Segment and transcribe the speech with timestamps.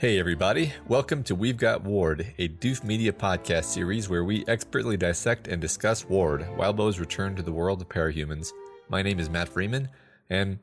[0.00, 0.72] Hey, everybody.
[0.88, 5.60] Welcome to We've Got Ward, a Doof Media podcast series where we expertly dissect and
[5.60, 8.50] discuss Ward, Wildbow's return to the world of parahumans.
[8.88, 9.90] My name is Matt Freeman,
[10.30, 10.60] and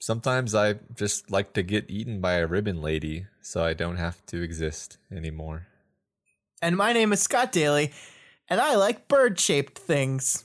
[0.00, 4.24] sometimes I just like to get eaten by a ribbon lady so I don't have
[4.28, 5.66] to exist anymore.
[6.62, 7.92] And my name is Scott Daly,
[8.48, 10.44] and I like bird shaped things.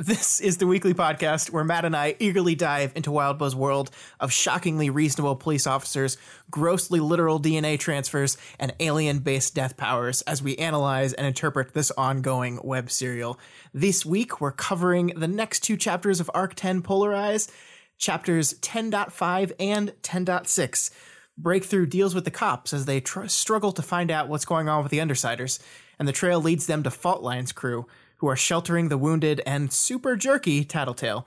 [0.00, 4.32] This is the weekly podcast where Matt and I eagerly dive into Wildbow's world of
[4.32, 6.16] shockingly reasonable police officers,
[6.50, 11.90] grossly literal DNA transfers, and alien based death powers as we analyze and interpret this
[11.98, 13.38] ongoing web serial.
[13.74, 17.50] This week, we're covering the next two chapters of Arc 10 Polarize,
[17.98, 20.90] chapters 10.5 and 10.6.
[21.36, 24.82] Breakthrough deals with the cops as they tr- struggle to find out what's going on
[24.82, 25.58] with the Undersiders,
[25.98, 27.84] and the trail leads them to Fault Line's crew
[28.20, 31.26] who are sheltering the wounded and super jerky Tattletale.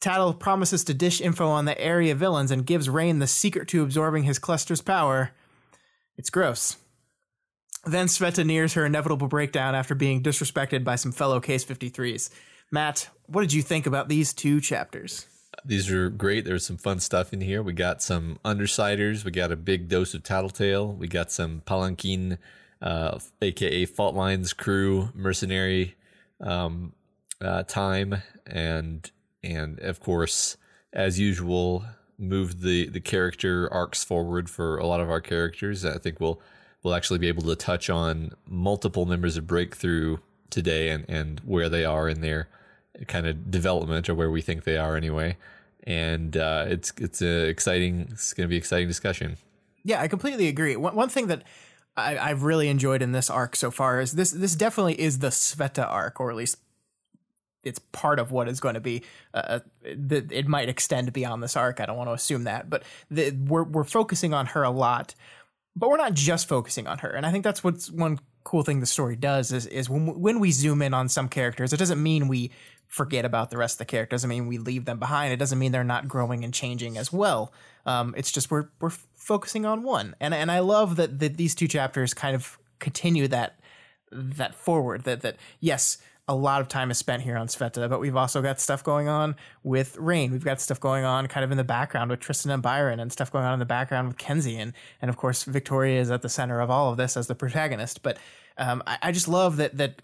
[0.00, 3.82] Tattle promises to dish info on the area villains and gives Rain the secret to
[3.82, 5.32] absorbing his cluster's power.
[6.16, 6.78] It's gross.
[7.84, 12.30] Then Sveta nears her inevitable breakdown after being disrespected by some fellow Case 53s.
[12.70, 15.26] Matt, what did you think about these two chapters?
[15.66, 16.46] These are great.
[16.46, 17.62] There's some fun stuff in here.
[17.62, 19.24] We got some Undersiders.
[19.24, 20.94] We got a big dose of Tattletale.
[20.94, 22.38] We got some Palanquin
[22.82, 25.94] uh, aka Fault Lines crew, mercenary
[26.40, 26.92] um,
[27.40, 29.10] uh, time, and
[29.42, 30.56] and of course,
[30.92, 31.84] as usual,
[32.18, 35.84] moved the the character arcs forward for a lot of our characters.
[35.84, 36.40] I think we'll
[36.82, 40.18] we'll actually be able to touch on multiple members of Breakthrough
[40.50, 42.48] today and and where they are in their
[43.06, 45.36] kind of development or where we think they are anyway.
[45.84, 48.08] And uh, it's it's a exciting.
[48.10, 49.36] It's going to be exciting discussion.
[49.82, 50.76] Yeah, I completely agree.
[50.76, 51.42] One, one thing that
[51.96, 55.28] I, I've really enjoyed in this arc so far is this this definitely is the
[55.28, 56.56] Sveta arc, or at least
[57.62, 59.02] it's part of what is going to be.
[59.34, 61.80] Uh, the, it might extend beyond this arc.
[61.80, 65.14] I don't want to assume that, but the, we're we're focusing on her a lot,
[65.76, 67.10] but we're not just focusing on her.
[67.10, 70.40] And I think that's what's one cool thing the story does is is when when
[70.40, 72.50] we zoom in on some characters, it doesn't mean we
[72.86, 74.24] forget about the rest of the characters.
[74.24, 75.32] It Doesn't mean we leave them behind.
[75.32, 77.52] It doesn't mean they're not growing and changing as well.
[77.86, 81.54] Um, it's just we're we're focusing on one, and and I love that that these
[81.54, 83.58] two chapters kind of continue that
[84.12, 85.04] that forward.
[85.04, 85.98] That that yes,
[86.28, 89.08] a lot of time is spent here on Sveta, but we've also got stuff going
[89.08, 90.30] on with Rain.
[90.30, 93.12] We've got stuff going on kind of in the background with Tristan and Byron, and
[93.12, 96.22] stuff going on in the background with Kenzie, and and of course Victoria is at
[96.22, 98.02] the center of all of this as the protagonist.
[98.02, 98.18] But
[98.58, 100.00] um, I, I just love that that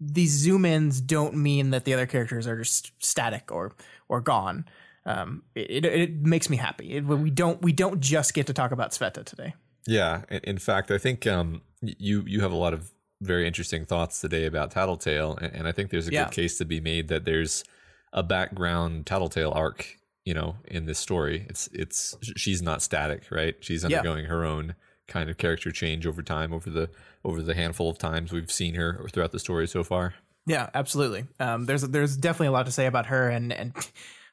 [0.00, 3.72] these zoom ins don't mean that the other characters are just static or
[4.08, 4.66] or gone.
[5.06, 6.96] Um, it, it, it makes me happy.
[6.96, 9.54] It, we don't we don't just get to talk about Sveta today.
[9.86, 14.20] Yeah, in fact, I think um, you you have a lot of very interesting thoughts
[14.20, 16.24] today about Tattletale, and, and I think there's a yeah.
[16.24, 17.64] good case to be made that there's
[18.12, 21.46] a background Tattletale arc, you know, in this story.
[21.48, 23.56] It's it's she's not static, right?
[23.60, 24.30] She's undergoing yeah.
[24.30, 24.74] her own
[25.08, 26.90] kind of character change over time over the
[27.24, 30.14] over the handful of times we've seen her throughout the story so far.
[30.46, 31.24] Yeah, absolutely.
[31.38, 33.74] Um, there's there's definitely a lot to say about her, and and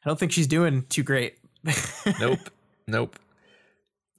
[0.03, 1.38] I don't think she's doing too great.
[2.19, 2.50] nope,
[2.88, 3.19] nope.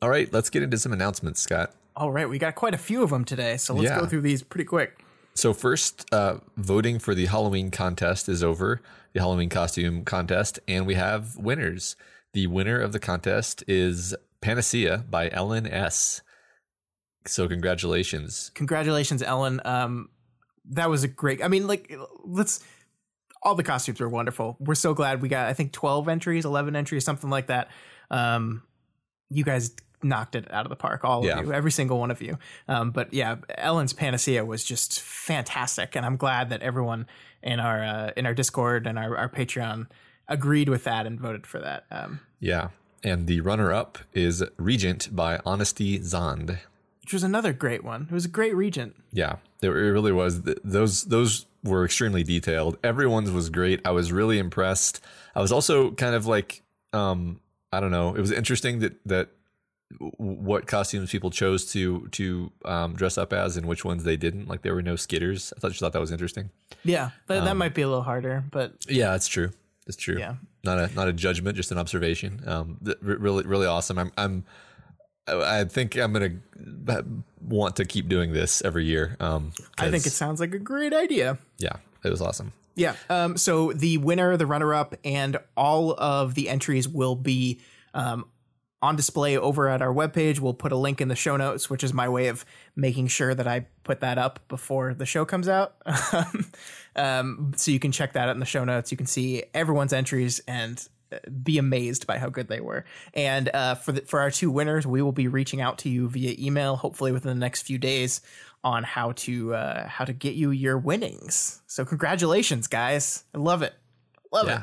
[0.00, 1.74] All right, let's get into some announcements, Scott.
[1.96, 3.98] All right, we got quite a few of them today, so let's yeah.
[3.98, 5.04] go through these pretty quick.
[5.34, 8.80] So first, uh, voting for the Halloween contest is over,
[9.12, 11.96] the Halloween costume contest, and we have winners.
[12.32, 16.22] The winner of the contest is Panacea by Ellen S.
[17.26, 18.50] So congratulations.
[18.54, 19.60] Congratulations, Ellen.
[19.64, 20.10] Um,
[20.70, 21.42] that was a great.
[21.42, 21.92] I mean, like,
[22.24, 22.60] let's.
[23.42, 24.56] All the costumes were wonderful.
[24.58, 25.46] We're so glad we got.
[25.46, 27.68] I think twelve entries, eleven entries, something like that.
[28.10, 28.62] Um,
[29.30, 29.72] you guys
[30.02, 31.38] knocked it out of the park, all yeah.
[31.38, 32.38] of you, every single one of you.
[32.68, 37.06] Um, but yeah, Ellen's Panacea was just fantastic, and I'm glad that everyone
[37.42, 39.86] in our uh, in our Discord and our, our Patreon
[40.28, 41.84] agreed with that and voted for that.
[41.90, 42.68] Um, yeah,
[43.04, 46.58] and the runner up is Regent by Honesty Zond
[47.08, 48.02] which was another great one.
[48.02, 48.94] It was a great regent.
[49.14, 50.42] Yeah, it really was.
[50.42, 52.78] Those those were extremely detailed.
[52.84, 53.80] Everyone's was great.
[53.84, 55.00] I was really impressed.
[55.34, 56.62] I was also kind of like,
[56.92, 57.40] um,
[57.72, 58.14] I don't know.
[58.14, 59.28] It was interesting that that
[60.18, 64.48] what costumes people chose to to um, dress up as and which ones they didn't.
[64.48, 65.52] Like there were no skitters.
[65.56, 66.50] I thought you thought that was interesting.
[66.84, 69.50] Yeah, that, um, that might be a little harder, but yeah, it's true.
[69.86, 70.18] It's true.
[70.18, 70.34] Yeah,
[70.64, 72.42] not a not a judgment, just an observation.
[72.46, 73.98] Um, really really awesome.
[73.98, 74.44] I'm I'm
[75.28, 77.04] I think I'm gonna
[77.40, 79.16] want to keep doing this every year.
[79.20, 81.38] Um, I think it sounds like a great idea.
[81.58, 82.52] Yeah, it was awesome.
[82.74, 82.94] Yeah.
[83.10, 87.60] Um, so the winner, the runner-up, and all of the entries will be
[87.92, 88.26] um,
[88.80, 90.38] on display over at our webpage.
[90.38, 92.44] We'll put a link in the show notes, which is my way of
[92.76, 95.74] making sure that I put that up before the show comes out.
[96.96, 98.92] um, so you can check that out in the show notes.
[98.92, 100.86] You can see everyone's entries and
[101.42, 102.84] be amazed by how good they were.
[103.14, 106.08] And uh, for the, for our two winners, we will be reaching out to you
[106.08, 108.20] via email, hopefully within the next few days,
[108.64, 111.62] on how to uh, how to get you your winnings.
[111.66, 113.24] So congratulations, guys!
[113.34, 113.74] I love it,
[114.32, 114.58] love Yeah.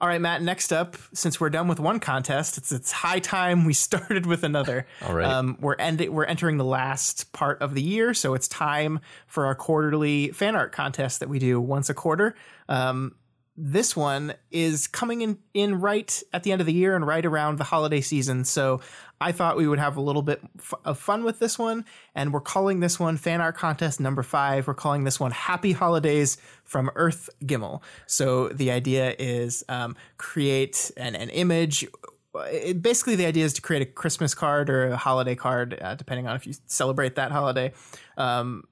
[0.00, 0.42] All right, Matt.
[0.42, 4.42] Next up, since we're done with one contest, it's it's high time we started with
[4.42, 4.84] another.
[5.06, 5.24] All right.
[5.30, 6.12] Um, we're ending.
[6.12, 10.56] We're entering the last part of the year, so it's time for our quarterly fan
[10.56, 12.34] art contest that we do once a quarter.
[12.68, 13.14] Um,
[13.56, 17.24] this one is coming in in right at the end of the year and right
[17.24, 18.44] around the holiday season.
[18.44, 18.80] So
[19.20, 21.84] I thought we would have a little bit f- of fun with this one,
[22.14, 24.66] and we're calling this one fan art contest number five.
[24.66, 27.82] We're calling this one Happy Holidays from Earth Gimel.
[28.06, 31.86] So the idea is um, create an, an image.
[32.34, 35.94] It, basically, the idea is to create a Christmas card or a holiday card, uh,
[35.94, 37.72] depending on if you celebrate that holiday.
[38.16, 38.64] Um,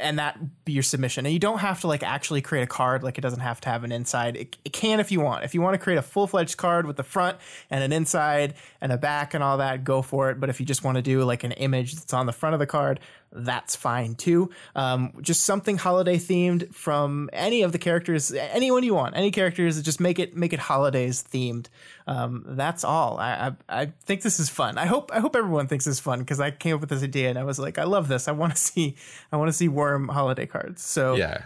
[0.00, 1.26] and that be your submission.
[1.26, 3.02] And you don't have to like actually create a card.
[3.02, 4.36] Like it doesn't have to have an inside.
[4.36, 5.44] It, it can if you want.
[5.44, 7.38] If you want to create a full fledged card with the front
[7.70, 10.40] and an inside and a back and all that, go for it.
[10.40, 12.60] But if you just want to do like an image that's on the front of
[12.60, 13.00] the card,
[13.32, 14.50] that's fine too.
[14.74, 19.80] Um, just something holiday themed from any of the characters, anyone you want, any characters.
[19.82, 21.66] Just make it make it holidays themed.
[22.06, 23.18] Um, that's all.
[23.18, 24.78] I, I I think this is fun.
[24.78, 27.02] I hope I hope everyone thinks this is fun because I came up with this
[27.02, 28.26] idea and I was like, I love this.
[28.26, 28.96] I want to see
[29.32, 30.82] I want to see worm holiday cards.
[30.82, 31.44] So Yeah.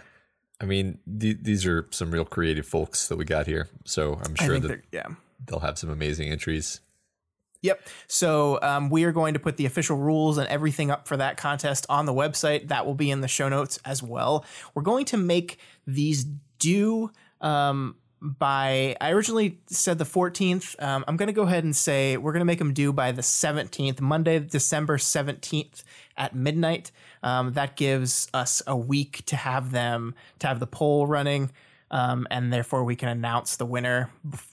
[0.61, 3.67] I mean, th- these are some real creative folks that we got here.
[3.83, 5.07] So I'm sure that yeah.
[5.45, 6.79] they'll have some amazing entries.
[7.65, 7.81] Yep.
[8.07, 11.35] So um, we are going to put the official rules and everything up for that
[11.37, 12.67] contest on the website.
[12.67, 14.45] That will be in the show notes as well.
[14.75, 15.57] We're going to make
[15.87, 16.25] these
[16.59, 18.95] due um, by.
[19.01, 20.81] I originally said the 14th.
[20.81, 23.11] Um, I'm going to go ahead and say we're going to make them due by
[23.11, 25.83] the 17th, Monday, December 17th
[26.17, 26.91] at midnight.
[27.23, 31.51] Um, that gives us a week to have them to have the poll running
[31.95, 34.09] um, and therefore we can announce the winner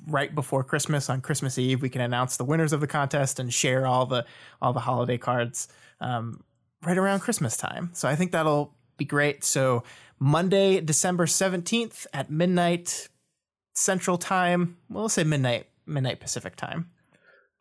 [0.06, 1.82] right before Christmas on Christmas Eve.
[1.82, 4.24] We can announce the winners of the contest and share all the
[4.60, 5.66] all the holiday cards
[6.00, 6.44] um,
[6.84, 7.90] right around Christmas time.
[7.94, 9.42] So I think that'll be great.
[9.42, 9.82] So
[10.20, 13.08] Monday, December seventeenth at midnight
[13.74, 14.76] Central Time.
[14.88, 16.90] Well, let's say midnight midnight Pacific time.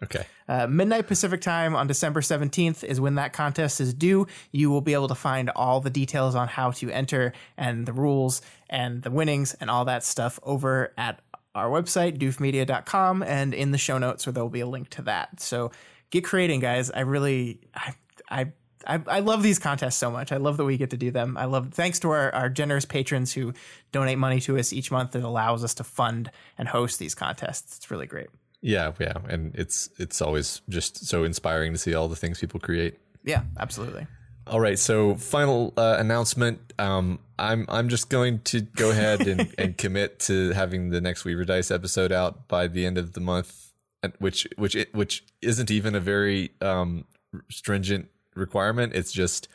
[0.04, 0.26] Okay.
[0.48, 4.28] Uh, midnight Pacific time on December 17th is when that contest is due.
[4.52, 7.94] You will be able to find all the details on how to enter and the
[7.94, 11.22] rules and the winnings and all that stuff over at
[11.54, 15.40] our website, doofmedia.com, and in the show notes where there'll be a link to that.
[15.40, 15.72] So
[16.10, 16.90] get creating, guys.
[16.90, 17.94] I really, I,
[18.30, 18.52] I,
[18.88, 20.32] I, I love these contests so much.
[20.32, 21.38] I love that we get to do them.
[21.38, 23.54] I love, thanks to our, our generous patrons who
[23.92, 27.78] donate money to us each month that allows us to fund and host these contests.
[27.78, 28.30] It's really great.
[28.62, 32.60] Yeah, yeah, and it's it's always just so inspiring to see all the things people
[32.60, 33.00] create.
[33.24, 34.08] Yeah, absolutely.
[34.48, 36.74] All right, so final uh, announcement.
[36.78, 41.26] Um, I'm I'm just going to go ahead and, and commit to having the next
[41.26, 43.72] Weaver Dice episode out by the end of the month,
[44.20, 47.06] which which it, which isn't even a very um,
[47.50, 48.94] stringent requirement.
[48.94, 49.48] It's just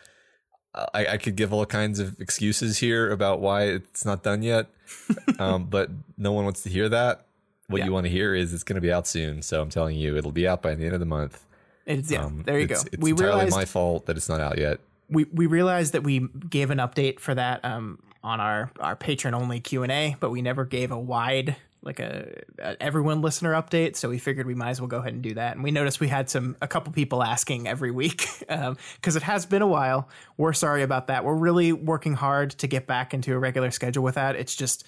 [0.95, 4.67] I, I could give all kinds of excuses here about why it's not done yet,
[5.39, 7.26] um, but no one wants to hear that.
[7.69, 7.87] What Yeah.
[7.87, 9.43] you want to hear is it's going to be out soon.
[9.43, 11.45] So I'm telling you, it'll be out by the end of the month.
[11.85, 12.89] It's, yeah, Um, there you it's, go.
[12.93, 14.81] It's we entirely realized my fault that it's not out yet.
[15.09, 19.35] we we realized that we gave an update for that um, on our our patron
[19.35, 23.53] only Q and A, but we never gave a wide like a, a everyone listener
[23.53, 23.95] update.
[23.95, 25.55] So we figured we might as well go ahead and do that.
[25.55, 29.47] And we noticed we had some a couple people asking every week because it has
[29.47, 30.09] been a while.
[30.37, 31.25] We're sorry about that.
[31.25, 34.35] We're really working hard to get back into a regular schedule with that.
[34.35, 34.85] It's just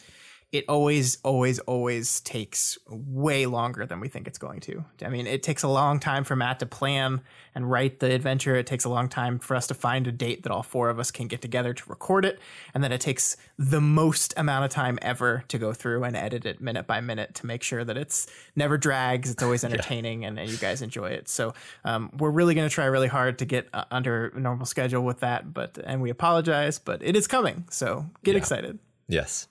[0.51, 4.83] it always, always, always takes way longer than we think it's going to.
[5.05, 7.21] I mean, it takes a long time for Matt to plan
[7.55, 8.57] and write the adventure.
[8.57, 10.99] It takes a long time for us to find a date that all four of
[10.99, 12.41] us can get together to record it.
[12.73, 16.47] And then it takes the most amount of time ever to go through and edit
[16.47, 18.27] it minute by minute to make sure that it's
[18.57, 19.31] never drags.
[19.31, 21.29] It's always entertaining and, and you guys enjoy it.
[21.29, 21.53] So
[21.85, 25.03] um, we're really going to try really hard to get uh, under a normal schedule
[25.03, 25.53] with that.
[25.53, 27.67] But, and we apologize, but it is coming.
[27.69, 28.79] So get excited.
[29.09, 29.47] Yes.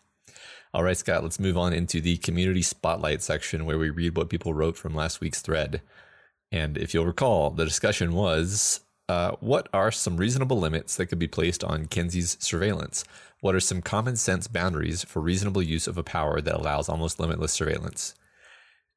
[0.73, 4.29] All right, Scott, let's move on into the community spotlight section where we read what
[4.29, 5.81] people wrote from last week's thread.
[6.51, 11.19] And if you'll recall, the discussion was uh, what are some reasonable limits that could
[11.19, 13.05] be placed on Kenzie's surveillance?
[13.39, 17.19] What are some common sense boundaries for reasonable use of a power that allows almost
[17.19, 18.15] limitless surveillance?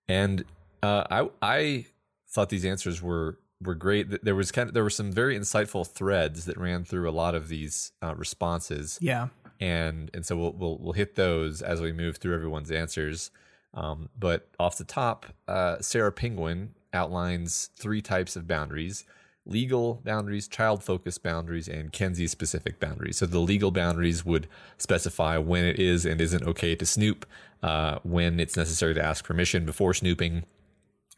[0.08, 0.44] And
[0.82, 1.86] uh, I, I
[2.28, 4.24] thought these answers were were great.
[4.24, 7.34] There was kind of there were some very insightful threads that ran through a lot
[7.34, 9.28] of these uh, responses Yeah.
[9.60, 13.30] And and so we'll we'll we'll hit those as we move through everyone's answers.
[13.74, 19.04] Um, but off the top, uh, Sarah Penguin outlines three types of boundaries.
[19.46, 23.18] legal boundaries, child focused boundaries, and Kenzie specific boundaries.
[23.18, 24.48] So the legal boundaries would
[24.78, 27.26] specify when it is and isn't okay to snoop,
[27.62, 30.44] uh, when it's necessary to ask permission before snooping.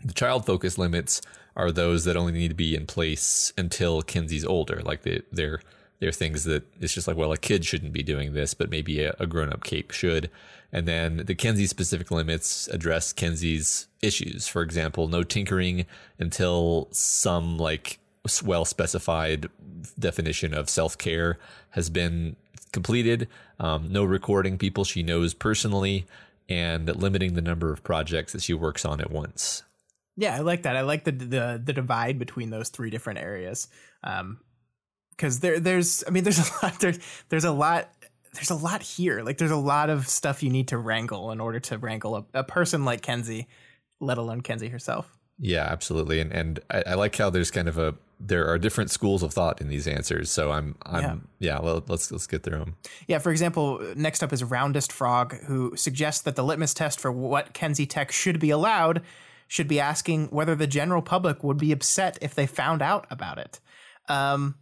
[0.05, 1.21] The child focused limits
[1.55, 4.81] are those that only need to be in place until Kenzie's older.
[4.83, 5.61] Like they, they're
[6.03, 9.05] they're things that it's just like, well, a kid shouldn't be doing this, but maybe
[9.05, 10.33] a, a grown up cape should.
[10.73, 14.49] And then the Kenzie specific limits address Kenzie's issues.
[14.49, 15.87] For example, no tinkering
[16.19, 18.01] until some like
[18.43, 19.49] well specified
[19.97, 21.39] definition of self care
[21.71, 22.35] has been
[22.73, 23.29] completed.
[23.61, 26.05] Um, no recording people she knows personally,
[26.49, 29.63] and limiting the number of projects that she works on at once.
[30.17, 30.77] Yeah, I like that.
[30.77, 33.69] I like the the the divide between those three different areas.
[34.03, 34.41] Um,
[35.17, 37.89] because there there's I mean there's a lot there's there's a lot
[38.35, 39.23] there's a lot here.
[39.23, 42.25] Like there's a lot of stuff you need to wrangle in order to wrangle a,
[42.41, 43.47] a person like Kenzie,
[44.01, 45.17] let alone Kenzie herself.
[45.39, 46.21] Yeah, absolutely.
[46.21, 49.33] And and I, I, like how there's kind of a there are different schools of
[49.33, 50.31] thought in these answers.
[50.31, 51.03] So I'm I'm
[51.39, 52.77] yeah, yeah well, let's let's get through them.
[53.07, 57.11] Yeah, for example, next up is Roundest Frog, who suggests that the litmus test for
[57.11, 59.03] what Kenzie Tech should be allowed
[59.49, 63.39] should be asking whether the general public would be upset if they found out about
[63.39, 63.61] it.
[64.09, 64.55] Um,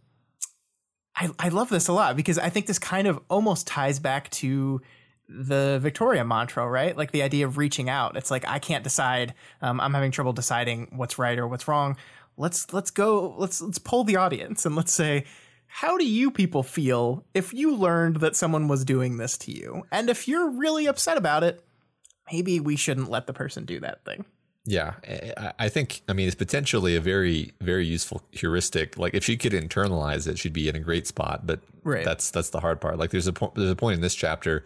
[1.15, 4.29] I, I love this a lot because I think this kind of almost ties back
[4.31, 4.81] to
[5.27, 6.95] the Victoria mantra, right?
[6.95, 8.17] Like the idea of reaching out.
[8.17, 9.33] It's like I can't decide.
[9.61, 11.97] Um, I'm having trouble deciding what's right or what's wrong.
[12.37, 13.35] Let's let's go.
[13.37, 15.25] Let's let's poll the audience and let's say,
[15.67, 19.83] how do you people feel if you learned that someone was doing this to you?
[19.91, 21.63] And if you're really upset about it,
[22.31, 24.25] maybe we shouldn't let the person do that thing.
[24.63, 24.93] Yeah,
[25.57, 28.95] I think I mean it's potentially a very very useful heuristic.
[28.95, 31.47] Like if she could internalize it, she'd be in a great spot.
[31.47, 32.05] But right.
[32.05, 32.99] that's that's the hard part.
[32.99, 34.63] Like there's a point there's a point in this chapter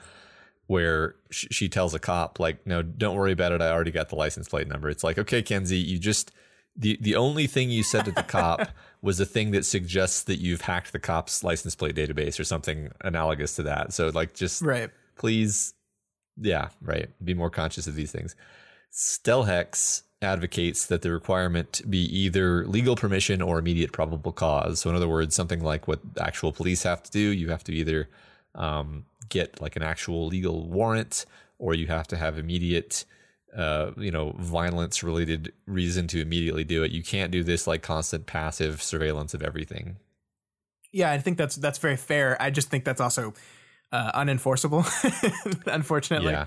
[0.68, 3.62] where she tells a cop like, "No, don't worry about it.
[3.62, 6.32] I already got the license plate number." It's like, okay, Kenzie, you just
[6.76, 8.68] the the only thing you said to the cop
[9.02, 12.92] was a thing that suggests that you've hacked the cop's license plate database or something
[13.02, 13.94] analogous to that.
[13.94, 15.74] So like, just right, please,
[16.38, 18.36] yeah, right, be more conscious of these things.
[18.96, 24.80] Stelhex advocates that the requirement be either legal permission or immediate probable cause.
[24.80, 27.74] So, in other words, something like what actual police have to do, you have to
[27.74, 28.08] either
[28.56, 31.26] um, get like an actual legal warrant
[31.60, 33.04] or you have to have immediate,
[33.56, 36.92] uh, you know, violence related reason to immediately do it.
[36.92, 39.98] You can't do this like constant passive surveillance of everything.
[40.94, 42.42] Yeah, I think that's that's very fair.
[42.42, 43.34] I just think that's also
[43.92, 44.86] uh, unenforceable,
[45.66, 46.32] unfortunately.
[46.32, 46.46] Yeah,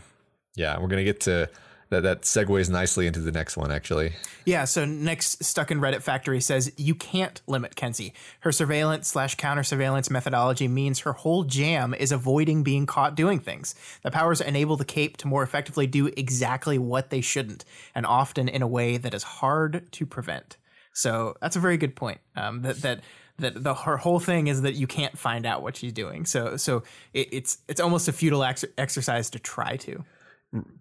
[0.56, 0.80] yeah.
[0.80, 1.50] We're gonna get to
[1.90, 4.12] that that segues nicely into the next one actually.
[4.44, 8.12] Yeah so next stuck in reddit factory says you can't limit kenzie.
[8.40, 13.38] Her surveillance slash counter surveillance methodology means her whole jam is avoiding being caught doing
[13.38, 13.74] things.
[14.02, 17.64] The powers enable the cape to more effectively do exactly what they shouldn't
[17.94, 20.56] and often in a way that is hard to prevent.
[20.92, 23.00] So that's a very good point um, that that
[23.38, 26.26] that the her whole thing is that you can't find out what she's doing.
[26.26, 26.82] So so
[27.14, 30.04] it, it's it's almost a futile ex- exercise to try to.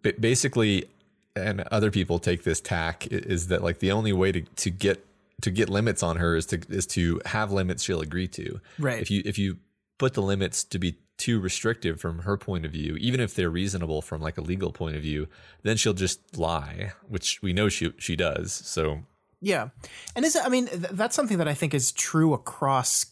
[0.02, 0.86] Basically
[1.38, 5.06] and other people take this tack is that like the only way to, to get
[5.42, 8.60] to get limits on her is to is to have limits she'll agree to.
[8.80, 9.02] Right.
[9.02, 9.58] If you if you
[9.98, 13.50] put the limits to be too restrictive from her point of view, even if they're
[13.50, 15.28] reasonable from like a legal point of view,
[15.64, 18.52] then she'll just lie, which we know she she does.
[18.54, 19.00] So
[19.42, 19.70] yeah,
[20.16, 23.06] and is I mean th- that's something that I think is true across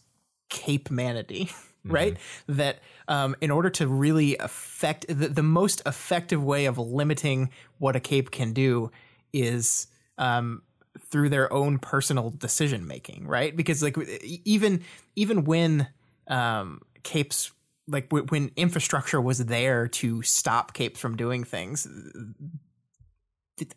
[0.49, 1.53] Cape Manity.
[1.91, 2.13] right?
[2.13, 2.57] Mm-hmm.
[2.57, 7.95] That um, in order to really affect the, the, most effective way of limiting what
[7.95, 8.91] a cape can do
[9.31, 9.87] is
[10.17, 10.63] um,
[10.99, 13.55] through their own personal decision making, right?
[13.55, 13.97] Because like
[14.43, 14.81] even
[15.15, 15.87] even when
[16.27, 17.51] um, capes
[17.87, 21.87] like w- when infrastructure was there to stop capes from doing things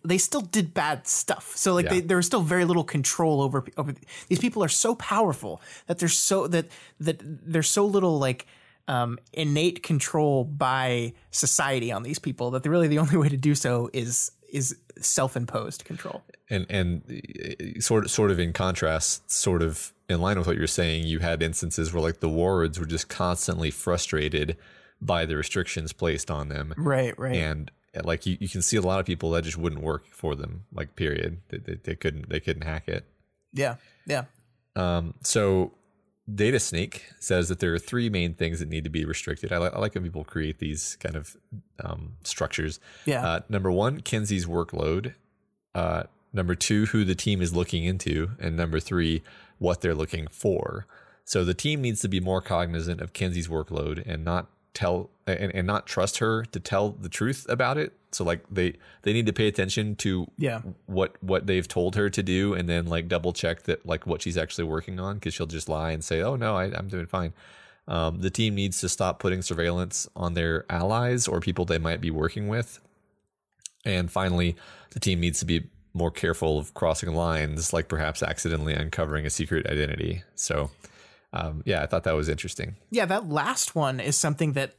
[0.05, 1.57] they still did bad stuff.
[1.57, 1.91] So like yeah.
[1.91, 3.95] they, there was still very little control over over
[4.29, 6.67] these people are so powerful that there's so that
[7.01, 8.47] that there's so little like
[8.89, 13.55] um, innate control by society on these people that really the only way to do
[13.55, 16.23] so is is self-imposed control.
[16.51, 20.57] And and uh, sort of sort of in contrast, sort of in line with what
[20.57, 24.57] you're saying, you had instances where like the wards were just constantly frustrated
[25.01, 26.75] by the restrictions placed on them.
[26.77, 27.37] Right, right.
[27.37, 27.71] And
[28.05, 30.65] like you, you can see a lot of people that just wouldn't work for them
[30.73, 31.41] like period.
[31.49, 33.05] They, they, they couldn't they couldn't hack it.
[33.53, 33.77] Yeah
[34.07, 34.25] yeah.
[34.77, 35.73] Um so
[36.33, 39.53] data snake says that there are three main things that need to be restricted.
[39.53, 41.37] I, li- I like when people create these kind of
[41.83, 42.81] um, structures.
[43.07, 43.25] Yeah.
[43.25, 45.15] Uh, number one kenzie's workload.
[45.75, 48.33] Uh, number two who the team is looking into.
[48.39, 49.23] And number three
[49.59, 50.87] what they're looking for.
[51.25, 54.49] So the team needs to be more cognizant of kenzie's workload and not
[54.79, 57.93] tell and, and not trust her to tell the truth about it.
[58.13, 60.61] So like they they need to pay attention to Yeah.
[60.87, 64.23] what what they've told her to do and then like double check that like what
[64.23, 67.07] she's actually working on because she'll just lie and say oh no I, i'm doing
[67.07, 67.33] fine
[67.87, 72.01] um, the team needs to stop putting surveillance on their allies or people they might
[72.01, 72.81] be working with
[73.85, 74.57] and finally
[74.93, 79.31] the team needs to be more careful of crossing lines like perhaps accidentally uncovering a
[79.31, 80.71] secret identity so
[81.33, 84.75] um, yeah i thought that was interesting Yeah, that last one is something that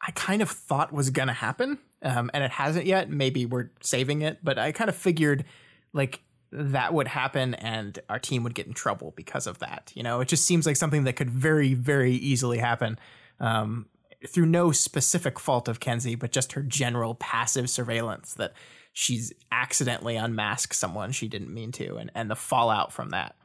[0.00, 3.10] I kind of thought was going to happen, um, and it hasn't yet.
[3.10, 5.44] Maybe we're saving it, but I kind of figured
[5.92, 9.92] like that would happen and our team would get in trouble because of that.
[9.94, 12.98] You know, it just seems like something that could very, very easily happen
[13.38, 13.86] um,
[14.26, 18.54] through no specific fault of Kenzie, but just her general passive surveillance that
[18.92, 23.36] she's accidentally unmasked someone she didn't mean to, and, and the fallout from that.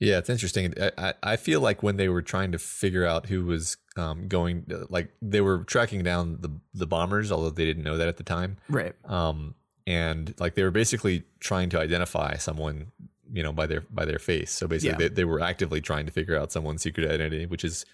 [0.00, 0.74] Yeah, it's interesting.
[0.98, 4.66] I, I, feel like when they were trying to figure out who was um, going,
[4.90, 8.24] like they were tracking down the the bombers, although they didn't know that at the
[8.24, 8.56] time.
[8.68, 8.94] Right.
[9.04, 9.54] Um,
[9.86, 12.90] and like they were basically trying to identify someone,
[13.32, 14.50] you know, by their by their face.
[14.50, 15.08] So basically, Yeah.
[15.08, 17.86] they, they were actively trying to figure out someone's secret identity, which is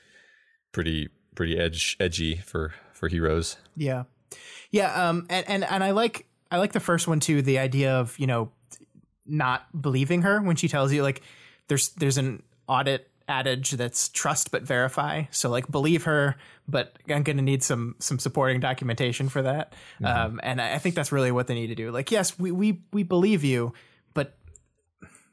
[0.73, 3.57] pretty pretty edge edgy for for heroes.
[3.77, 4.05] Yeah.
[4.71, 7.93] Yeah, um and, and and I like I like the first one too, the idea
[7.93, 8.53] of, you know,
[9.27, 11.23] not believing her when she tells you like
[11.71, 15.23] there's there's an audit adage that's trust but verify.
[15.31, 16.35] So like believe her,
[16.67, 19.73] but I'm going to need some some supporting documentation for that.
[20.05, 21.93] Um and I I think that's really what they need to do.
[21.93, 23.73] Like yes, we we we believe you,
[24.15, 24.37] but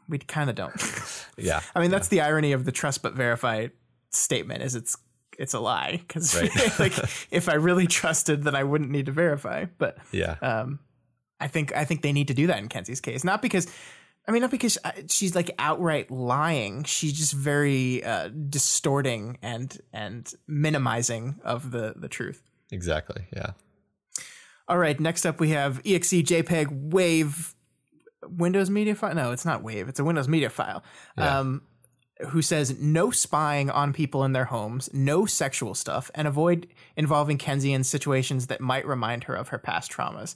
[0.07, 0.73] we kind of don't.
[1.39, 3.67] Yeah, I mean, that's the irony of the trust but verify
[4.09, 4.97] statement is it's
[5.37, 6.79] it's a lie because Right.
[6.79, 6.97] like
[7.29, 9.65] if I really trusted, then I wouldn't need to verify.
[9.77, 10.79] But yeah, um,
[11.39, 13.67] I think I think they need to do that in Kenzie's case, not because.
[14.27, 16.83] I mean, not because uh, she's like outright lying.
[16.83, 22.43] She's just very uh, distorting and and minimizing of the the truth.
[22.71, 23.23] exactly.
[23.33, 23.51] Yeah,
[24.67, 27.55] All right, next up we have exe JPEG Wave
[28.27, 29.15] Windows Media file.
[29.15, 29.87] No, it's not Wave.
[29.87, 30.83] It's a Windows Media file.
[31.17, 31.39] Yeah.
[31.39, 31.61] Um,
[32.29, 37.37] who says no spying on people in their homes, no sexual stuff, and avoid involving
[37.37, 40.33] Kenzie in situations that might remind her of her past traumas.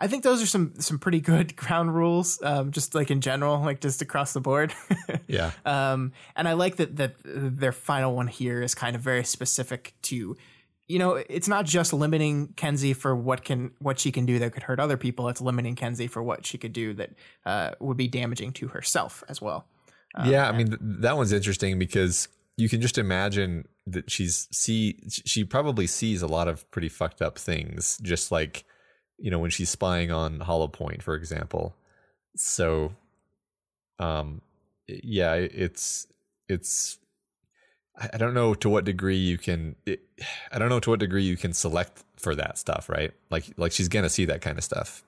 [0.00, 3.60] I think those are some some pretty good ground rules, um, just like in general,
[3.60, 4.72] like just across the board.
[5.26, 9.24] yeah, Um, and I like that that their final one here is kind of very
[9.24, 10.36] specific to,
[10.86, 14.52] you know, it's not just limiting Kenzie for what can what she can do that
[14.52, 15.28] could hurt other people.
[15.28, 17.10] It's limiting Kenzie for what she could do that
[17.44, 19.66] uh, would be damaging to herself as well.
[20.24, 20.48] yeah.
[20.48, 25.44] I mean, th- that one's interesting because you can just imagine that she's see she
[25.44, 28.64] probably sees a lot of pretty fucked up things, just like
[29.18, 31.74] you know when she's spying on Hollow Point, for example.
[32.36, 32.92] So,
[33.98, 34.40] um,
[34.86, 36.06] yeah, it's
[36.48, 36.98] it's.
[38.00, 39.74] I don't know to what degree you can.
[39.84, 40.02] It,
[40.52, 43.12] I don't know to what degree you can select for that stuff, right?
[43.28, 45.02] Like, like she's gonna see that kind of stuff.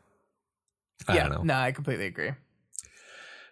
[1.07, 1.43] I yeah, don't know.
[1.43, 2.33] no, I completely agree.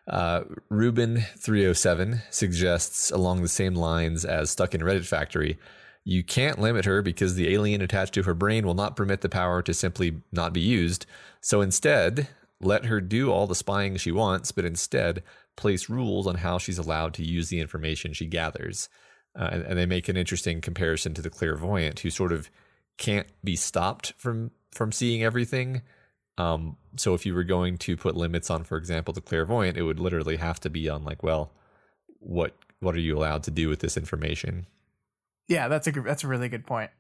[0.09, 0.43] Uh,
[0.73, 5.59] Ruben307 suggests, along the same lines as Stuck in Reddit Factory,
[6.05, 9.29] you can't limit her because the alien attached to her brain will not permit the
[9.29, 11.07] power to simply not be used.
[11.41, 12.29] So instead,
[12.61, 15.23] let her do all the spying she wants, but instead
[15.57, 18.89] place rules on how she's allowed to use the information she gathers.
[19.39, 22.51] Uh, and, and they make an interesting comparison to the clairvoyant, who sort of
[22.97, 25.83] can't be stopped from from seeing everything.
[26.37, 29.83] Um, so if you were going to put limits on, for example, the clairvoyant, it
[29.83, 31.53] would literally have to be on like, well,
[32.19, 34.67] what what are you allowed to do with this information?
[35.49, 36.91] Yeah, that's a that's a really good point.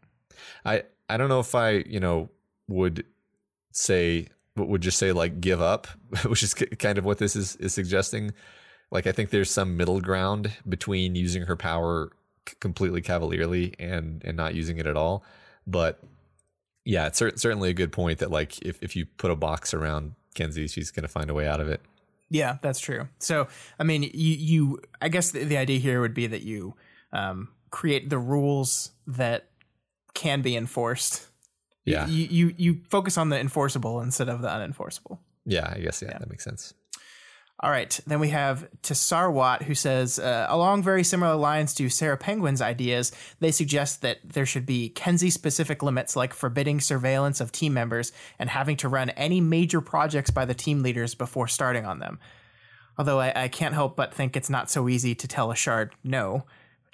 [0.64, 2.30] I I don't know if I you know
[2.66, 3.04] would
[3.72, 5.86] say would just say like give up,
[6.26, 8.32] which is kind of what this is is suggesting.
[8.90, 12.10] Like I think there's some middle ground between using her power
[12.60, 15.24] completely cavalierly and and not using it at all.
[15.66, 16.00] But
[16.84, 19.74] yeah, it's cer- certainly a good point that like if if you put a box
[19.74, 21.82] around Kenzie, she's going to find a way out of it.
[22.30, 23.08] Yeah, that's true.
[23.18, 26.74] So, I mean, you, you I guess the, the idea here would be that you
[27.12, 29.50] um, create the rules that
[30.14, 31.26] can be enforced.
[31.84, 32.06] Yeah.
[32.06, 35.18] You, you you focus on the enforceable instead of the unenforceable.
[35.46, 36.74] Yeah, I guess yeah, that makes sense.
[37.60, 37.98] All right.
[38.06, 43.10] Then we have Tsarwat, who says, uh, along very similar lines to Sarah Penguin's ideas,
[43.40, 48.12] they suggest that there should be Kenzie specific limits like forbidding surveillance of team members
[48.38, 52.20] and having to run any major projects by the team leaders before starting on them.
[52.96, 55.94] Although I, I can't help but think it's not so easy to tell a shard
[56.04, 56.44] no,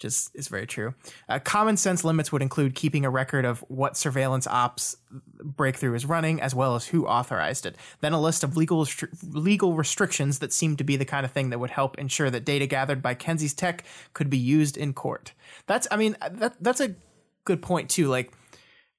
[0.05, 0.95] is, is very true.
[1.29, 4.97] Uh, common sense limits would include keeping a record of what surveillance ops
[5.43, 7.77] breakthrough is running, as well as who authorized it.
[8.01, 11.33] Then a list of legal restri- legal restrictions that seem to be the kind of
[11.33, 14.93] thing that would help ensure that data gathered by Kenzie's tech could be used in
[14.93, 15.33] court.
[15.67, 16.95] That's, I mean, that that's a
[17.45, 18.09] good point too.
[18.09, 18.33] Like,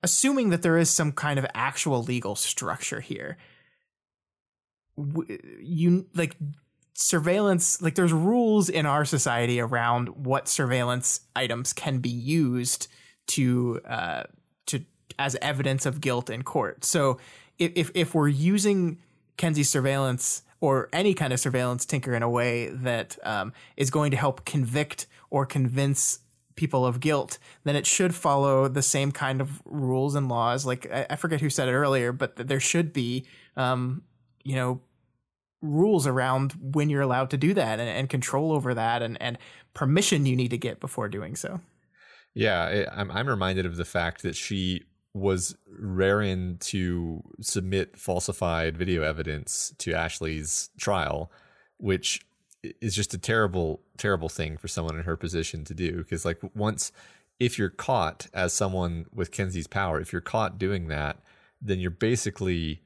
[0.04, 3.38] assuming that there is some kind of actual legal structure here,
[4.98, 6.36] w- you like
[6.96, 7.82] surveillance.
[7.82, 12.88] Like, there's rules in our society around what surveillance items can be used
[13.28, 14.24] to uh,
[14.68, 14.84] to
[15.20, 16.84] as evidence of guilt in court.
[16.84, 17.20] So,
[17.60, 18.98] if if, we're using
[19.38, 24.12] Kenzie's surveillance or any kind of surveillance tinker in a way that um, is going
[24.12, 26.20] to help convict or convince
[26.56, 30.66] people of guilt, then it should follow the same kind of rules and laws.
[30.66, 33.26] Like I, I forget who said it earlier, but there should be,
[33.58, 34.04] um,
[34.44, 34.82] you know,
[35.62, 39.38] rules around when you're allowed to do that and, and, control over that and, and
[39.74, 41.60] permission you need to get before doing so.
[42.34, 49.02] Yeah, I'm, I'm reminded of the fact that she was raring to submit falsified video
[49.02, 51.32] evidence to Ashley's trial,
[51.78, 52.22] which
[52.82, 56.00] is just a terrible, terrible thing for someone in her position to do.
[56.00, 56.92] Because, like, once,
[57.40, 61.20] if you're caught as someone with Kenzie's power, if you're caught doing that,
[61.62, 62.82] then you're basically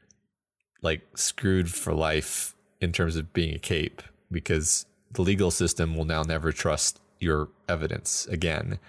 [0.82, 6.06] like screwed for life in terms of being a cape because the legal system will
[6.06, 8.80] now never trust your evidence again.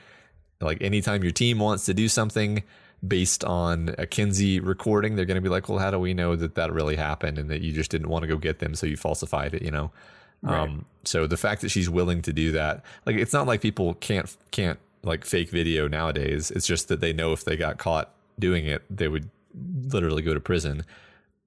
[0.60, 2.62] Like, anytime your team wants to do something,
[3.06, 6.36] based on a Kenzie recording, they're going to be like, well, how do we know
[6.36, 8.86] that that really happened and that you just didn't want to go get them, so
[8.86, 9.90] you falsified it, you know?
[10.42, 10.60] Right.
[10.60, 13.94] Um, so the fact that she's willing to do that, like, it's not like people
[13.94, 16.50] can't can't like fake video nowadays.
[16.50, 19.30] It's just that they know if they got caught doing it, they would
[19.84, 20.84] literally go to prison.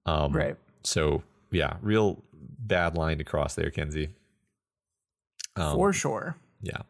[0.05, 0.55] Um, right.
[0.83, 2.21] So yeah, real
[2.67, 4.09] bad line to cross there, Kenzie.
[5.55, 6.35] Um, For sure.
[6.61, 6.81] Yeah.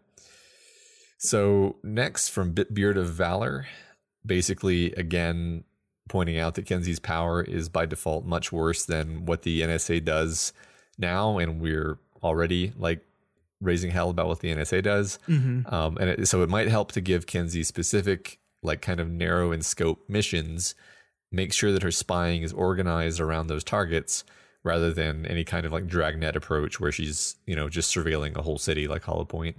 [1.18, 3.68] So next from Bit Beard of Valor,
[4.26, 5.64] basically again
[6.10, 10.54] pointing out that Kenzie's power is by default much worse than what the NSA does
[10.98, 13.06] now, and we're already like
[13.62, 15.18] raising hell about what the NSA does.
[15.28, 15.74] Mm-hmm.
[15.74, 19.52] Um, and it, so it might help to give Kenzie specific, like kind of narrow
[19.52, 20.76] in scope missions.
[21.32, 24.24] Make sure that her spying is organized around those targets
[24.64, 28.42] rather than any kind of like dragnet approach where she's you know just surveilling a
[28.42, 29.58] whole city like Hollow Point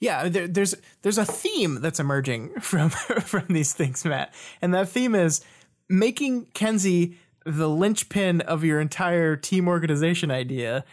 [0.00, 4.88] yeah, there, there's there's a theme that's emerging from from these things, Matt, and that
[4.88, 5.40] theme is
[5.88, 10.84] making Kenzie the linchpin of your entire team organization idea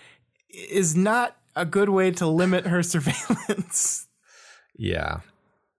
[0.50, 4.08] is not a good way to limit her surveillance.
[4.78, 5.20] Yeah,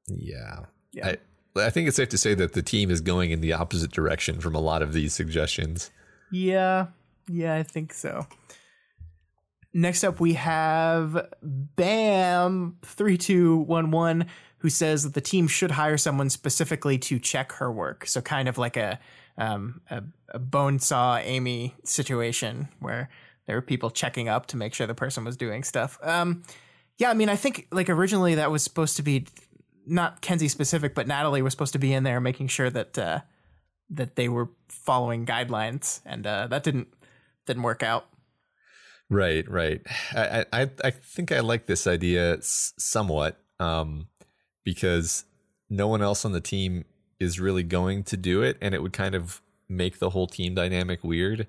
[0.08, 0.60] yeah,
[0.92, 1.14] yeah.
[1.56, 3.92] I, I think it's safe to say that the team is going in the opposite
[3.92, 5.90] direction from a lot of these suggestions.
[6.30, 6.88] Yeah,
[7.28, 8.26] yeah, I think so.
[9.74, 11.30] Next up, we have
[11.76, 14.26] Bam3211,
[14.58, 18.06] who says that the team should hire someone specifically to check her work.
[18.06, 18.98] So, kind of like a,
[19.38, 23.08] um, a, a Bonesaw Amy situation where
[23.46, 25.98] there were people checking up to make sure the person was doing stuff.
[26.02, 26.42] Um,
[26.98, 29.26] yeah, I mean, I think like originally that was supposed to be
[29.86, 33.20] not Kenzie specific, but Natalie was supposed to be in there making sure that uh,
[33.90, 36.88] that they were following guidelines, and uh, that didn't
[37.46, 38.06] didn't work out.
[39.10, 39.82] Right, right.
[40.14, 44.08] I, I, I think I like this idea somewhat um,
[44.64, 45.24] because
[45.68, 46.84] no one else on the team
[47.20, 50.54] is really going to do it, and it would kind of make the whole team
[50.54, 51.46] dynamic weird.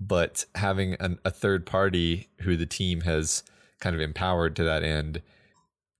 [0.00, 3.42] But having an, a third party who the team has
[3.80, 5.22] kind of empowered to that end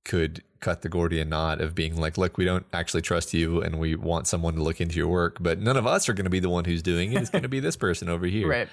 [0.05, 3.79] could cut the Gordian knot of being like, look, we don't actually trust you and
[3.79, 6.31] we want someone to look into your work, but none of us are going to
[6.31, 7.21] be the one who's doing it.
[7.21, 8.49] It's going to be this person over here.
[8.49, 8.69] Right.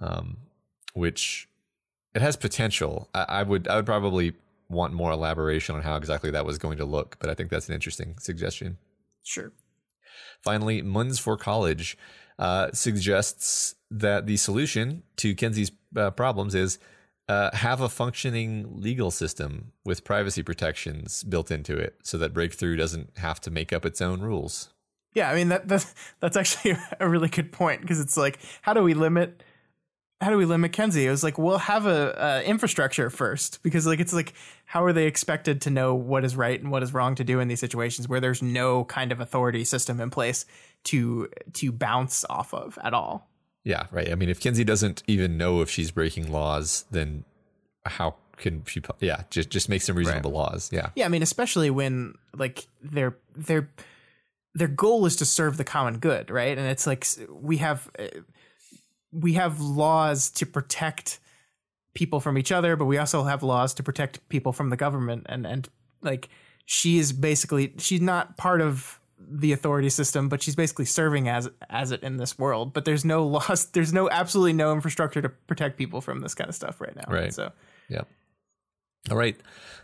[0.00, 0.38] Um,
[0.94, 1.48] which
[2.14, 3.08] it has potential.
[3.14, 4.34] I, I, would I would probably
[4.68, 7.68] want more elaboration on how exactly that was going to look, but I think that's
[7.68, 8.78] an interesting suggestion.
[9.24, 9.52] Sure.
[10.40, 11.96] Finally, Muns for College
[12.38, 16.78] uh, suggests that the solution to Kenzie's uh, problems is
[17.28, 22.76] uh, have a functioning legal system with privacy protections built into it, so that Breakthrough
[22.76, 24.70] doesn't have to make up its own rules.
[25.14, 28.72] Yeah, I mean that that's that's actually a really good point because it's like, how
[28.72, 29.42] do we limit
[30.20, 31.06] how do we limit Kenzie?
[31.06, 34.92] It was like we'll have a, a, infrastructure first because like it's like how are
[34.92, 37.60] they expected to know what is right and what is wrong to do in these
[37.60, 40.44] situations where there's no kind of authority system in place
[40.84, 43.28] to to bounce off of at all?
[43.64, 44.10] Yeah, right.
[44.10, 47.24] I mean, if Kenzie doesn't even know if she's breaking laws, then
[47.84, 48.82] how can she?
[49.00, 50.38] Yeah, just just make some reasonable right.
[50.38, 50.70] laws.
[50.72, 51.04] Yeah, yeah.
[51.04, 53.68] I mean, especially when like their their
[54.54, 56.56] their goal is to serve the common good, right?
[56.56, 58.06] And it's like we have uh,
[59.12, 61.20] we have laws to protect
[61.94, 65.26] people from each other, but we also have laws to protect people from the government.
[65.28, 65.68] And and
[66.02, 66.28] like
[66.64, 71.48] she is basically she's not part of the authority system, but she's basically serving as
[71.68, 72.72] as it in this world.
[72.72, 76.48] But there's no laws, there's no absolutely no infrastructure to protect people from this kind
[76.48, 77.04] of stuff right now.
[77.08, 77.34] Right.
[77.34, 77.52] So
[77.88, 78.02] yeah.
[79.10, 79.36] All right.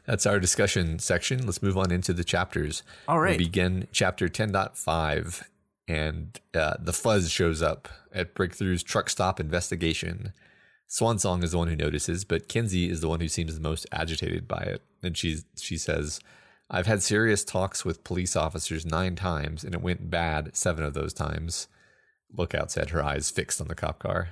[0.07, 1.47] That's our discussion section.
[1.47, 2.83] Let's move on into the chapters.
[3.09, 3.39] All right.
[3.39, 5.45] We begin chapter 10.5,
[5.87, 10.33] and uh, the fuzz shows up at Breakthrough's truck stop investigation.
[10.89, 13.87] Swansong is the one who notices, but Kenzie is the one who seems the most
[13.91, 14.83] agitated by it.
[15.03, 16.21] And she, she says,
[16.71, 20.95] I've had serious talks with police officers nine times, and it went bad seven of
[20.95, 21.69] those times.
[22.37, 24.31] Lookout said, her eyes fixed on the cop car.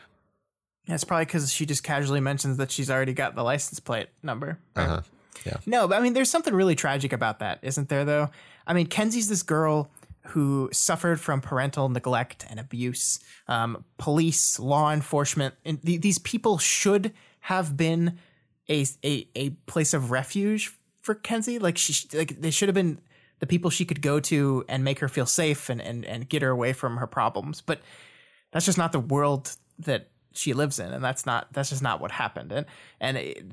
[0.87, 4.59] It's probably because she just casually mentions that she's already got the license plate number.
[4.75, 4.85] right?
[4.85, 5.03] Uh-huh.
[5.45, 5.57] Yeah.
[5.67, 8.31] No, but I mean, there's something really tragic about that, isn't there, though?
[8.67, 9.91] I mean, Kenzie's this girl
[10.29, 13.21] who suffered from parental neglect and abuse.
[13.49, 18.19] Um, police, law enforcement, and th- these people should have been
[18.69, 21.59] a, a a place of refuge for Kenzie.
[21.59, 23.01] Like she, sh- like they should have been
[23.41, 26.43] the people she could go to and make her feel safe and and and get
[26.43, 27.61] her away from her problems.
[27.61, 27.81] But
[28.53, 32.01] that's just not the world that she lives in and that's not that's just not
[32.01, 32.53] what happened.
[32.53, 32.66] And
[33.01, 33.45] and it,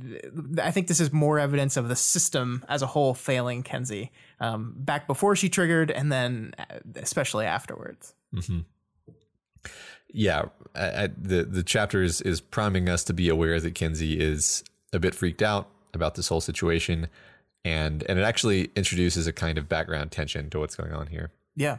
[0.61, 4.73] i think this is more evidence of the system as a whole failing kenzie um,
[4.77, 8.13] back before she triggered and then uh, especially afterwards.
[10.11, 14.19] Yeah, I, I, the the chapter is, is priming us to be aware that Kenzie
[14.19, 17.07] is a bit freaked out about this whole situation,
[17.63, 21.31] and and it actually introduces a kind of background tension to what's going on here.
[21.55, 21.77] yeah.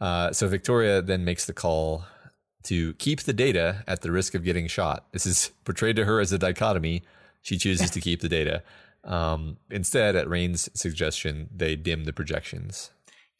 [0.00, 2.04] Uh, so Victoria then makes the call
[2.64, 5.06] to keep the data at the risk of getting shot.
[5.12, 7.02] This is portrayed to her as a dichotomy.
[7.42, 8.62] She chooses to keep the data.
[9.04, 12.90] Um, instead, at Rain's suggestion, they dim the projections.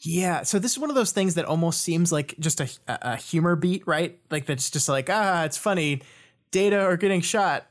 [0.00, 3.16] yeah so this is one of those things that almost seems like just a, a
[3.16, 6.02] humor beat right like that's just like ah it's funny
[6.50, 7.66] data or getting shot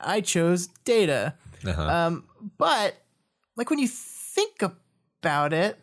[0.00, 1.34] i chose data
[1.66, 1.82] Uh-huh.
[1.82, 2.24] Um,
[2.58, 2.94] but
[3.56, 5.78] like when you think about it,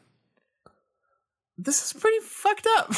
[1.64, 2.92] this is pretty fucked up.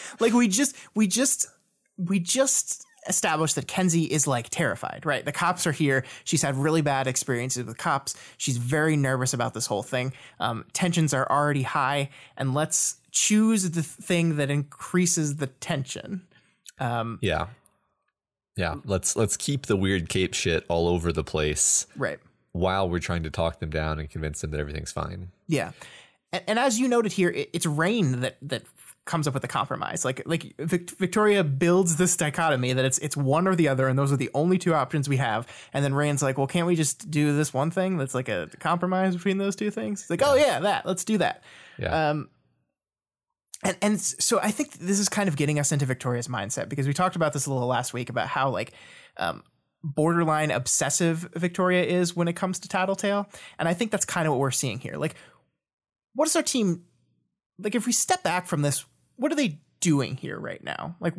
[0.20, 1.48] like we just we just
[1.96, 5.24] we just established that Kenzie is like terrified, right?
[5.24, 6.04] The cops are here.
[6.24, 8.14] She's had really bad experiences with cops.
[8.36, 10.12] She's very nervous about this whole thing.
[10.40, 16.22] Um, tensions are already high, and let's choose the thing that increases the tension.
[16.78, 17.46] Um, Yeah.
[18.56, 18.76] Yeah.
[18.84, 22.18] Let's let's keep the weird cape shit all over the place right.
[22.52, 25.30] while we're trying to talk them down and convince them that everything's fine.
[25.46, 25.72] Yeah,
[26.32, 28.64] and, and as you noted here, it, it's Rain that that
[29.04, 30.04] comes up with the compromise.
[30.04, 33.98] Like like Vic, Victoria builds this dichotomy that it's it's one or the other, and
[33.98, 35.48] those are the only two options we have.
[35.72, 38.48] And then Rain's like, well, can't we just do this one thing that's like a
[38.60, 40.02] compromise between those two things?
[40.02, 41.42] It's like, oh yeah, that let's do that.
[41.78, 42.10] Yeah.
[42.10, 42.28] Um,
[43.64, 46.86] and and so I think this is kind of getting us into Victoria's mindset because
[46.86, 48.72] we talked about this a little last week about how like
[49.16, 49.42] um,
[49.82, 54.32] borderline obsessive Victoria is when it comes to Tattletale, and I think that's kind of
[54.32, 54.96] what we're seeing here.
[54.96, 55.16] Like,
[56.14, 56.84] what is our team
[57.58, 57.74] like?
[57.74, 58.84] If we step back from this,
[59.16, 60.96] what are they doing here right now?
[61.00, 61.14] Like,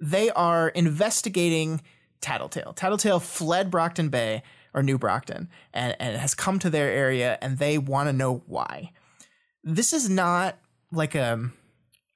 [0.00, 1.82] they are investigating
[2.20, 2.72] Tattletale.
[2.72, 7.58] Tattletale fled Brockton Bay or New Brockton and, and has come to their area, and
[7.58, 8.92] they want to know why.
[9.62, 10.58] This is not
[10.90, 11.50] like a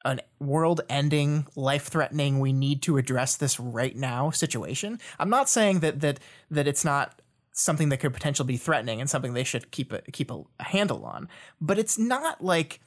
[0.04, 4.98] an world-ending, life-threatening, we need to address this right now situation.
[5.18, 7.20] I'm not saying that that that it's not
[7.58, 10.64] something that could potentially be threatening and something they should keep a keep a, a
[10.64, 11.28] handle on,
[11.60, 12.80] but it's not like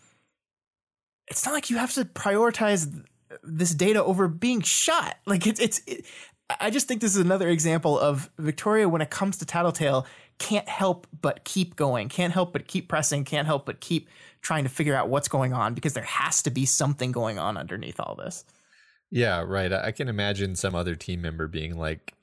[1.28, 3.04] it's not like you have to prioritize
[3.44, 5.18] this data over being shot.
[5.26, 5.82] Like it's it's.
[5.88, 6.06] It,
[6.60, 10.06] I just think this is another example of Victoria when it comes to Tattletale
[10.38, 14.10] can't help but keep going, can't help but keep pressing, can't help but keep
[14.42, 17.56] trying to figure out what's going on because there has to be something going on
[17.56, 18.44] underneath all this.
[19.10, 19.72] Yeah, right.
[19.72, 22.14] I I can imagine some other team member being like,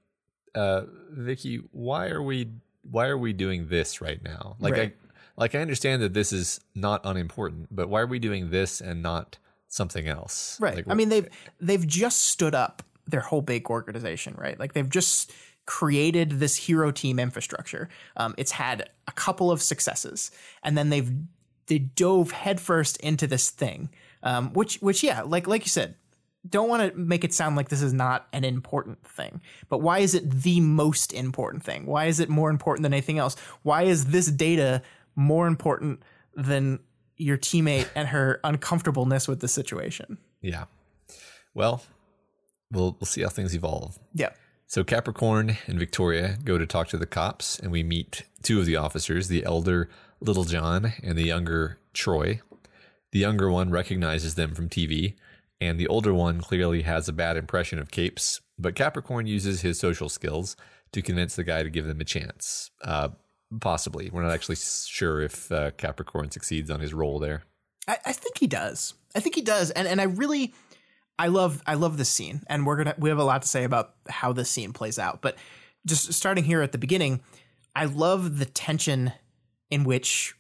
[0.54, 2.50] uh, Vicky, why are we
[2.90, 4.56] why are we doing this right now?
[4.58, 4.94] Like Right.
[4.96, 8.80] I like I understand that this is not unimportant, but why are we doing this
[8.80, 10.58] and not something else?
[10.60, 10.76] Right.
[10.76, 11.28] Like, I mean they've
[11.60, 14.58] they've just stood up their whole big organization, right?
[14.58, 15.32] Like they've just
[15.66, 17.88] created this hero team infrastructure.
[18.16, 20.30] Um, it's had a couple of successes,
[20.62, 21.12] and then they've
[21.66, 23.90] they dove headfirst into this thing,
[24.22, 25.94] um, which which yeah, like like you said,
[26.50, 29.40] don't want to make it sound like this is not an important thing.
[29.68, 31.86] But why is it the most important thing?
[31.86, 33.36] Why is it more important than anything else?
[33.62, 34.82] Why is this data
[35.14, 36.02] more important
[36.34, 36.80] than
[37.16, 40.18] your teammate and her uncomfortableness with the situation?
[40.40, 40.64] yeah.
[41.54, 41.82] Well,
[42.70, 43.98] we'll we'll see how things evolve.
[44.14, 44.30] Yeah.
[44.66, 48.66] So Capricorn and Victoria go to talk to the cops, and we meet two of
[48.66, 49.88] the officers, the elder
[50.20, 52.40] Little John and the younger Troy.
[53.10, 55.14] The younger one recognizes them from TV,
[55.60, 59.78] and the older one clearly has a bad impression of capes, but Capricorn uses his
[59.78, 60.56] social skills
[60.92, 62.70] to convince the guy to give them a chance.
[62.82, 63.10] Uh,
[63.60, 64.10] possibly.
[64.10, 67.42] We're not actually sure if uh, Capricorn succeeds on his roll there.
[67.86, 68.94] I, I think he does.
[69.14, 69.70] I think he does.
[69.70, 70.54] And and I really
[71.18, 72.42] I love I love this scene.
[72.48, 75.22] And we're gonna we have a lot to say about how this scene plays out.
[75.22, 75.36] But
[75.86, 77.20] just starting here at the beginning,
[77.74, 79.12] I love the tension
[79.70, 80.34] in which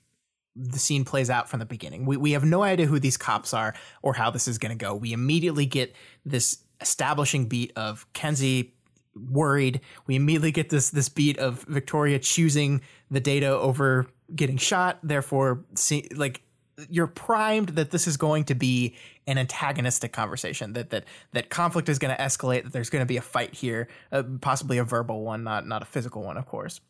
[0.58, 2.04] the scene plays out from the beginning.
[2.04, 4.84] We we have no idea who these cops are or how this is going to
[4.84, 4.94] go.
[4.94, 5.94] We immediately get
[6.26, 8.74] this establishing beat of Kenzie
[9.14, 9.80] worried.
[10.06, 14.98] We immediately get this this beat of Victoria choosing the data over getting shot.
[15.02, 16.42] Therefore, see, like
[16.88, 20.72] you're primed that this is going to be an antagonistic conversation.
[20.72, 22.64] That that that conflict is going to escalate.
[22.64, 25.82] That there's going to be a fight here, uh, possibly a verbal one, not not
[25.82, 26.80] a physical one, of course.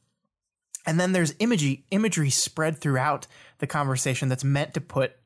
[0.89, 3.27] And then there's imagery imagery spread throughout
[3.59, 5.17] the conversation that's meant to put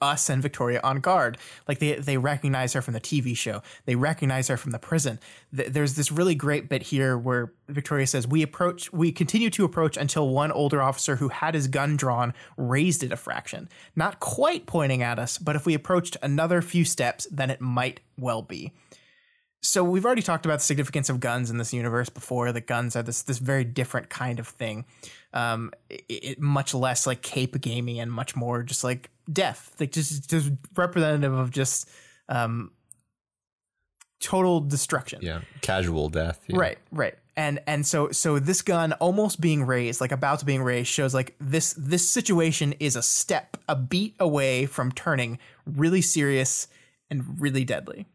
[0.00, 1.38] us and Victoria on guard.
[1.66, 3.62] Like they they recognize her from the TV show.
[3.84, 5.18] They recognize her from the prison.
[5.50, 9.96] There's this really great bit here where Victoria says, "We approach, we continue to approach
[9.96, 14.66] until one older officer who had his gun drawn raised it a fraction, not quite
[14.66, 18.72] pointing at us, but if we approached another few steps, then it might well be."
[19.62, 22.50] So we've already talked about the significance of guns in this universe before.
[22.50, 24.84] That guns are this this very different kind of thing,
[25.32, 29.92] um, it, it, much less like cape gaming and much more just like death, like
[29.92, 31.88] just just representative of just
[32.28, 32.72] um,
[34.18, 35.20] total destruction.
[35.22, 36.40] Yeah, casual death.
[36.48, 36.56] Yeah.
[36.58, 37.14] Right, right.
[37.36, 41.14] And and so so this gun almost being raised, like about to being raised, shows
[41.14, 46.66] like this this situation is a step, a beat away from turning really serious
[47.10, 48.06] and really deadly.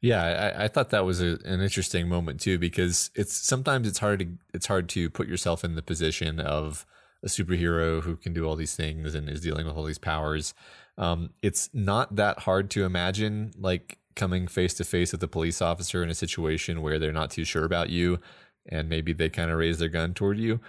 [0.00, 3.98] Yeah, I, I thought that was a, an interesting moment too because it's sometimes it's
[3.98, 6.86] hard to it's hard to put yourself in the position of
[7.24, 10.54] a superhero who can do all these things and is dealing with all these powers.
[10.96, 15.60] Um, it's not that hard to imagine like coming face to face with a police
[15.60, 18.20] officer in a situation where they're not too sure about you
[18.68, 20.60] and maybe they kind of raise their gun toward you.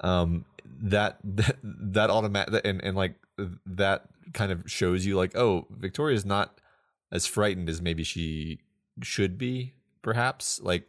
[0.00, 0.44] Um,
[0.82, 3.14] that that, that automatic and, and like
[3.64, 6.60] that kind of shows you like oh Victoria's not
[7.12, 8.58] as frightened as maybe she
[9.02, 10.60] should be, perhaps.
[10.60, 10.88] Like,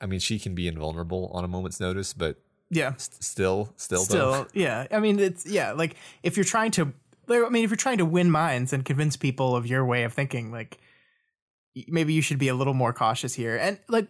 [0.00, 2.38] I mean, she can be invulnerable on a moment's notice, but
[2.70, 4.46] yeah, st- still, still, still, though.
[4.52, 4.86] yeah.
[4.90, 5.72] I mean, it's yeah.
[5.72, 6.92] Like, if you're trying to,
[7.28, 10.12] I mean, if you're trying to win minds and convince people of your way of
[10.12, 10.78] thinking, like,
[11.88, 13.56] maybe you should be a little more cautious here.
[13.56, 14.08] And like,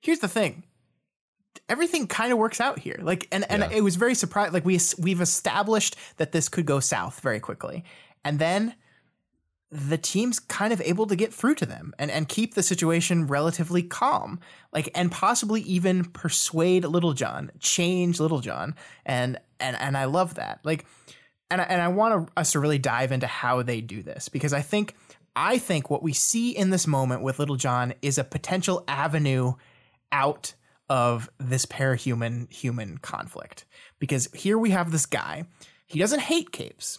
[0.00, 0.64] here's the thing.
[1.68, 2.98] Everything kind of works out here.
[3.00, 3.78] Like, and, and yeah.
[3.78, 4.52] it was very surprised.
[4.52, 7.84] Like we, we've established that this could go south very quickly.
[8.24, 8.74] And then
[9.70, 13.26] the team's kind of able to get through to them and, and keep the situation
[13.26, 14.38] relatively calm
[14.72, 18.74] like and possibly even persuade little john change little john
[19.04, 20.60] and and and i love that.
[20.62, 20.86] Like
[21.50, 24.52] and I, and i want us to really dive into how they do this because
[24.52, 24.94] i think
[25.34, 29.54] i think what we see in this moment with little john is a potential avenue
[30.12, 30.54] out
[30.88, 33.64] of this parahuman human conflict.
[33.98, 35.44] Because here we have this guy
[35.88, 36.98] he doesn't hate capes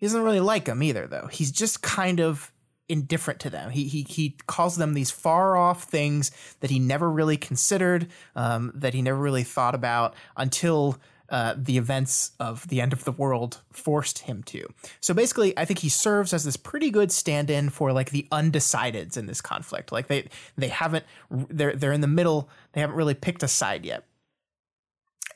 [0.00, 1.28] he doesn't really like them either, though.
[1.30, 2.52] He's just kind of
[2.88, 3.70] indifferent to them.
[3.70, 8.72] He he he calls them these far off things that he never really considered, um,
[8.74, 10.98] that he never really thought about until.
[11.32, 14.66] Uh, the events of the end of the world forced him to.
[14.98, 19.16] So basically, I think he serves as this pretty good stand-in for like the undecideds
[19.16, 19.92] in this conflict.
[19.92, 22.48] Like they they haven't they're they're in the middle.
[22.72, 24.06] They haven't really picked a side yet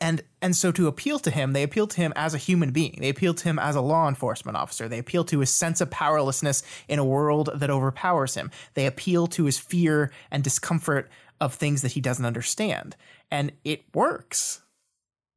[0.04, 2.98] and and so to appeal to him they appeal to him as a human being.
[3.00, 4.86] They appeal to him as a law enforcement officer.
[4.86, 8.50] They appeal to his sense of powerlessness in a world that overpowers him.
[8.74, 11.08] They appeal to his fear and discomfort
[11.40, 12.96] of things that he doesn't understand.
[13.30, 14.60] And it works.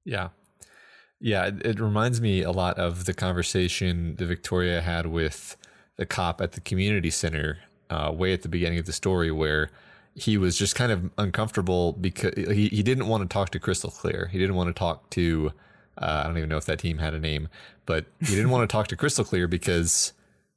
[0.03, 0.29] Yeah.
[1.21, 5.55] Yeah it, it reminds me a lot of the conversation that victoria had with
[5.95, 9.69] the cop at the community center uh, way at the beginning of the story where
[10.17, 13.91] he was just kind of uncomfortable because he, he didn't want to talk to Crystal
[13.91, 14.27] Clear.
[14.31, 15.53] He didn't want to talk to,
[16.01, 17.49] uh, I don't even know if that team had a name,
[17.85, 20.13] but he didn't want to talk to Crystal Clear because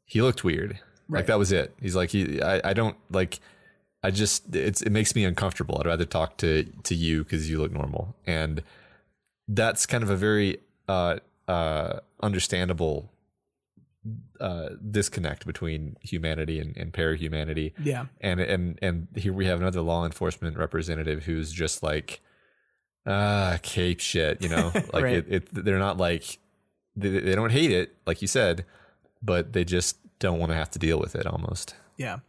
[0.07, 0.81] he looked weird.
[1.11, 1.19] Right.
[1.19, 1.75] Like that was it.
[1.79, 3.39] He's like, he, I, I don't like,
[4.03, 5.77] I just, it's, it makes me uncomfortable.
[5.79, 8.17] I'd rather talk to, to you because you look normal.
[8.27, 8.63] And
[9.47, 10.57] that's kind of a very,
[10.89, 13.11] uh, uh, understandable
[14.41, 17.73] uh, disconnect between humanity and, and parahumanity.
[17.83, 18.07] Yeah.
[18.21, 22.21] And and and here we have another law enforcement representative who's just like
[23.07, 24.73] ah cape shit, you know?
[24.93, 25.17] Like right.
[25.17, 26.39] it, it they're not like
[26.97, 28.65] they, they don't hate it, like you said,
[29.23, 31.75] but they just don't want to have to deal with it almost.
[31.97, 32.21] Yeah.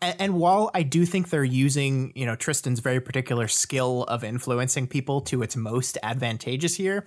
[0.00, 4.22] And, and, while I do think they're using, you know, Tristan's very particular skill of
[4.22, 7.04] influencing people to its most advantageous here,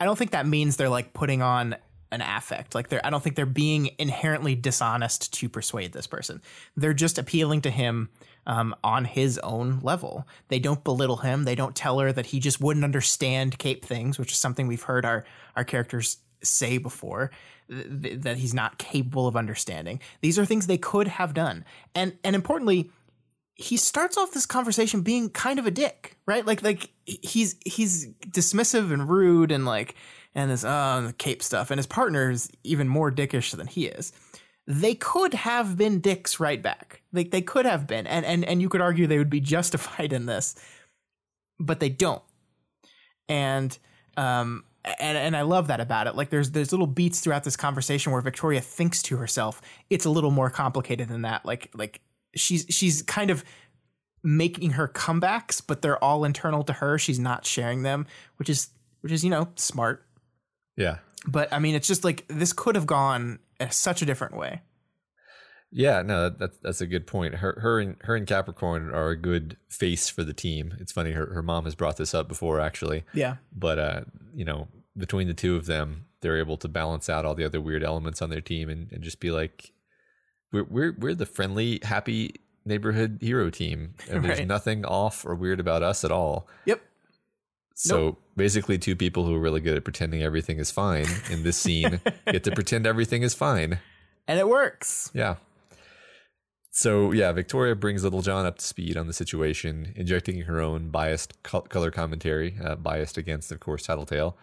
[0.00, 1.76] I don't think that means they're like putting on
[2.12, 2.74] an affect.
[2.74, 6.40] Like they're I don't think they're being inherently dishonest to persuade this person.
[6.76, 8.10] They're just appealing to him
[8.46, 10.26] um, on his own level.
[10.48, 11.44] They don't belittle him.
[11.44, 14.82] They don't tell her that he just wouldn't understand cape things, which is something we've
[14.82, 15.24] heard our
[15.56, 17.30] our characters say before
[17.68, 20.00] th- that he's not capable of understanding.
[20.20, 21.64] These are things they could have done.
[21.94, 22.90] And and importantly,
[23.54, 26.44] he starts off this conversation being kind of a dick, right?
[26.44, 29.94] Like like he's he's dismissive and rude and like
[30.34, 33.86] and this uh the cape stuff and his partner is even more dickish than he
[33.86, 34.12] is.
[34.66, 37.02] They could have been dicks right back.
[37.12, 40.12] Like they could have been and and and you could argue they would be justified
[40.12, 40.54] in this.
[41.58, 42.22] But they don't.
[43.28, 43.76] And
[44.16, 46.16] um and and I love that about it.
[46.16, 49.60] Like there's there's little beats throughout this conversation where Victoria thinks to herself,
[49.90, 51.44] it's a little more complicated than that.
[51.44, 52.00] Like like
[52.34, 53.44] she's she's kind of
[54.24, 56.98] making her comebacks, but they're all internal to her.
[56.98, 58.06] She's not sharing them,
[58.36, 58.68] which is
[59.00, 60.04] which is you know smart.
[60.76, 60.98] Yeah.
[61.26, 63.38] But I mean, it's just like this could have gone
[63.70, 64.62] such a different way.
[65.74, 67.36] Yeah, no, that, that's that's a good point.
[67.36, 70.74] Her her and her and Capricorn are a good face for the team.
[70.78, 73.04] It's funny her her mom has brought this up before actually.
[73.14, 73.36] Yeah.
[73.54, 74.00] But uh,
[74.34, 77.60] you know, between the two of them, they're able to balance out all the other
[77.60, 79.72] weird elements on their team and, and just be like
[80.52, 83.94] we're we're we're the friendly, happy neighborhood hero team.
[84.10, 86.48] And there's nothing off or weird about us at all.
[86.66, 86.82] Yep.
[87.74, 91.56] So basically two people who are really good at pretending everything is fine in this
[91.56, 93.78] scene get to pretend everything is fine.
[94.28, 95.10] And it works.
[95.14, 95.36] Yeah.
[96.70, 100.88] So yeah, Victoria brings Little John up to speed on the situation, injecting her own
[100.88, 104.36] biased color commentary, uh, biased against, of course, Tattletale.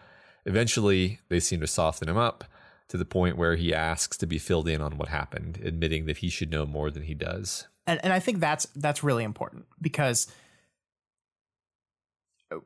[0.46, 2.44] Eventually, they seem to soften him up
[2.88, 6.18] to the point where he asks to be filled in on what happened, admitting that
[6.18, 7.66] he should know more than he does.
[7.86, 10.32] and and I think that's that's really important because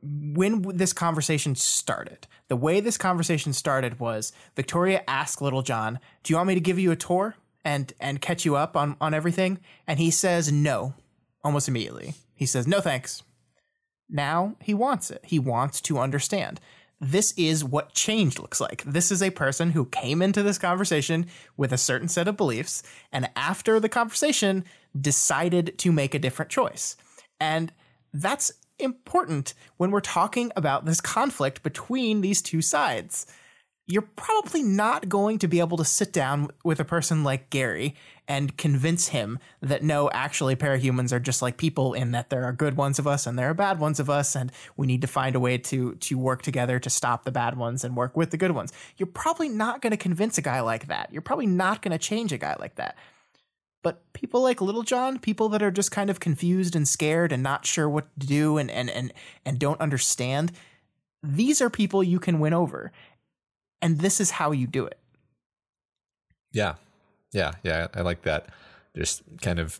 [0.01, 6.33] when this conversation started, the way this conversation started was Victoria asked Little John, "Do
[6.33, 9.13] you want me to give you a tour and and catch you up on on
[9.13, 10.93] everything?" And he says no,
[11.43, 12.15] almost immediately.
[12.33, 13.23] He says no, thanks.
[14.09, 15.21] Now he wants it.
[15.23, 16.59] He wants to understand.
[17.01, 18.81] This is what change looks like.
[18.85, 21.27] This is a person who came into this conversation
[21.57, 24.63] with a certain set of beliefs, and after the conversation,
[24.99, 26.95] decided to make a different choice.
[27.39, 27.73] And
[28.13, 33.25] that's important when we're talking about this conflict between these two sides.
[33.87, 37.93] You're probably not going to be able to sit down with a person like Gary
[38.27, 42.51] and convince him that no, actually, parahumans are just like people in that there are
[42.51, 45.07] good ones of us and there are bad ones of us, and we need to
[45.07, 48.31] find a way to to work together to stop the bad ones and work with
[48.31, 48.73] the good ones.
[48.97, 51.09] You're probably not going to convince a guy like that.
[51.11, 52.97] You're probably not going to change a guy like that.
[53.85, 57.43] But people like Little John, people that are just kind of confused and scared and
[57.43, 59.13] not sure what to do and and and
[59.45, 60.53] and don't understand,
[61.21, 62.91] these are people you can win over.
[63.83, 64.97] And this is how you do it.
[66.51, 66.77] Yeah,
[67.31, 67.85] yeah, yeah.
[67.93, 68.47] I like that.
[68.97, 69.79] Just kind of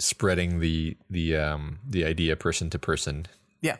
[0.00, 3.26] spreading the the um, the idea person to person.
[3.60, 3.76] Yeah.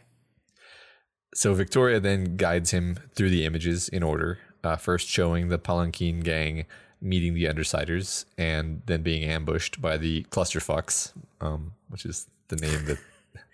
[1.34, 4.38] So Victoria then guides him through the images in order.
[4.62, 6.64] Uh, first showing the Palanquin gang
[7.04, 12.86] meeting the Undersiders, and then being ambushed by the Clusterfucks, um, which is the name
[12.86, 12.98] that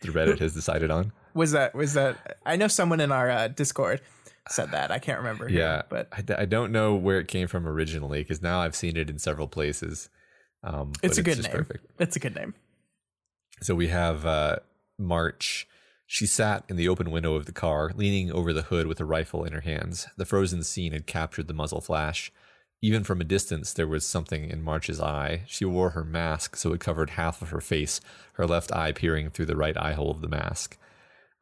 [0.00, 1.12] the Reddit has decided on.
[1.34, 4.00] Was that was that I know someone in our uh, Discord
[4.48, 4.90] said that.
[4.90, 5.48] I can't remember.
[5.48, 8.96] who, Yeah, but I, don't know where it came from originally because now I've seen
[8.96, 10.08] it in several places.
[10.62, 11.56] Um, it's a good just name.
[11.56, 11.86] Perfect.
[11.98, 12.54] It's a good name.
[13.62, 14.56] So we have uh,
[14.98, 15.68] March.
[16.06, 19.04] She sat in the open window of the car, leaning over the hood with a
[19.04, 20.08] rifle in her hands.
[20.16, 22.32] The frozen scene had captured the muzzle flash.
[22.82, 25.42] Even from a distance, there was something in March's eye.
[25.46, 28.00] She wore her mask, so it covered half of her face,
[28.34, 30.78] her left eye peering through the right eye hole of the mask.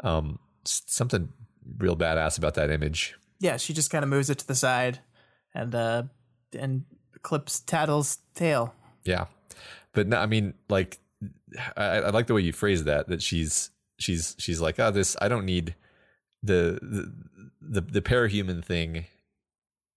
[0.01, 1.33] Um, something
[1.79, 3.15] real badass about that image.
[3.41, 4.99] Yeah, she just kind of moves it to the side
[5.55, 6.03] and uh
[6.59, 6.85] and
[7.23, 8.75] clips Tattle's tail.
[9.05, 9.27] Yeah,
[9.93, 10.99] but no, I mean, like,
[11.77, 13.09] I, I like the way you phrase that.
[13.09, 15.75] That she's she's she's like, oh, this I don't need
[16.43, 17.13] the the
[17.61, 19.07] the, the parahuman thing.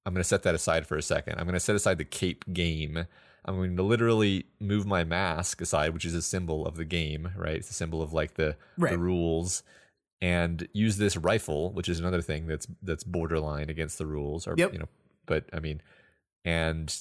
[0.06, 1.34] I'm going to set that aside for a second.
[1.38, 3.06] I'm going to set aside the cape game.
[3.45, 7.32] I'm going to literally move my mask aside, which is a symbol of the game,
[7.36, 7.56] right?
[7.56, 8.91] It's a symbol of like the Right.
[8.91, 9.64] the rules,
[10.22, 14.56] and use this rifle, which is another thing that's that's borderline against the rules, or
[14.58, 14.74] Yep.
[14.74, 14.89] you know.
[15.26, 15.82] But I mean,
[16.45, 16.95] and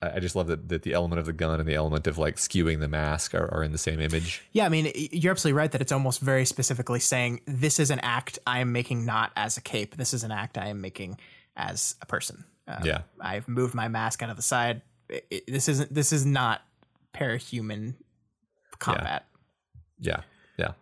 [0.00, 2.36] I just love that, that the element of the gun and the element of like
[2.36, 4.42] skewing the mask are, are in the same image.
[4.52, 7.98] Yeah, I mean, you're absolutely right that it's almost very specifically saying this is an
[8.00, 9.96] act I am making not as a cape.
[9.96, 11.18] This is an act I am making
[11.58, 12.44] as a person.
[12.66, 13.02] Um, Yeah.
[13.20, 14.80] I've moved my mask out of the side.
[15.10, 15.92] It- it- this isn't.
[15.92, 16.62] This is not
[17.14, 17.94] parahuman
[18.78, 19.26] combat.
[19.98, 20.20] Yeah,
[20.56, 20.72] yeah.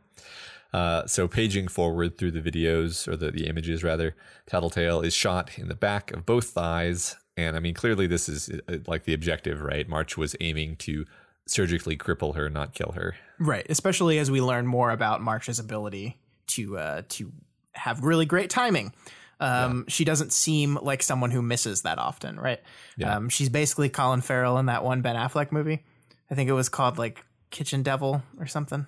[0.73, 4.15] Uh, so paging forward through the videos or the, the images rather,
[4.47, 8.51] Tattletale is shot in the back of both thighs, and I mean clearly this is
[8.69, 9.89] uh, like the objective, right?
[9.89, 11.07] March was aiming to
[11.47, 13.15] surgically cripple her, not kill her.
[13.39, 13.65] Right.
[13.71, 16.19] Especially as we learn more about March's ability
[16.49, 17.33] to uh, to
[17.73, 18.93] have really great timing.
[19.41, 22.61] Um, She doesn't seem like someone who misses that often, right?
[22.97, 23.17] Yeah.
[23.17, 25.85] Um, she's basically Colin Farrell in that one Ben Affleck movie.
[26.31, 28.87] I think it was called like kitchen devil or something,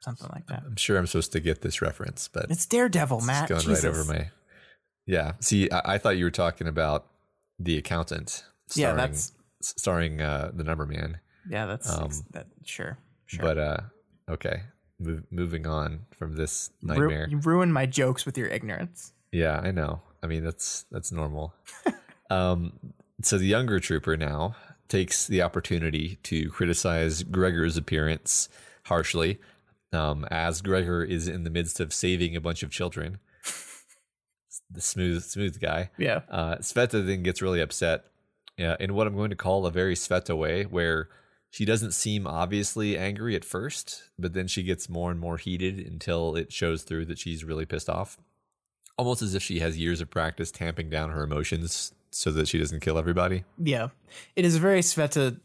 [0.00, 0.62] something like that.
[0.66, 3.48] I'm sure I'm supposed to get this reference, but It's Daredevil, Matt.
[3.48, 3.84] going Jesus.
[3.84, 4.30] right over my.
[5.06, 5.32] Yeah.
[5.40, 7.06] See, I, I thought you were talking about
[7.58, 8.44] the accountant.
[8.74, 9.32] Yeah, that's-
[9.62, 11.18] starring uh, the Number Man.
[11.48, 12.46] Yeah, that's Um, that.
[12.64, 13.40] Sure, sure.
[13.42, 13.80] But uh,
[14.28, 14.62] okay,
[15.30, 17.28] moving on from this Ru- nightmare.
[17.30, 19.12] you ruin my jokes with your ignorance.
[19.32, 20.02] Yeah, I know.
[20.22, 21.54] I mean, that's that's normal.
[22.30, 22.72] um,
[23.22, 24.56] so the younger trooper now
[24.88, 28.48] takes the opportunity to criticize Gregor's appearance
[28.84, 29.38] harshly,
[29.92, 33.18] um, as Gregor is in the midst of saving a bunch of children.
[34.68, 35.90] The smooth, smooth guy.
[35.96, 38.04] Yeah, Uh, Sveta then gets really upset
[38.58, 41.08] Yeah, in what I'm going to call a very Sveta way, where
[41.50, 45.78] she doesn't seem obviously angry at first, but then she gets more and more heated
[45.78, 48.18] until it shows through that she's really pissed off.
[48.98, 52.58] Almost as if she has years of practice tamping down her emotions so that she
[52.58, 53.44] doesn't kill everybody.
[53.58, 53.88] yeah.
[54.36, 55.38] It is a very Sveta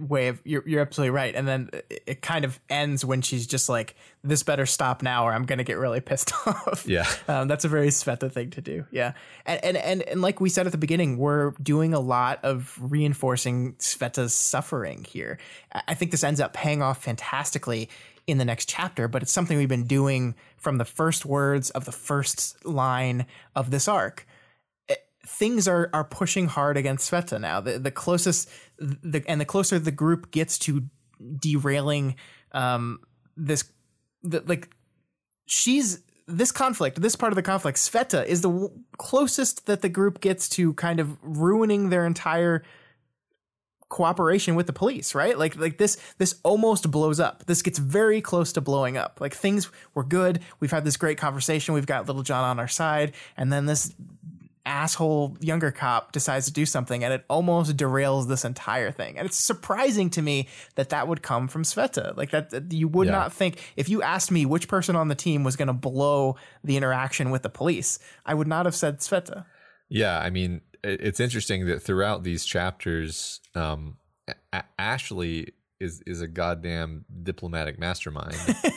[0.00, 0.40] way of.
[0.44, 1.32] You're you're absolutely right.
[1.34, 3.94] And then it, it kind of ends when she's just like,
[4.24, 7.06] "This better stop now, or I'm gonna get really pissed off." Yeah.
[7.28, 8.84] Um, that's a very Sveta thing to do.
[8.90, 9.12] Yeah.
[9.46, 12.76] And, and, and, and like we said at the beginning, we're doing a lot of
[12.80, 15.38] reinforcing Sveta's suffering here.
[15.72, 17.88] I I think this ends up paying off fantastically
[18.28, 21.86] in the next chapter, but it's something we've been doing from the first words of
[21.86, 23.26] the first line
[23.56, 24.26] of this arc.
[24.86, 27.62] It- things are, are pushing hard against Sveta now.
[27.62, 30.82] The, the closest, the, and the closer the group gets to
[31.40, 32.16] derailing
[32.52, 33.00] um,
[33.34, 33.64] this,
[34.22, 34.68] the, like
[35.46, 39.88] she's this conflict, this part of the conflict, Sveta is the w- closest that the
[39.88, 42.62] group gets to kind of ruining their entire
[43.88, 45.38] cooperation with the police, right?
[45.38, 47.46] Like like this this almost blows up.
[47.46, 49.20] This gets very close to blowing up.
[49.20, 50.40] Like things were good.
[50.60, 51.74] We've had this great conversation.
[51.74, 53.94] We've got Little John on our side, and then this
[54.66, 59.16] asshole younger cop decides to do something and it almost derails this entire thing.
[59.16, 62.14] And it's surprising to me that that would come from Sveta.
[62.18, 63.12] Like that, that you would Yeah.
[63.14, 66.36] not think if you asked me which person on the team was going to blow
[66.62, 69.46] the interaction with the police, I would not have said Sveta.
[69.88, 73.96] Yeah, I mean, it's interesting that throughout these chapters, um,
[74.52, 78.36] A- Ashley is is a goddamn diplomatic mastermind.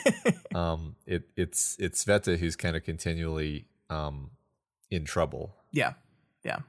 [0.56, 4.32] um, it it's it's Sveta who's kind of continually um,
[4.90, 5.56] in trouble.
[5.72, 5.94] Yeah,
[6.44, 6.60] yeah.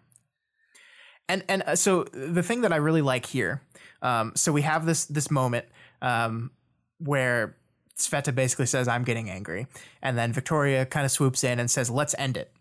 [1.28, 3.62] And and uh, so the thing that I really like here,
[4.00, 5.66] um, so we have this this moment
[6.00, 6.50] um,
[6.98, 7.56] where
[7.96, 9.66] Sveta basically says, "I'm getting angry,"
[10.02, 12.52] and then Victoria kind of swoops in and says, "Let's end it,"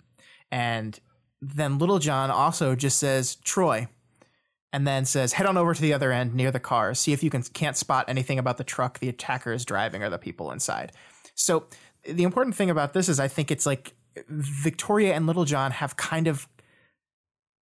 [0.51, 0.99] and
[1.41, 3.87] then Little John also just says, "Troy."
[4.73, 6.99] And then says, "Head on over to the other end near the cars.
[6.99, 10.09] See if you can can't spot anything about the truck the attacker is driving or
[10.09, 10.91] the people inside."
[11.35, 11.67] So
[12.03, 13.93] the important thing about this is, I think it's like
[14.27, 16.47] Victoria and Little John have kind of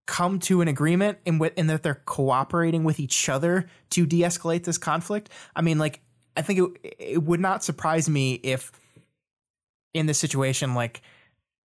[0.08, 4.80] come to an agreement in, in that they're cooperating with each other to de-escalate this
[4.80, 5.30] conflict.
[5.56, 6.02] I mean, like,
[6.36, 8.72] I think it, it would not surprise me if
[9.94, 11.04] in this situation, like,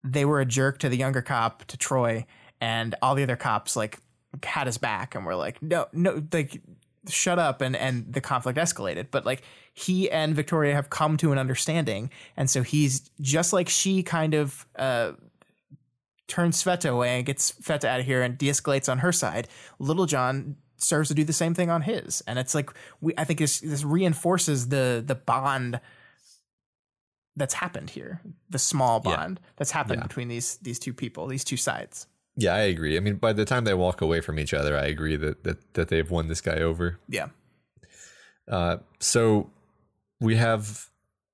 [0.05, 2.27] they were a jerk to the younger cop, to Troy,
[2.61, 3.99] and all the other cops, like,
[4.43, 6.61] had his back and were like, no, no, like,
[7.09, 9.07] shut up and and the conflict escalated.
[9.11, 9.43] But like
[9.75, 14.35] he and victoria have come to an understanding and so he's just like she kind
[14.35, 15.13] of uh
[16.29, 19.49] turns Sveta away and gets Sveta out of here and de-escalates on her side
[19.79, 22.23] little john serves to do the same thing on his.
[22.27, 25.81] And it's like we i think this this reinforces the the bond
[27.37, 28.21] that's happened here
[28.51, 29.17] the small Yeah.
[29.17, 30.07] bond that's happened Yeah.
[30.07, 32.07] between these these two people these two sides
[32.37, 32.97] Yeah, I agree.
[32.97, 35.75] I mean, by the time they walk away from each other, I agree that that,
[35.75, 36.99] that they've won this guy over.
[37.09, 37.29] yeah
[38.49, 39.51] Uh, so
[40.21, 40.89] we have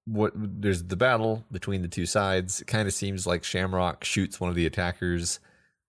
[0.07, 2.61] what there's the battle between the two sides.
[2.63, 5.39] It kind of seems like Shamrock shoots one of the attackers,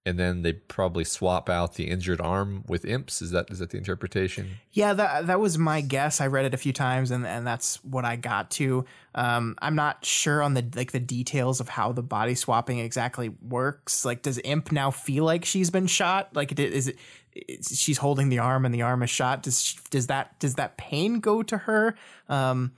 [0.05, 3.21] and then they probably swap out the injured arm with imps.
[3.21, 4.57] Is that is that the interpretation?
[4.71, 6.21] Yeah, that that was my guess.
[6.21, 8.85] I read it a few times, and and that's what I got to.
[9.13, 13.29] Um, I'm not sure on the like the details of how the body swapping exactly
[13.41, 14.05] works.
[14.05, 16.35] Like, does Imp now feel like she's been shot?
[16.35, 16.97] Like, is it?
[17.33, 19.43] Is, she's holding the arm, and the arm is shot.
[19.43, 21.95] Does she, does that does that pain go to her?
[22.27, 22.71] Um,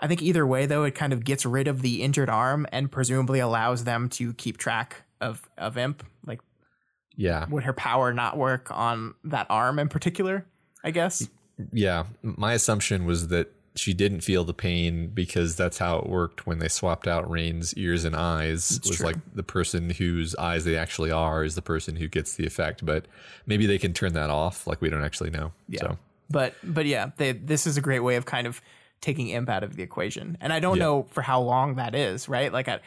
[0.00, 2.90] I think either way, though, it kind of gets rid of the injured arm, and
[2.90, 6.04] presumably allows them to keep track of of Imp.
[6.26, 6.40] Like,
[7.16, 10.44] Yeah, would her power not work on that arm in particular?
[10.82, 11.26] I guess.
[11.72, 12.04] yeah.
[12.22, 16.58] My assumption was that she didn't feel the pain because that's how it worked when
[16.60, 18.80] they swapped out Rain's ears and eyes.
[18.86, 19.06] was true.
[19.06, 22.84] like the person whose eyes they actually are is the person who gets the effect.
[22.86, 23.06] But
[23.46, 24.66] maybe they can turn that off.
[24.66, 25.52] Like we don't actually know.
[25.68, 25.80] Yeah.
[25.80, 25.98] So
[26.30, 28.60] but but yeah, they, this is a great way of kind of
[29.00, 30.38] taking imp out of the equation.
[30.40, 30.84] And I don't Yeah.
[30.84, 32.52] know for how long that is, right?
[32.52, 32.80] Like I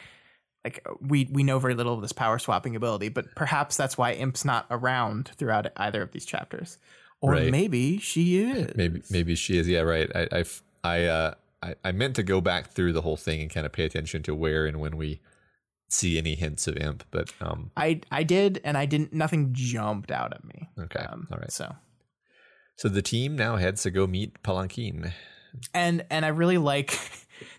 [0.64, 4.12] like we we know very little of this power swapping ability, but perhaps that's why
[4.12, 6.78] imp's not around throughout either of these chapters.
[7.20, 7.50] Or Right.
[7.50, 8.74] maybe she is.
[8.76, 9.68] maybe maybe she is.
[9.68, 10.10] Yeah, right.
[10.14, 10.44] I I,
[10.84, 13.72] I, uh, I I meant to go back through the whole thing and kind of
[13.72, 15.20] pay attention to where and when we
[15.90, 19.12] see any hints of imp, but um, I I did, and I didn't.
[19.12, 20.68] Nothing jumped out at me.
[20.78, 21.50] okay, Um, all right.
[21.50, 21.74] So
[22.76, 25.12] So the team now heads to go meet Palanquin.
[25.74, 26.98] and and I really like.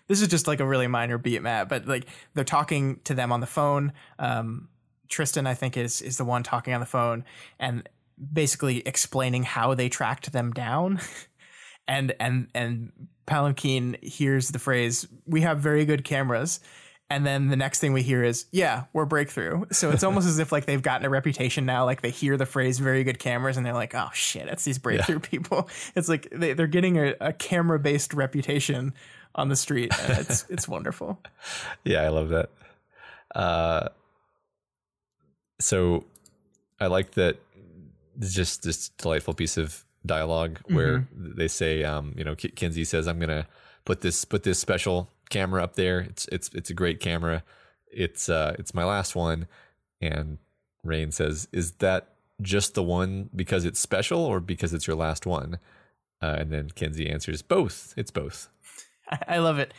[0.06, 3.32] This is just like a really minor beat, Matt, but like they're talking to them
[3.32, 3.92] on the phone.
[4.18, 4.68] Um,
[5.08, 7.24] Tristan, I think, is is the one talking on the phone
[7.58, 7.88] and
[8.32, 11.00] basically explaining how they tracked them down.
[11.88, 12.92] and and and
[13.26, 16.60] Palanquin hears the phrase, "We have very good cameras."
[17.12, 20.38] And then the next thing we hear is, "Yeah, we're breakthrough." So it's almost as
[20.38, 21.84] if like they've gotten a reputation now.
[21.84, 24.78] Like they hear the phrase "very good cameras" and they're like, "Oh shit, it's these
[24.78, 28.94] breakthrough people." It's like they, they're getting a, a camera based reputation
[29.34, 29.92] on the street.
[30.08, 31.18] It's it's wonderful.
[31.84, 32.50] Yeah, I love that.
[33.34, 33.88] Uh,
[35.60, 36.04] so
[36.80, 37.36] I like that.
[38.18, 43.06] Just this delightful piece of dialogue where they say, um, you know, K- Kenzie says,
[43.08, 43.46] "I'm gonna
[43.84, 46.00] put this put this special camera up there.
[46.00, 47.42] It's it's it's a great camera.
[47.90, 49.46] It's uh it's my last one."
[50.02, 50.38] And
[50.84, 52.08] Rain says, "Is that
[52.42, 55.58] just the one because it's special or because it's your last one?"
[56.22, 57.94] Uh, and then Kenzie answers, "Both.
[57.96, 58.48] It's both."
[59.28, 59.74] I, love it.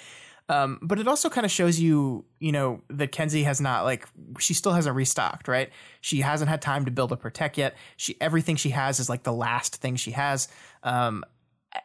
[0.50, 4.08] Um, but it also kind of shows you, you know, that Kenzie has not like
[4.40, 5.70] she still hasn't restocked, right?
[6.02, 7.76] She hasn't had time to build up her tech yet.
[7.96, 10.50] She everything she has is like the last thing she has,
[10.84, 11.24] um,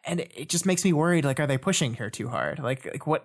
[0.05, 1.25] and it, it just makes me worried.
[1.25, 2.59] Like, are they pushing her too hard?
[2.59, 3.25] Like, like what?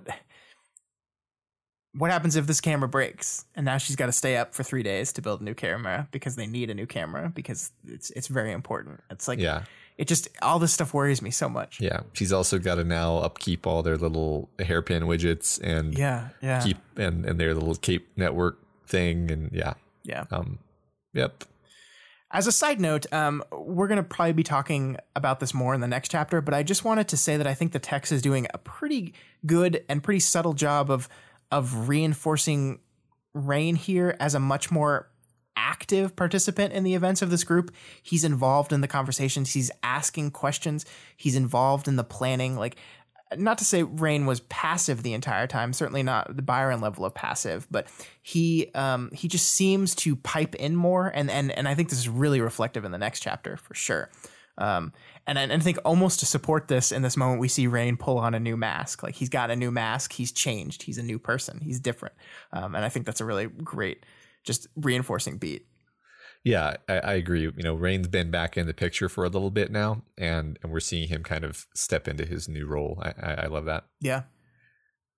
[1.94, 4.82] What happens if this camera breaks and now she's got to stay up for three
[4.82, 8.28] days to build a new camera because they need a new camera because it's it's
[8.28, 9.02] very important.
[9.10, 9.64] It's like Yeah.
[10.02, 11.80] It just all this stuff worries me so much.
[11.80, 16.64] Yeah, she's also got to now upkeep all their little hairpin widgets and Yeah, yeah,
[16.64, 20.26] keep and and their little Cape network thing and yeah, yeah.
[20.32, 20.58] um,
[21.14, 21.44] yep,
[22.32, 25.82] As a side note, um, we're going to probably be talking about this more in
[25.82, 28.24] the next chapter, but I just wanted to say that I think the text is
[28.24, 29.14] doing a pretty
[29.46, 31.08] good and pretty subtle job of
[31.52, 32.80] of reinforcing
[33.36, 35.11] Rain here as a much more
[35.56, 37.74] active participant in the events of this group.
[38.02, 40.86] He's involved in the conversations, he's asking questions,
[41.18, 42.56] he's involved in the planning.
[42.56, 42.78] Like,
[43.38, 47.14] not to say Rain was passive the entire time, certainly not the Byron level of
[47.14, 47.88] passive, but
[48.22, 52.00] he um, he just seems to pipe in more, and and and I think this
[52.00, 54.10] is really reflective in the next chapter for sure.
[54.58, 54.92] Um,
[55.26, 57.96] and I, and I think almost to support this in this moment, we see Rain
[57.96, 59.02] pull on a new mask.
[59.02, 62.16] Like he's got a new mask, he's changed, he's a new person, he's different,
[62.52, 64.06] um, and I think that's a really great,
[64.44, 65.66] just reinforcing beat.
[66.44, 67.42] yeah, I, I agree.
[67.42, 70.72] You know, Rain's been back in the picture for a little bit now, and and
[70.72, 73.02] we're seeing him kind of step into his new role.
[73.02, 73.86] I I, I love that.
[74.00, 74.24] Yeah,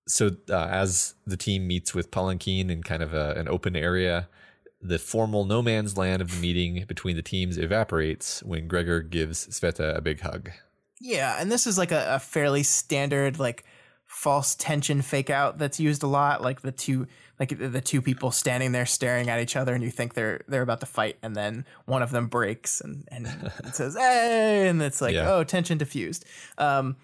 [0.06, 4.28] So uh, as the team meets with Palanquin in kind of a, an open area,
[4.82, 9.46] the formal no man's land of the meeting between the teams evaporates when Gregor gives
[9.48, 10.50] Sveta a big hug.
[11.00, 13.64] Yeah, and this is like a, a fairly standard like
[14.04, 16.42] false tension fake out that's used a lot.
[16.42, 17.06] Like the two
[17.40, 20.62] like the- two people standing there staring at each other, and you think they're they're
[20.62, 23.26] about to fight, and then one of them breaks and and
[23.64, 25.32] it says "hey," and it's like Yeah.
[25.32, 26.24] oh tension diffused.
[26.58, 26.96] Um,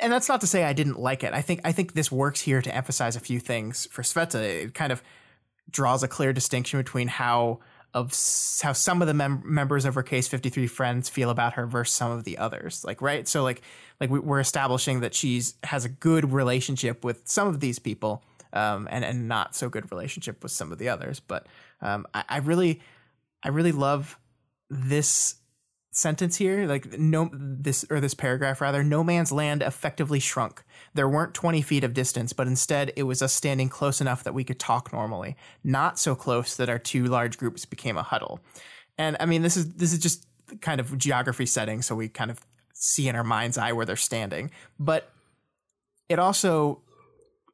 [0.00, 1.32] and that's not to say I didn't like it.
[1.32, 4.40] I think I think this works here to emphasize a few things for Sveta.
[4.64, 5.02] It kind of
[5.70, 7.60] draws a clear distinction between how
[7.94, 8.10] of
[8.62, 11.94] how some of the mem- members of her case 53 friends feel about her versus
[11.94, 13.26] some of the others like right?
[13.26, 13.62] So like
[14.00, 18.22] like we, we're establishing that she's has a good relationship with some of these people
[18.52, 21.46] um and and not so good relationship with some of the others but
[21.82, 22.80] um i, I really
[23.42, 24.18] i really love
[24.70, 25.34] this
[25.90, 30.62] sentence here like no this or this paragraph rather no man's land effectively shrunk.
[30.94, 34.34] There weren't 20 feet of distance but instead it was us standing close enough that
[34.34, 35.36] we could talk normally.
[35.64, 38.40] Not so close that our two large groups became a huddle.
[38.96, 40.26] And i mean this is this is just
[40.60, 42.40] kind of geography setting so we kind of
[42.78, 44.50] see in our mind's eye where they're standing.
[44.78, 45.10] But
[46.08, 46.82] it also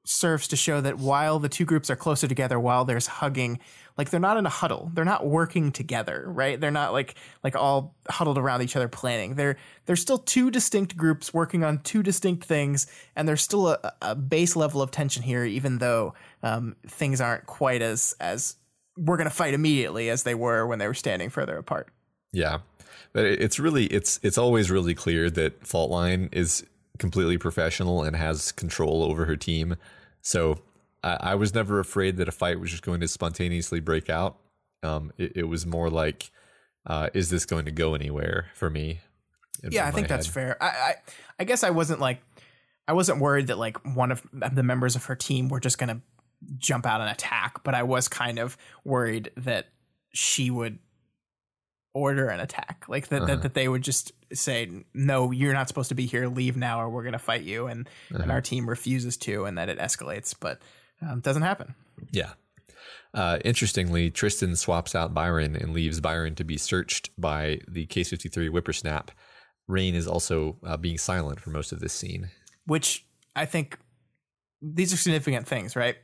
[0.04, 3.58] serves to show that while the two groups are closer together while there's hugging
[3.96, 4.90] like they're not in a huddle.
[4.94, 6.60] They're not working together right?
[6.60, 9.34] They're not like like all huddled around each other planning.
[9.34, 12.86] They're they're still two distinct groups working on two distinct things
[13.16, 17.46] and there's still a, a base level of tension here even though um, things aren't
[17.46, 18.56] quite as as
[18.96, 21.88] we're gonna fight immediately as they were when they were standing further apart.
[22.32, 22.58] Yeah,
[23.12, 26.64] but it's really it's it's always really clear that Faultline is
[26.98, 29.76] completely professional and has control over her team.
[30.22, 30.60] So
[31.04, 34.38] I, I was never afraid that a fight was just going to spontaneously break out.
[34.82, 36.30] Um, it, it was more like,
[36.86, 39.00] uh, is this going to go anywhere for me?
[39.70, 40.62] yeah i think that's fair.
[40.62, 40.94] I, I
[41.38, 42.20] i guess i wasn't like
[42.86, 46.02] i wasn't worried that like one of the members of her team were just gonna
[46.58, 49.68] jump out and attack but i was kind of worried that
[50.12, 50.78] she would
[51.94, 52.84] order an attack.
[52.88, 56.26] Like that, that that they would just say no you're not supposed to be here.
[56.26, 59.56] Leave now or we're going to fight you and and our team refuses to and
[59.56, 60.34] that it escalates.
[60.38, 60.60] But
[61.02, 61.74] um, doesn't happen
[62.10, 62.32] Yeah.
[63.12, 68.10] Uh, interestingly, Tristan swaps out Byron and leaves Byron to be searched by the Case
[68.10, 69.10] 53 Whippersnap.
[69.68, 72.30] Rain is also uh, being silent for most of this scene.
[72.66, 73.78] which I think
[74.60, 75.96] these are significant things, right?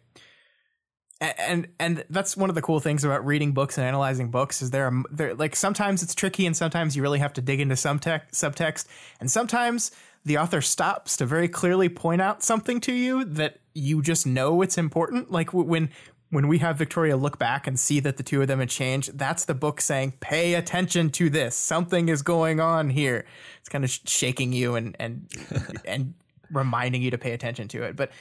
[1.21, 4.63] A- And and that's one of the cool things about reading books and analyzing books
[4.63, 7.61] is there are there like sometimes it's tricky and sometimes you really have to dig
[7.61, 8.87] into some tech, subtext
[9.21, 9.91] and sometimes
[10.25, 14.63] the author stops to very clearly point out something to you that you just know
[14.63, 15.91] it's important like when
[16.31, 19.19] when we have Victoria look back and see that the two of them had changed,
[19.19, 21.57] that's the book saying, "Pay attention to this.
[21.57, 23.25] Something is going on here."
[23.59, 25.29] It's kind of sh- shaking you and and
[25.85, 26.15] and
[26.53, 27.97] reminding you to pay attention to it.
[27.97, 28.13] But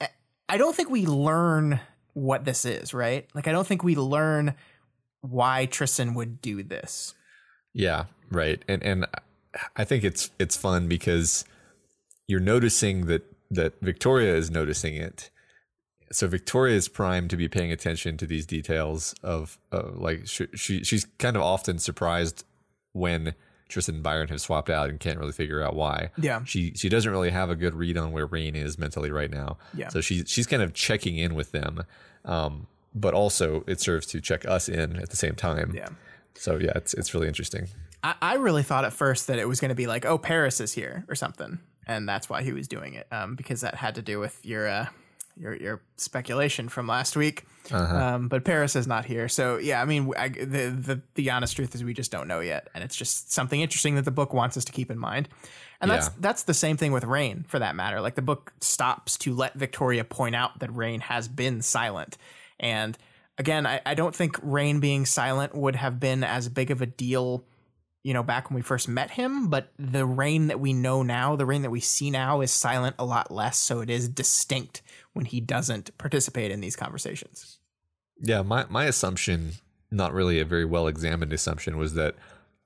[0.00, 0.10] I-
[0.48, 1.80] I don't think we learn
[2.14, 3.26] what this is, right?
[3.34, 4.54] Like I don't think we learn
[5.20, 7.14] why Tristan would do this.
[7.74, 8.64] Yeah, right.
[8.68, 9.06] And and
[9.76, 11.44] I think it's it's fun because
[12.28, 15.30] you're noticing that that Victoria is noticing it.
[16.10, 20.46] So Victoria is primed to be paying attention to these details of uh, like she,
[20.54, 22.44] she she's kind of often surprised
[22.92, 23.34] when
[23.68, 26.10] Tristan and Byron have swapped out and can't really figure out why.
[26.16, 26.42] Yeah.
[26.44, 29.58] She she doesn't really have a good read on where Rain is mentally right now.
[29.74, 29.88] Yeah.
[29.88, 31.84] So she she's kind of checking in with them.
[32.24, 35.72] Um but also it serves to check us in at the same time.
[35.74, 35.90] Yeah.
[36.34, 37.68] So yeah, it's it's really interesting.
[38.02, 40.60] I, I really thought at first that it was going to be like, oh, Paris
[40.60, 41.58] is here or something,
[41.88, 44.68] and that's why he was doing it, um, because that had to do with your
[44.68, 44.86] uh,
[45.36, 47.44] your your speculation from last week.
[47.72, 49.82] Um, but Paris is not here, so yeah.
[49.82, 52.84] I mean, I, the the the honest truth is we just don't know yet, and
[52.84, 55.28] it's just something interesting that the book wants us to keep in mind.
[55.80, 56.12] And that's Yeah.
[56.20, 58.00] that's the same thing with Rain, for that matter.
[58.00, 62.16] Like the book stops to let Victoria point out that Rain has been silent,
[62.58, 62.96] and
[63.36, 66.86] again, I, I don't think Rain being silent would have been as big of a
[66.86, 67.44] deal
[68.08, 71.36] you know, back when we first met him, but the rain that we know now,
[71.36, 74.80] the rain that we see now is silent a lot less, so it is distinct
[75.12, 77.58] when he doesn't participate in these conversations.
[78.18, 79.56] Yeah, my, my assumption,
[79.90, 82.14] not really a very well examined assumption, was that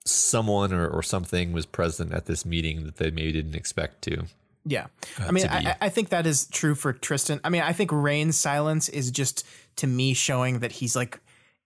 [0.04, 4.26] someone or, or something was present at this meeting that they maybe didn't expect to.
[4.64, 4.86] Yeah.
[5.20, 7.40] Uh, I mean, I, I think that is true for Tristan.
[7.42, 11.18] I mean, I think Rain's silence is just to me showing that he's like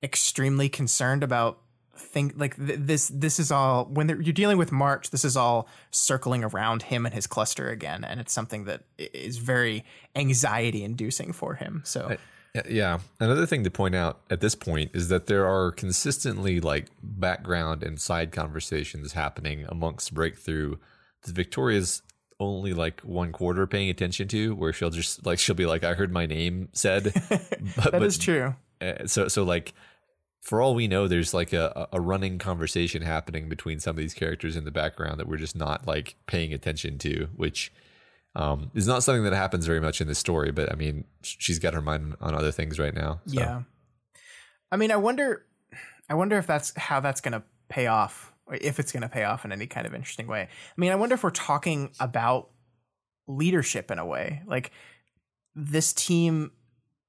[0.02, 1.58] extremely concerned about
[1.99, 5.68] think like th- this this is all when you're dealing with March this is all
[5.90, 9.84] circling around him and his cluster again and it's something that is very
[10.14, 12.16] anxiety inducing for him so.
[12.55, 12.99] Yeah, Yeah.
[13.20, 17.82] Another thing to point out at this point is that there are consistently like background
[17.82, 20.76] and side conversations happening amongst Breakthrough
[21.22, 22.03] that Victoria's
[22.38, 25.94] only like one quarter paying attention to, where she'll just like she'll be like, "I
[25.94, 27.05] heard my name said,"
[27.76, 28.55] but, that is true.
[28.80, 29.72] Uh, so so like
[30.47, 34.14] for all we know there's like a, a running conversation happening between some of these
[34.14, 37.72] characters in the background that we're just not like paying attention to which
[38.34, 41.59] um, is not something that happens very much in this story but i mean she's
[41.59, 43.40] got her mind on other things right now so.
[43.40, 43.62] Yeah.
[44.70, 45.47] I mean, I wonder
[46.09, 49.09] I wonder if that's how that's going to pay off or if it's going to
[49.09, 50.42] pay off in any kind of interesting way.
[50.42, 52.51] I mean, I wonder if we're talking about
[53.26, 54.42] leadership in a way.
[54.47, 54.70] Like
[55.55, 56.53] this team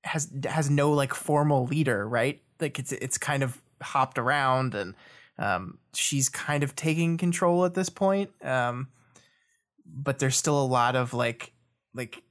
[0.04, 2.42] has has no like formal leader, right?
[2.60, 4.96] Like it's it's kind of hopped around and
[5.38, 8.30] um she's kind of taking control at this point.
[8.44, 8.88] Um
[9.86, 11.54] but there's still a lot of like
[11.94, 12.22] like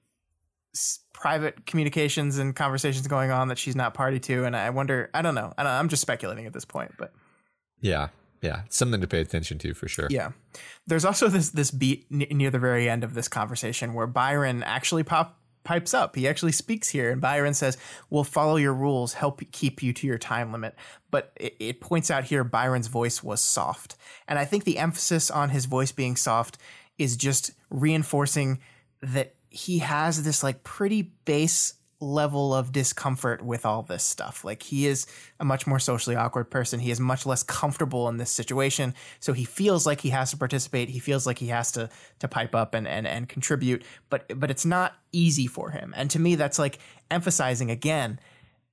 [0.74, 5.09] s- private communications and conversations going on that she's not party to and i wonder
[5.14, 7.14] i don't know, I don't, i'm just speculating at this point but
[7.81, 8.09] yeah
[8.43, 10.33] yeah something to pay attention to for sure yeah
[10.87, 14.62] there's also this this beat n- near the very end of this conversation where byron
[14.62, 16.17] actually pop pipes up.
[16.17, 17.77] He actually speaks here and byron says
[18.09, 20.75] we'll follow your rules help keep you to your time limit.
[21.11, 23.97] But it, it points out here byron's voice was soft.
[24.29, 26.59] And i think the emphasis on his voice being soft
[26.99, 28.61] is just reinforcing
[29.03, 34.45] that he has this like pretty base level of discomfort with all this stuff.
[34.45, 35.07] Like he is
[35.41, 36.81] a much more socially awkward person.
[36.81, 38.95] He is much less comfortable in this situation.
[39.21, 40.91] So he feels like he has to participate.
[40.91, 41.89] He feels like he has to
[42.19, 43.83] to pipe up and and, and contribute.
[44.11, 45.95] But but it's not easy for him.
[45.97, 46.79] And to me, that's like
[47.11, 48.21] emphasizing again.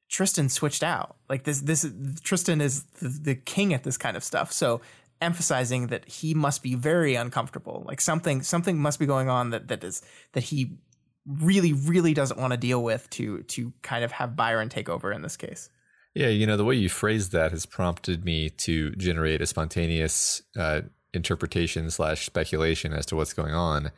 [0.10, 1.16] Tristan switched out.
[1.28, 1.90] Like this, this
[2.24, 4.52] Tristan is the, the king at this kind of stuff.
[4.52, 4.82] So
[5.22, 7.84] emphasizing that he must be very uncomfortable.
[7.88, 10.04] Like something, something must be going on that that is
[10.34, 10.78] that he
[11.26, 15.12] really, really doesn't want to deal with to to kind of have Byron take over
[15.12, 15.70] in this case.
[16.16, 20.44] Yeah, you know, the way you phrased that has prompted me to generate a spontaneous
[20.58, 20.82] uh,
[21.14, 23.92] interpretation slash speculation as to what's going on,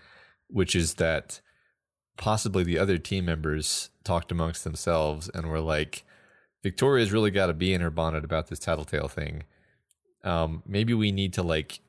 [0.48, 1.42] which is that
[2.18, 6.06] possibly the other team members talked amongst themselves and were like,
[6.64, 9.44] Victoria's really got to be in her bonnet about this tattletale thing.
[10.26, 11.80] um, maybe we need to like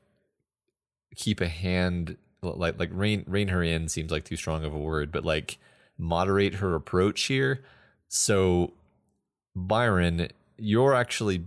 [1.15, 4.79] keep a hand like like rein rein her in seems like too strong of a
[4.79, 5.57] word, but like
[5.97, 7.63] moderate her approach here.
[8.07, 8.73] So
[9.55, 11.45] Byron, you're actually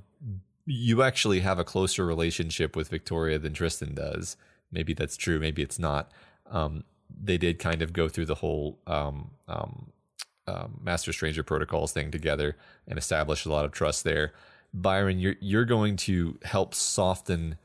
[0.66, 4.36] you actually have a closer relationship with Victoria than Tristan does.
[4.70, 5.38] Maybe that's true.
[5.38, 6.10] Maybe it's not.
[6.50, 6.84] Um,
[7.22, 9.92] they did kind of go through the whole um, um,
[10.46, 14.32] um, Master Stranger protocols thing together and establish a lot of trust there.
[14.72, 17.56] Byron, you're you're going to help soften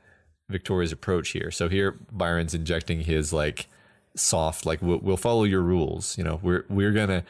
[0.48, 1.50] Victoria's approach here.
[1.50, 3.66] So here, Byron's injecting his like
[4.14, 6.16] soft, like we'll, we'll follow your rules.
[6.16, 7.24] You know, we're we're gonna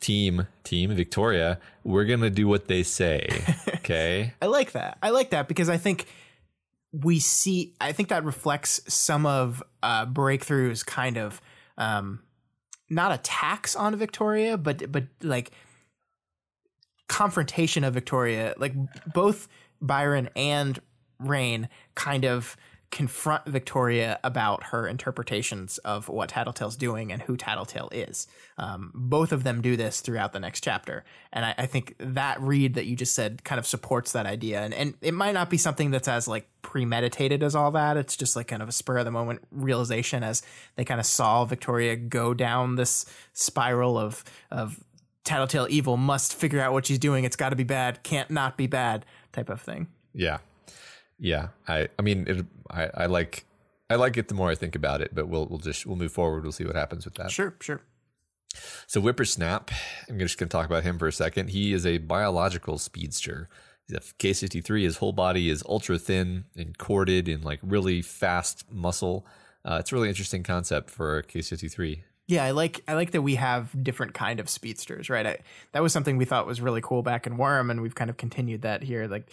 [0.00, 1.58] team team Victoria.
[1.84, 3.28] We're gonna do what they say.
[3.88, 4.34] Okay.
[4.42, 4.98] I like that.
[5.02, 6.04] I like that because I think
[6.92, 7.72] we see.
[7.80, 11.40] I think that reflects some of uh, breakthroughs kind of
[11.78, 12.20] um,
[12.90, 15.52] not attacks on Victoria, but but like
[17.08, 18.52] confrontation of Victoria.
[18.58, 18.74] Like
[19.14, 19.48] both
[19.80, 20.78] Byron and
[21.18, 22.56] Rain kind of
[22.90, 28.26] confront Victoria about her interpretations of what Tattletale's doing and who Tattletale is.
[28.56, 31.04] Um, both of them do this throughout the next chapter.
[31.30, 34.62] And I, I, think that read that you just said kind of supports that idea.
[34.62, 37.98] And, and it might not be something that's as like premeditated as all that.
[37.98, 40.42] It's just like kind of a spur of the moment realization as
[40.76, 43.04] they kind of saw Victoria go down this
[43.34, 44.82] spiral of, of
[45.24, 47.24] Tattletale evil must figure out what she's doing.
[47.24, 48.02] It's got to be bad.
[48.02, 49.88] Can't not be bad type of thing.
[50.14, 50.38] Yeah.
[51.18, 53.44] Yeah, I I mean it, I I like
[53.90, 56.12] I like it the more I think about it, but we'll we'll just we'll move
[56.12, 56.42] forward.
[56.42, 57.30] We'll see what happens with that.
[57.30, 57.80] Sure, sure.
[58.86, 59.70] So Whippersnap,
[60.08, 61.50] I'm just going to talk about him for a second.
[61.50, 63.48] He is a biological speedster.
[63.86, 64.82] He's a K63.
[64.82, 69.26] His whole body is ultra thin and corded in like really fast muscle.
[69.64, 73.34] Uh, it's a really interesting concept for k63 Yeah, I like I like that we
[73.34, 75.26] have different kind of speedsters, right?
[75.26, 75.38] I,
[75.72, 78.16] that was something we thought was really cool back in Worm, and we've kind of
[78.16, 79.06] continued that here.
[79.06, 79.30] Like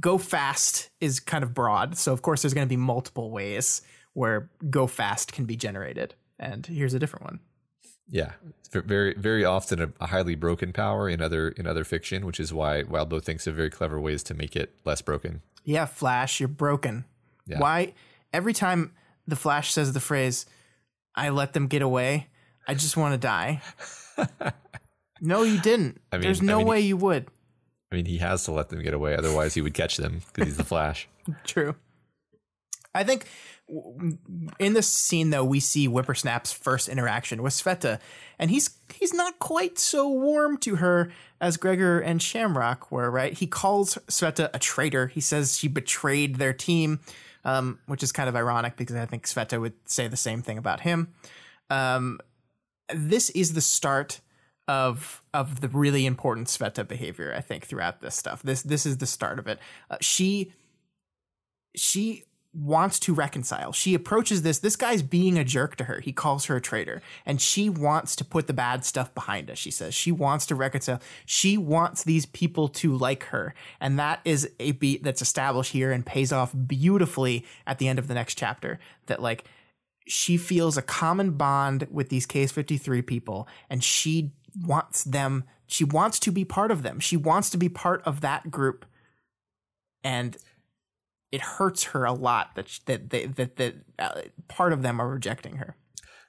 [0.00, 1.96] go fast is kind of broad.
[1.96, 3.82] So of course there's going to be multiple ways
[4.12, 6.14] where go fast can be generated.
[6.38, 7.40] And here's a different one.
[8.10, 8.32] Yeah,
[8.72, 12.54] very very often a, a, highly broken power in other in other fiction, which is
[12.54, 15.42] why Wildbow thinks of very clever ways to make it less broken.
[15.64, 17.04] Yeah, Flash, you're broken.
[17.46, 17.58] Yeah.
[17.58, 17.92] Why
[18.32, 18.92] every time
[19.26, 20.46] the Flash says the phrase
[21.14, 22.28] "I let them get away,"
[22.66, 23.60] I just want to die.
[25.20, 26.00] no, you didn't.
[26.10, 27.26] I mean, There's no I mean, way you would.
[27.90, 30.48] I mean, he has to let them get away, otherwise he would catch them because
[30.48, 31.08] he's the Flash.
[31.44, 31.74] True.
[32.94, 33.26] I think
[34.58, 38.00] in this scene though we see Whippersnap's first interaction with Sveta,
[38.38, 41.10] and he's he's not quite so warm to her
[41.40, 43.10] as Gregor and Shamrock were.
[43.10, 43.32] Right?
[43.34, 45.08] He calls Sveta a traitor.
[45.08, 47.00] He says she betrayed their team,
[47.44, 50.58] um, which is kind of ironic because I think Sveta would say the same thing
[50.58, 51.12] about him.
[51.70, 52.20] Um,
[52.92, 54.20] this is the start
[54.68, 57.34] of of the really important Sveta behavior.
[57.34, 58.42] I think throughout this stuff.
[58.42, 59.58] This this is the start of it.
[59.90, 60.52] Uh, she
[61.74, 63.72] she wants to reconcile.
[63.72, 64.58] She approaches this.
[64.58, 66.00] This guy's being a jerk to her.
[66.00, 69.58] He calls her a traitor, and she wants to put the bad stuff behind us.
[69.58, 71.00] She says she wants to reconcile.
[71.24, 75.92] She wants these people to like her, and that is a beat that's established here
[75.92, 78.78] and pays off beautifully at the end of the next chapter.
[79.06, 79.44] That like
[80.06, 84.32] she feels a common bond with these Case 53 people and she
[84.66, 86.98] wants them she wants to be part of them.
[86.98, 88.86] She wants to be part of that group.
[90.02, 90.36] And
[91.30, 95.08] it hurts her a lot that that that that, that uh, part of them are
[95.08, 95.76] rejecting her.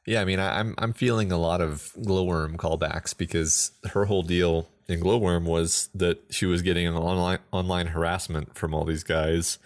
[0.05, 4.23] Yeah i mean I, i'm i'm feeling a lot of glowworm callbacks because her whole
[4.23, 9.59] deal in glowworm was that she was getting online online harassment from all these guys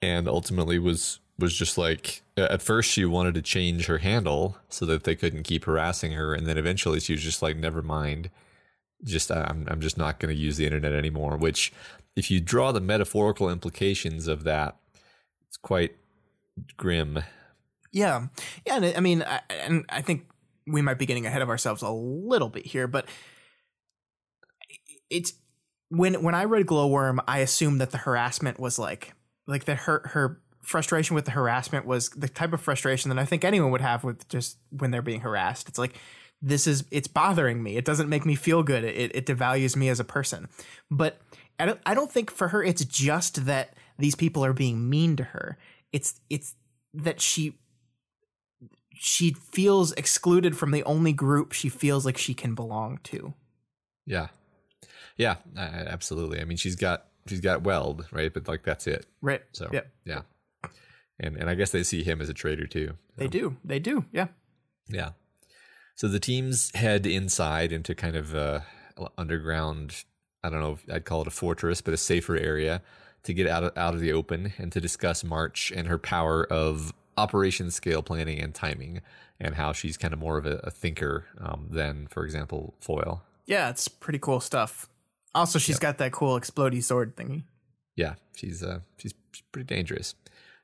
[0.00, 4.86] and ultimately was was just like at first she wanted to change her handle so
[4.86, 8.30] that they couldn't keep harassing her and then eventually she was just like never mind.
[9.02, 11.72] Just i'm i'm just not going to use the internet anymore which
[12.16, 14.76] if you draw the metaphorical implications of that
[15.48, 15.96] it's quite
[16.76, 17.20] grim.
[17.92, 18.26] Yeah.
[18.66, 20.26] Yeah and i mean I, and i think
[20.66, 23.08] we might be getting ahead of ourselves a little bit here but
[25.08, 25.32] it's
[25.88, 29.14] when when i read glowworm i assumed that the harassment was like
[29.46, 33.24] like that her her frustration with the harassment was the type of frustration that I
[33.24, 35.68] think anyone would have with just when they're being harassed.
[35.68, 35.96] It's like
[36.42, 37.76] this is it's bothering me.
[37.76, 38.84] It doesn't make me feel good.
[38.84, 40.48] It it devalues me as a person.
[40.90, 41.20] But
[41.58, 45.16] I don't I don't think for her it's just that these people are being mean
[45.16, 45.58] to her.
[45.92, 46.54] It's it's
[46.94, 47.58] that she
[48.94, 53.32] she feels excluded from the only group she feels like she can belong to.
[54.06, 54.28] Yeah.
[55.16, 56.40] Yeah, absolutely.
[56.40, 58.32] I mean, she's got she's got weld, right?
[58.32, 59.06] But like that's it.
[59.20, 59.42] Right.
[59.52, 59.90] So, yep.
[60.04, 60.22] yeah
[61.20, 62.88] and and I guess they see him as a traitor too.
[62.88, 62.94] So.
[63.16, 63.56] They do.
[63.64, 64.06] They do.
[64.10, 64.28] Yeah.
[64.88, 65.10] Yeah.
[65.94, 68.64] So the teams head inside into kind of a
[69.16, 70.04] underground.
[70.42, 72.82] I don't know if I'd call it a fortress, but a safer area
[73.24, 76.44] to get out of, out of the open and to discuss March and her power
[76.50, 79.02] of operation scale planning and timing
[79.38, 83.22] and how she's kind of more of a, a thinker um, than, for example, Foil.
[83.46, 84.88] Yeah, it's pretty cool stuff.
[85.34, 87.44] Also, she's got that cool explodey sword thingy.
[87.96, 89.12] Yeah, she's uh, she's
[89.52, 90.14] pretty dangerous.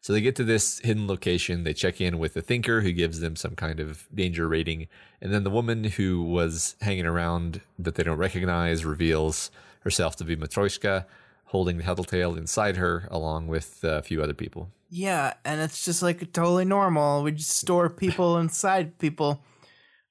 [0.06, 1.64] So they get to this hidden location.
[1.64, 4.86] They check in with the thinker who gives them some kind of danger rating.
[5.20, 9.50] And then the woman who was hanging around that they don't recognize reveals
[9.80, 11.06] herself to be Matryoshka,
[11.46, 14.70] holding the Tattletale inside her along with a few other people.
[14.90, 17.24] Yeah, and it's just like totally normal.
[17.24, 19.42] We just store people inside people.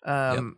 [0.03, 0.57] Um,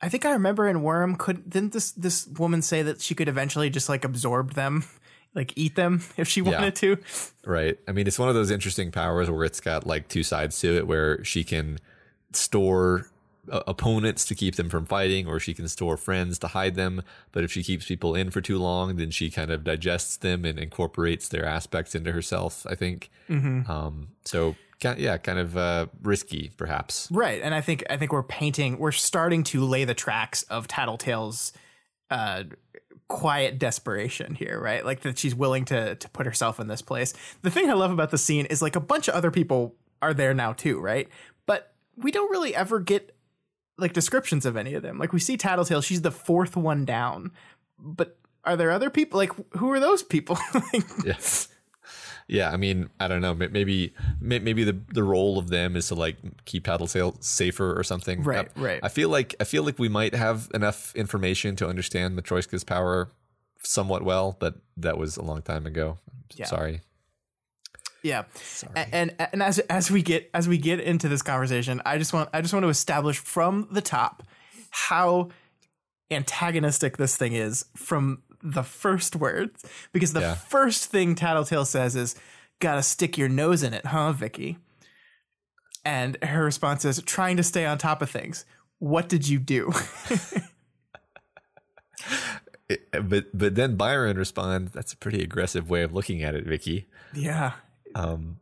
[0.00, 3.26] I think I remember in Worm, could didn't this this woman say that she could
[3.26, 4.84] eventually just like absorb them,
[5.36, 6.98] like eat them if she wanted to?
[7.44, 7.78] Right.
[7.86, 10.76] I mean, it's one of those interesting powers where it's got like two sides to
[10.76, 11.78] it, where she can
[12.32, 13.08] store
[13.50, 17.02] uh, opponents to keep them from fighting, or she can store friends to hide them.
[17.30, 20.44] But if she keeps people in for too long, then she kind of digests them
[20.44, 22.66] and incorporates their aspects into herself.
[22.68, 23.10] I think.
[23.28, 27.08] Um, so, yeah, kind of uh, risky, perhaps.
[27.10, 30.68] Right, and I think I think we're painting, we're starting to lay the tracks of
[30.68, 31.52] Tattletale's
[32.10, 32.44] uh,
[33.08, 34.84] quiet desperation here, right?
[34.84, 37.14] Like that she's willing to to put herself in this place.
[37.42, 40.14] The thing I love about the scene is like a bunch of other people are
[40.14, 41.08] there now too, right?
[41.46, 43.14] But we don't really ever get
[43.78, 44.98] like descriptions of any of them.
[44.98, 47.32] Like we see Tattletale, she's the fourth one down,
[47.78, 49.18] but are there other people?
[49.18, 50.38] Like who are those people?
[50.54, 51.16] Like, Yeah.
[52.28, 53.34] Yeah, I mean, I don't know.
[53.34, 58.22] Maybe, maybe the the role of them is to like keep Tattletale safer or something.
[58.24, 58.80] Right, I, right.
[58.82, 63.10] I feel like I feel like we might have enough information to understand Matryoshka's power
[63.62, 65.98] somewhat well, but that was a long time ago.
[66.34, 66.46] Yeah.
[66.46, 66.80] Sorry.
[68.02, 68.24] Yeah,
[68.74, 72.12] A- and and as as we get as we get into this conversation, I just
[72.12, 74.22] want I just want to establish from the top
[74.70, 75.30] how
[76.10, 78.22] antagonistic this thing is from
[78.52, 80.34] the first words because the Yeah.
[80.34, 82.14] first thing Tattletale says is
[82.60, 84.58] "Gotta stick your nose in it, huh, Vicky?"
[85.84, 88.44] And her response is trying to stay on top of things.
[88.78, 89.72] What did you do?
[92.68, 96.44] It- but but then Byron responds, "That's a pretty aggressive way of looking at it,
[96.44, 97.52] Vicky." yeah,
[97.94, 98.38] Um,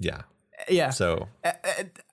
[0.00, 0.22] yeah.
[0.68, 0.90] yeah.
[0.90, 1.28] So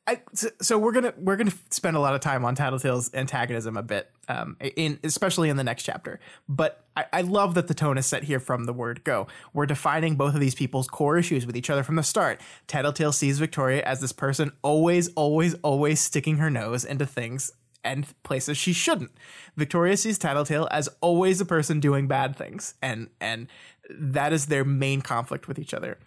[0.08, 3.78] I, so- so we're gonna we're gonna spend a lot of time on Tattletale's antagonism
[3.78, 6.20] a bit, um, in especially in the next chapter.
[6.50, 9.28] But I, I love that the tone is set here from the word go.
[9.54, 12.42] We're defining both of these people's core issues with each other from the start.
[12.68, 17.52] Tattletale sees Victoria as this person always, always, always sticking her nose into things
[17.84, 19.12] and places she shouldn't.
[19.56, 23.48] Victoria sees Tattletale as always a person doing bad things, and and
[23.90, 26.00] that is their main conflict with each other.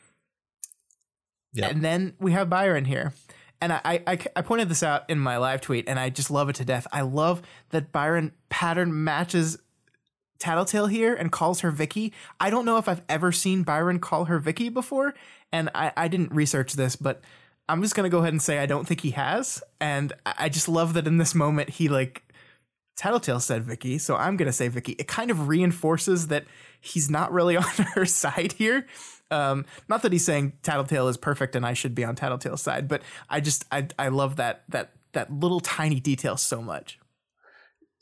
[1.53, 3.13] yeah, And then we have Byron here.
[3.61, 6.49] And I, I, I pointed this out in my live tweet, and I just love
[6.49, 6.87] it to death.
[6.93, 9.59] I love that Byron pattern matches
[10.39, 12.13] Tattletale here and calls her Vicky.
[12.39, 15.15] I don't know if I've ever seen Byron call her Vicky before,
[15.53, 17.23] and I, I didn't research this, but
[17.69, 19.63] I'm just gonna go ahead and say I don't think he has.
[19.81, 22.23] And I just love that in this moment he like
[22.97, 24.93] Tattletale said Vicky, so I'm gonna say Vicky.
[24.93, 26.45] It kind of reinforces that
[26.81, 28.87] he's not really on her side here.
[29.31, 32.89] Um, not that he's saying Tattletale is perfect and I should be on Tattletale's side,
[32.89, 36.99] but I just I I love that that that little tiny detail so much.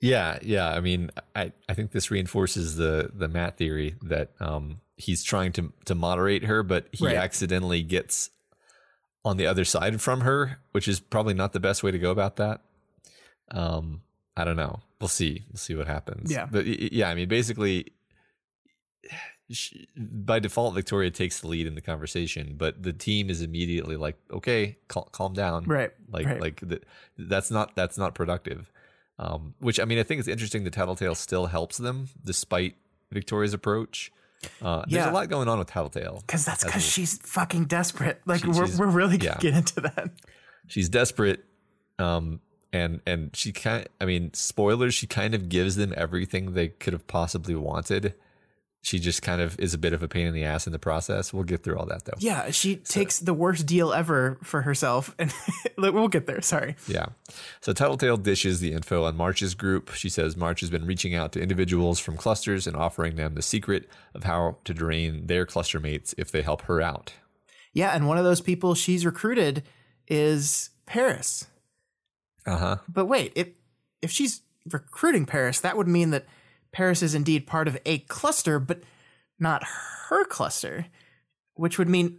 [0.01, 0.68] Yeah, yeah.
[0.70, 5.53] I mean, I, I think this reinforces the the Matt theory that um he's trying
[5.53, 7.16] to to moderate her, but he Right.
[7.16, 8.31] accidentally gets
[9.25, 12.11] on the other side from her, which is probably not the best way to go
[12.11, 12.61] about that.
[13.53, 14.03] Um,
[14.37, 14.81] I don't know.
[15.01, 15.45] We'll see.
[15.49, 16.33] We'll see what happens.
[16.33, 16.47] Yeah.
[16.51, 17.09] but yeah.
[17.09, 17.93] I mean, basically,
[19.53, 23.97] she, by default, Victoria takes the lead in the conversation, but the team is immediately
[23.97, 26.41] like, "Okay, cal- calm down." Right, Like, right.
[26.41, 26.83] like th-
[27.19, 28.71] that's not that's not productive.
[29.19, 32.75] Um, which I mean, I think it's interesting The Tattletale still helps them despite
[33.13, 34.11] Victoria's approach.
[34.61, 36.25] Uh, there's a lot going on with Tattletale.
[36.27, 38.21] Because that's because she's fucking desperate.
[38.27, 39.51] Like She- we're we're really gonna yeah.
[39.51, 40.11] get into that.
[40.67, 41.45] she's desperate
[41.99, 42.41] um
[42.73, 46.93] and and she kind i mean spoilers she kind of gives them everything they could
[46.95, 48.15] have possibly wanted
[48.85, 50.78] she just kind of is a bit of a pain in the ass in the
[50.78, 54.62] process we'll get through all that though Yeah, she takes the worst deal ever for
[54.62, 55.33] herself, and
[55.78, 56.43] we'll get there.
[56.43, 56.74] Sorry.
[56.89, 57.07] yeah
[57.61, 61.33] so tattletale dishes the info on march's group she says march has been reaching out
[61.33, 65.78] to individuals from clusters and offering them the secret of how to drain their cluster
[65.80, 67.12] mates if they help her out
[67.72, 69.62] Yeah, and one of those people she's recruited
[70.09, 71.47] is Paris.
[72.47, 73.49] uh-huh But wait, if
[74.03, 76.26] if she's recruiting Paris, that would mean that
[76.73, 78.83] Paris is indeed part of a cluster, but
[79.39, 79.62] not
[80.09, 80.87] her cluster,
[81.55, 82.18] which would mean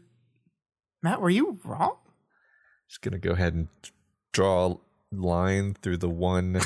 [1.01, 1.97] Matt, were you wrong?
[2.87, 3.67] just gonna go ahead and
[4.33, 4.77] draw a
[5.11, 6.59] line through the one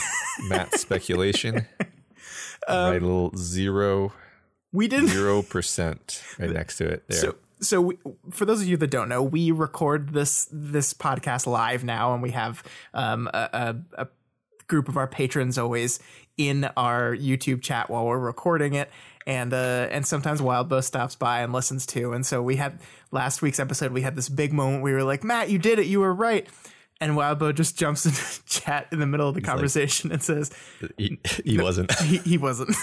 [0.50, 1.66] Matt speculation.
[2.68, 4.12] Um, Write a little zero
[4.74, 5.08] We didn't.
[5.10, 7.08] Zero percent right next to it.
[7.08, 7.18] There.
[7.18, 7.98] So, so we,
[8.30, 12.22] for those of you that don't know, we record this this podcast live now, and
[12.22, 12.62] we have
[12.94, 14.08] um, a, a, a
[14.68, 16.00] group of our patrons always
[16.38, 18.90] in our YouTube chat while we're recording it,
[19.26, 22.14] and uh, and sometimes Wildbow stops by and listens too.
[22.14, 22.80] And so we had
[23.12, 24.84] last week's episode, we had this big moment.
[24.84, 26.48] We were like, Matt, you did it, you were right.
[27.00, 30.52] And Wildbow just jumps into chat in the middle of the conversation and says,
[30.98, 31.92] he, he wasn't.
[32.00, 32.76] he, he wasn't.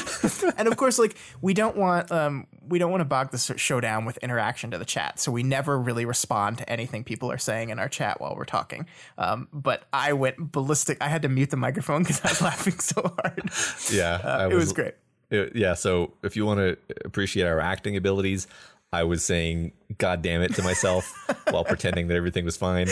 [0.56, 3.80] and of course, like we don't want um we don't want to bog the show
[3.80, 7.38] down with interaction to the chat, so we never really respond to anything people are
[7.38, 8.86] saying in our chat while we're talking.
[9.18, 10.98] Um, but I went ballistic.
[11.00, 13.50] I had to mute the microphone because I was laughing so hard.
[13.90, 14.94] Yeah, Uh, it was great.
[15.30, 15.74] it- yeah.
[15.74, 18.46] So if you want to appreciate our acting abilities,
[18.92, 21.12] I was saying "God damn it" to myself
[21.50, 22.88] while pretending that everything was fine.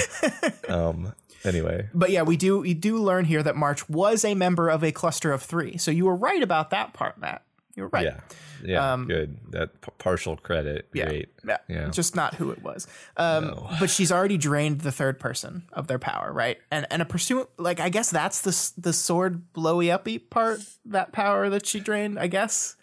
[0.69, 1.13] Um.
[1.45, 4.83] Anyway, But yeah, we do we do learn here that March was a member of
[4.83, 5.77] a cluster of three.
[5.77, 7.43] So you were right about that part, Matt.
[7.77, 8.05] You were right.
[8.07, 8.21] yeah,
[8.65, 9.37] yeah, good.
[9.51, 11.07] That p- partial credit, Yeah.
[11.09, 11.29] great.
[11.47, 11.59] Yeah.
[11.69, 11.89] Yeah.
[11.91, 12.89] Just not who it was.
[13.17, 16.59] Um, But she's already drained the third person of their power, right?
[16.73, 21.13] And and a pursuit, like I guess that's the the sword blowy uppy part, that
[21.13, 22.19] power that she drained.
[22.19, 22.77] I guess.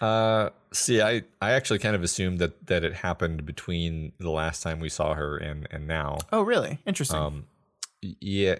[0.00, 4.62] Uh, see, I I actually kind of assumed that that it happened between the last
[4.62, 6.18] time we saw her and and now.
[6.32, 6.78] Oh, really?
[6.86, 7.18] Interesting.
[7.18, 7.46] Um,
[8.02, 8.54] yeah,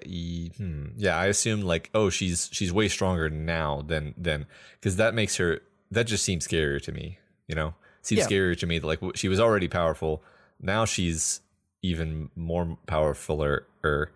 [0.59, 1.17] hmm, yeah.
[1.17, 5.61] I assumed like, oh, she's she's way stronger now than than because that makes her
[5.91, 7.19] that just seems scarier to me.
[7.49, 8.27] You know, seems Yeah.
[8.27, 10.23] scarier to me that like she was already powerful.
[10.61, 11.41] Now she's
[11.83, 14.09] even more powerful powerfuler.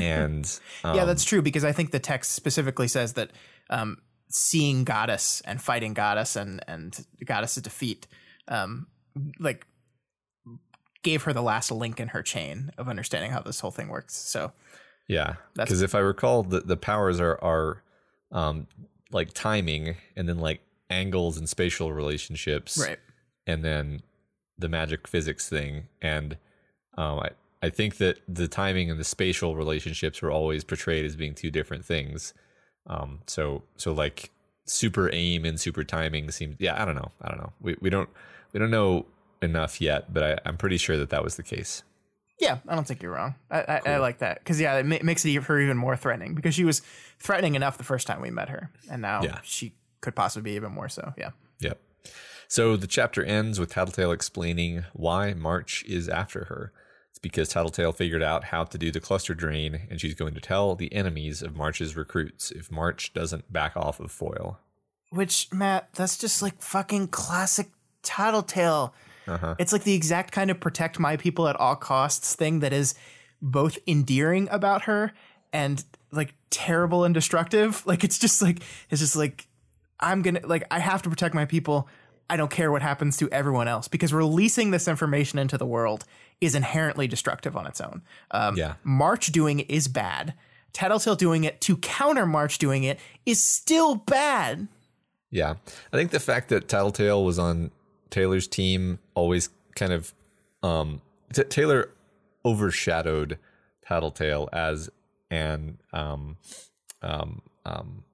[0.00, 3.30] And um, yeah, that's true because I think the text specifically says that
[3.70, 3.98] um,
[4.30, 8.06] seeing goddess and fighting goddess and and goddess's defeat,
[8.48, 8.86] um,
[9.38, 9.66] like
[11.02, 14.14] gave her the last link in her chain of understanding how this whole thing works.
[14.14, 14.52] So
[15.08, 17.82] Yeah, because if I recall, the the powers are are
[18.32, 18.66] um
[19.10, 22.98] like timing, and then like angles and spatial relationships, right.
[23.46, 24.02] and then
[24.58, 25.88] the magic physics thing.
[26.00, 26.36] And
[26.96, 27.30] um, I
[27.62, 31.50] I think that the timing and the spatial relationships were always portrayed as being two
[31.50, 32.32] different things.
[32.90, 34.30] Um, so so like
[34.66, 37.88] super aim and super timing seems yeah I don't know I don't know we we
[37.88, 38.08] don't
[38.52, 39.06] we don't know
[39.40, 41.82] enough yet, but I, I'm pretty sure that that was the case.
[42.40, 43.34] Yeah, I don't think you're wrong.
[43.50, 46.34] I, I, I like that because yeah, it ma- makes it her even more threatening
[46.34, 46.80] because she was
[47.18, 49.38] threatening enough the first time we met her, and now Yeah.
[49.44, 51.12] she could possibly be even more so.
[51.16, 51.30] Yeah.
[51.60, 51.78] Yep.
[52.48, 56.72] So the chapter ends with Tattletale explaining why March is after her.
[57.22, 60.74] Because Tattletale figured out how to do the cluster drain, and she's going to tell
[60.74, 64.58] the enemies of March's recruits if March doesn't back off of Foil.
[65.10, 67.68] Which Matt, that's just like fucking classic
[68.02, 68.94] Tattletale.
[69.26, 69.54] Uh-huh.
[69.58, 72.94] It's like the exact kind of protect my people at all costs thing that is
[73.42, 75.12] both endearing about her
[75.52, 77.84] and like terrible and destructive.
[77.90, 79.46] Like it's just like it's just like
[79.98, 81.88] I'm gonna like I have to protect my people.
[82.28, 86.04] I don't care what happens to everyone else because releasing this information into the world
[86.40, 88.02] is inherently destructive on its own.
[88.30, 88.74] Um, Yeah.
[88.84, 90.34] March doing it is bad.
[90.72, 94.68] Tattletale doing it to counter March doing it is still bad.
[95.30, 95.54] Yeah.
[95.92, 97.70] I think the fact that Tattletale was on
[98.10, 100.12] Taylor's team always kind of
[100.62, 101.00] um
[101.32, 101.90] T- Taylor
[102.44, 103.38] overshadowed
[103.86, 104.90] Tattletale as
[105.30, 106.36] an um
[107.02, 108.04] um um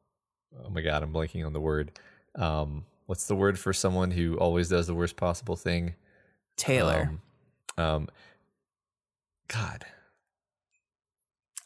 [0.64, 1.92] oh my god, I'm blanking on the word.
[2.34, 5.94] Um what's the word for someone who always does the worst possible thing?
[6.56, 7.18] Taylor.
[7.78, 8.08] Um, um
[9.48, 9.84] God.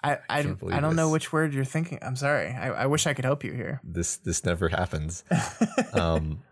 [0.03, 0.39] I I,
[0.71, 1.99] I don't know which word you're thinking.
[2.03, 2.49] I'm sorry.
[2.49, 3.81] I, I wish I could help you here.
[3.85, 5.25] This this never happens.
[5.93, 6.43] um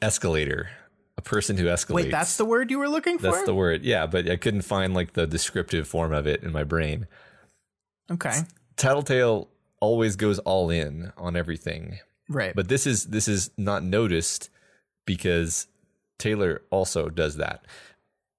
[0.00, 0.70] escalator.
[1.18, 1.94] A person who escalates.
[1.94, 3.22] Wait, that's the word you were looking for?
[3.30, 3.84] That's the word.
[3.84, 7.06] Yeah, but I couldn't find like the descriptive form of it in my brain.
[8.10, 8.40] okay.
[8.76, 9.48] Tattletale
[9.80, 11.98] always goes all in on everything.
[12.28, 12.54] Right.
[12.54, 14.50] But this is this is not noticed
[15.06, 15.66] because
[16.18, 17.64] Taylor also does that.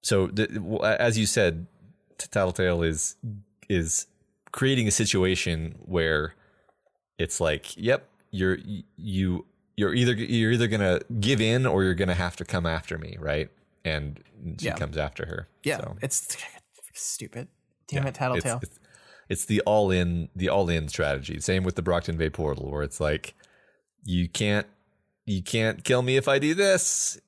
[0.04, 1.66] So the, w- as you said,
[2.18, 3.16] T- Tattletale is
[3.68, 4.06] is
[4.52, 6.34] creating a situation where
[7.18, 8.58] it's like, yep, you're
[8.96, 9.44] you
[9.76, 13.16] you're either you're either gonna give in or you're gonna have to come after me,
[13.20, 13.50] right?
[13.84, 14.22] And
[14.58, 14.74] she Yeah.
[14.76, 15.48] comes after her.
[15.64, 15.78] yeah.
[15.78, 16.36] So, It's
[16.94, 17.48] stupid.
[17.88, 18.60] Damn yeah, it, Tattletale.
[18.62, 18.78] It's, it's,
[19.30, 21.40] it's the all in the all in strategy.
[21.40, 23.34] Same with the Brockton Bay portal, where it's like
[24.04, 24.66] you can't
[25.26, 27.20] you can't kill me if I do this.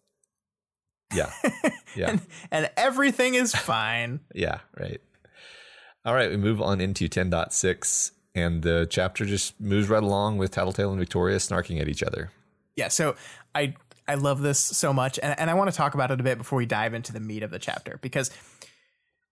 [1.14, 1.32] Yeah,
[1.96, 4.20] yeah, and, and everything is fine.
[4.34, 4.58] yeah.
[4.78, 5.00] Right.
[6.04, 10.52] All right, we move on into 10.6, and the chapter just moves right along with
[10.52, 12.30] Tattletale and Victoria snarking at each other.
[12.76, 12.88] yeah.
[12.88, 13.16] So
[13.54, 13.74] I
[14.08, 16.38] I love this so much, and, and I want to talk about it a bit
[16.38, 18.30] before we dive into the meat of the chapter because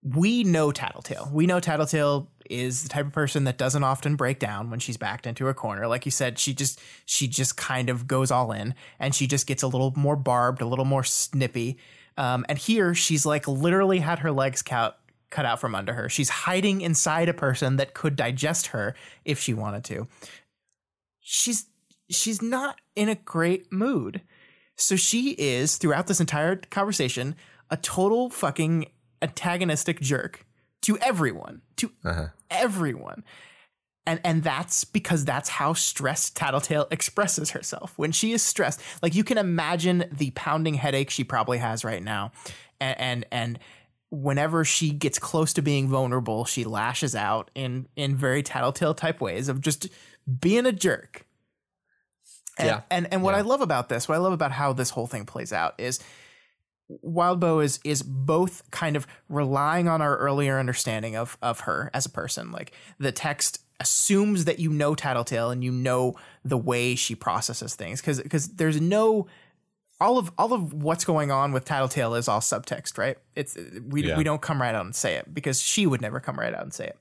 [0.03, 1.29] we know Tattletale.
[1.33, 4.97] We know Tattletale is the type of person that doesn't often break down when she's
[4.97, 5.89] backed into a corner.
[5.89, 9.47] Like you said, she just she just kind of goes all in, and she just
[9.47, 11.79] gets a little more barbed, a little more snippy.
[12.19, 14.99] Um, and here, she's like literally had her legs cut
[15.31, 16.09] cut out from under her.
[16.09, 20.09] She's hiding inside a person that could digest her if she wanted to.
[21.21, 21.67] She's
[22.11, 24.23] she's not in a great mood.
[24.77, 27.37] So she is throughout this entire conversation
[27.71, 28.87] a total fucking
[29.23, 30.45] antagonistic jerk
[30.83, 32.29] to everyone, to uh-huh.
[32.51, 33.25] everyone.
[34.09, 37.93] And and that's because that's how stressed Tattletale expresses herself.
[37.97, 42.03] When she is stressed, like you can imagine the pounding headache she probably has right
[42.03, 42.33] now.
[42.81, 43.59] And and, and
[44.09, 49.21] whenever she gets close to being vulnerable, she lashes out in in very Tattletale type
[49.21, 49.89] ways of just
[50.41, 51.27] being a jerk.
[52.57, 52.81] And, yeah.
[52.91, 53.39] And and what yeah.
[53.39, 56.01] I love about this, what I love about how this whole thing plays out is
[57.05, 62.07] Wildbow is is both kind of relying on our earlier understanding of of her as
[62.07, 62.53] a person.
[62.53, 67.75] Like the text assumes that you know Tattletale and you know the way she processes
[67.75, 69.27] things because because there's no
[70.01, 73.19] all of all of what's going on with Tattletale is all subtext, right?
[73.35, 73.57] It's
[73.87, 74.17] we yeah.
[74.17, 76.63] we don't come right out and say it because she would never come right out
[76.63, 76.99] and say it.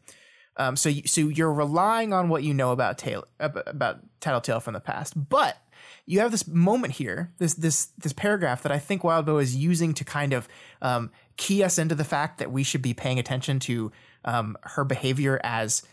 [0.57, 4.73] Um, so you, so you're relying on what you know about Tail about Tattletale from
[4.73, 5.57] the past, but
[6.05, 9.93] you have this moment here, this this this paragraph that I think Wildbow is using
[9.93, 10.47] to kind of
[10.81, 13.91] um, key us into the fact that we should be paying attention to
[14.25, 15.83] um, her behavior as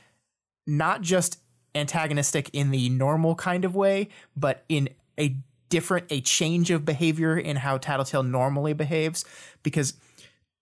[0.67, 1.39] not just
[1.75, 4.89] antagonistic in the normal kind of way, but in
[5.19, 5.37] a
[5.69, 9.25] different, a change of behavior in how Tattletale normally behaves.
[9.63, 9.95] Because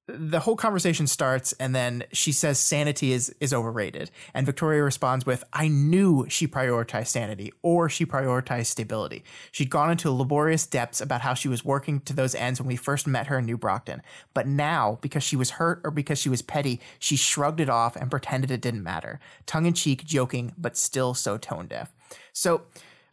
[0.08, 4.10] the whole conversation starts and then she says sanity is is overrated.
[4.34, 9.22] And victoria responds with i knew she prioritized sanity or she prioritized stability.
[9.52, 12.76] She'd gone into laborious depths about how she was working to those ends when we
[12.76, 14.02] first met her in new brockton.
[14.34, 17.94] But now because she was hurt or because she was petty she shrugged it off
[17.94, 19.20] and pretended it didn't matter.
[19.46, 21.92] Tongue-in-cheek joking but still so tone deaf
[22.32, 22.62] so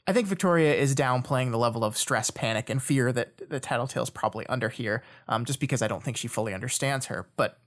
[0.07, 4.09] I think Victoria is downplaying the level of stress, panic, and fear that the Tattletale's
[4.09, 7.27] probably under here, um, just because I don't think she fully understands her.
[7.35, 7.59] But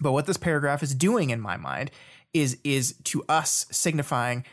[0.00, 1.90] but what this paragraph is doing in my mind
[2.32, 4.44] is is to us signifying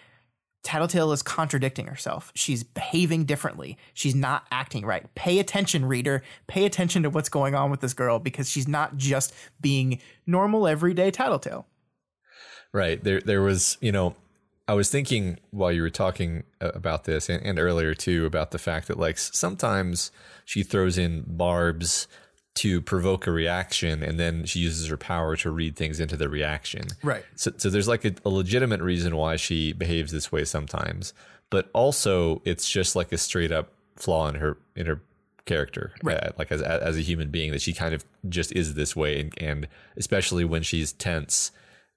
[0.64, 2.32] Tattletale is contradicting herself.
[2.36, 3.78] She's behaving differently.
[3.94, 5.06] She's not acting right.
[5.16, 6.24] Pay attention, reader.
[6.48, 10.68] Pay attention to what's going on with this girl because she's not just being normal
[10.68, 11.68] everyday Tattletale.
[12.74, 13.02] Right.
[13.02, 14.16] There there was, you know,
[14.68, 18.52] I was thinking while you were talking uh, about this and, and, earlier too about
[18.52, 20.12] the fact that like sometimes
[20.46, 22.08] she throws in barbs
[22.56, 26.28] to provoke a reaction and then she uses her power to read things into the
[26.28, 26.88] reaction.
[27.04, 27.24] Right.
[27.36, 31.14] So, so there's like a, a legitimate reason why she behaves this way sometimes,
[31.50, 35.02] but also it's just like a straight up flaw in her in her
[35.46, 36.18] character, right.
[36.18, 39.20] uh, like as as a human being that she kind of just is this way,
[39.20, 41.52] and, and especially when she's tense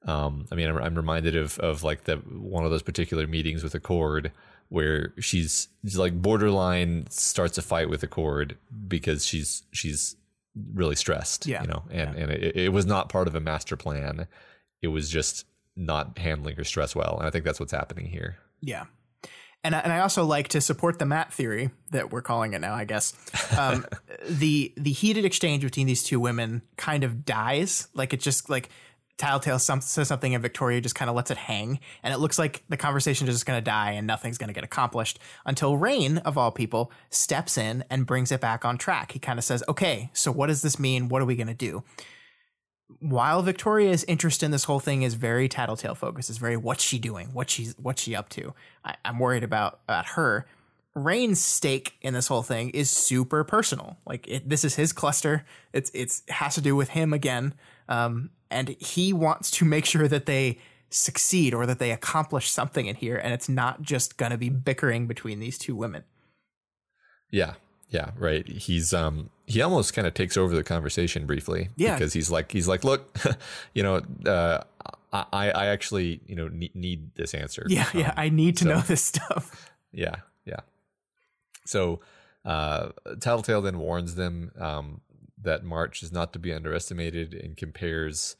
[0.07, 3.63] um, I mean, I'm, I'm, reminded of of like the one of those particular meetings
[3.63, 4.33] with Accord
[4.71, 8.57] where she's, she's like borderline starts a fight with Accord
[8.89, 10.17] because she's she's
[10.75, 11.63] really stressed, yeah.
[11.63, 12.23] you know, and yeah.
[12.23, 14.27] and it, it was not part of a master plan.
[14.81, 15.45] It was just
[15.77, 18.39] not handling her stress well, and I think that's what's happening here.
[18.63, 18.85] Yeah,
[19.63, 22.75] and and I also like to support the Matt theory that we're calling it now.
[22.75, 23.15] I guess
[23.59, 23.85] um,
[24.29, 27.89] the the heated exchange between these two women kind of dies.
[27.95, 28.71] Like it just like
[29.21, 31.79] Tattletale some, says something and Victoria just kind of lets it hang.
[32.03, 34.55] And it looks like the conversation is just going to die and nothing's going to
[34.55, 39.13] get accomplished until Rain, of all people, steps in and brings it back on track.
[39.13, 41.09] He kind of says, okay, so what does this mean?
[41.09, 41.85] What are we going to do?
[42.99, 46.99] While Victoria's interest in this whole thing is very Tattletale focused, is very what's she
[46.99, 48.55] doing, what she's what's she up to.
[48.85, 50.47] I, I'm worried about about her.
[50.95, 53.97] Rain's stake in this whole thing is super personal.
[54.05, 55.45] Like it, this is his cluster.
[55.73, 57.55] It's it's it has to do with him again.
[57.91, 60.59] Um, and he wants to make sure that they
[60.89, 64.49] succeed or that they accomplish something in here and it's not just going to be
[64.49, 66.05] bickering between these two women.
[67.31, 67.55] Yeah
[67.91, 68.47] yeah right.
[68.47, 71.95] He's um he almost kind of takes over the conversation briefly yeah.
[71.95, 73.17] because he's like he's like look
[73.75, 74.63] you know uh
[75.13, 77.67] i i actually you know need, need this answer.
[77.69, 79.73] Yeah um, yeah i need to so, know this stuff.
[79.93, 80.61] Yeah yeah.
[81.67, 82.01] So
[82.45, 82.91] uh
[83.21, 85.01] tattletale then warns them um
[85.43, 88.37] that March is not to be underestimated and compares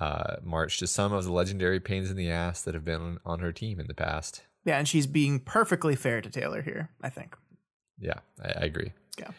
[0.00, 3.18] uh, March to some of the legendary pains in the ass that have been on,
[3.24, 4.42] on her team in the past.
[4.64, 7.36] Yeah, and she's being perfectly fair to Taylor here, I think.
[7.98, 8.92] Yeah, I, I agree.
[9.18, 9.30] Yeah.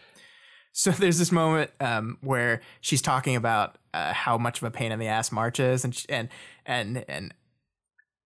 [0.72, 4.91] So there's this moment um, where she's talking about uh, how much of a pain
[4.91, 6.30] in the ass March is, and and
[6.65, 7.34] and and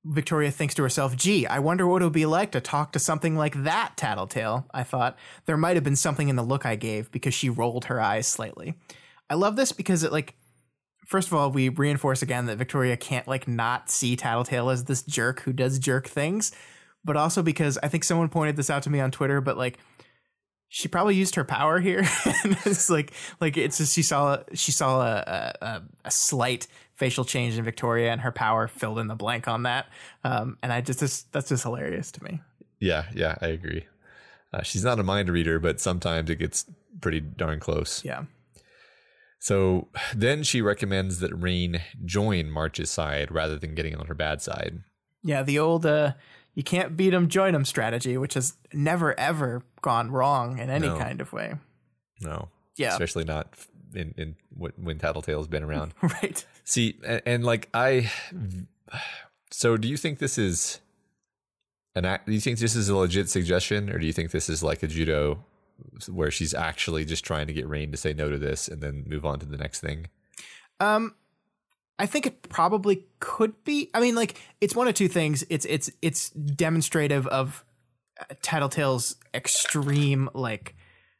[0.06, 3.00] Victoria thinks to herself, gee, I wonder what it would be like to talk to
[3.00, 4.68] something like that, Tattletale.
[4.72, 7.86] I thought there might have been something in the look I gave because she rolled
[7.86, 8.76] her eyes slightly.
[9.30, 10.36] I love this because it, like,
[11.08, 15.02] first of all, we reinforce again that Victoria can't like not see Tattletale as this
[15.02, 16.52] jerk who does jerk things,
[17.04, 19.80] but also because I think someone pointed this out to me on Twitter, but like
[20.68, 22.00] she probably used her power here.
[22.44, 27.26] and it's like like it's just she saw she saw a, a, a slight facial
[27.26, 29.88] change in Victoria, and her power filled in the blank on that.
[30.24, 32.42] Um, and I just, just that's just hilarious to me.
[32.80, 33.86] Yeah, yeah, I agree.
[34.54, 36.66] Uh, she's not a mind reader, but sometimes it gets
[37.02, 38.04] pretty darn close.
[38.06, 38.24] Yeah.
[39.40, 44.42] So then she recommends that Rain join March's side rather than getting on her bad
[44.42, 44.80] side.
[45.24, 46.14] Yeah, the old uh,
[46.54, 50.88] you can't beat them, join them strategy, which has never ever gone wrong in any
[50.88, 50.98] No.
[50.98, 51.56] kind of way.
[52.22, 52.50] No.
[52.78, 52.90] Yeah.
[52.94, 53.54] Especially not
[53.96, 55.94] in, in when Tattletale's been around.
[56.02, 56.46] right.
[56.64, 58.12] See, and, and like I,
[59.52, 60.80] so do you think this is
[61.96, 62.28] an act?
[62.28, 64.84] Do you think this is a legit suggestion, or do you think this is like
[64.84, 65.44] a judo
[66.10, 69.04] where she's actually just trying to get Rain to say no to this and then
[69.08, 70.08] move on to the next thing?
[70.80, 71.16] Um,
[71.98, 73.90] I think it probably could be.
[73.94, 75.46] I mean, like it's one of two things.
[75.50, 77.64] It's it's it's demonstrative of
[78.20, 80.76] uh, Tattletale's extreme like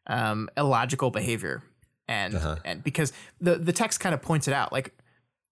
[0.08, 1.64] um illogical behavior,
[2.08, 2.56] and Uh-huh.
[2.66, 4.94] and because the the text kind of points it out, like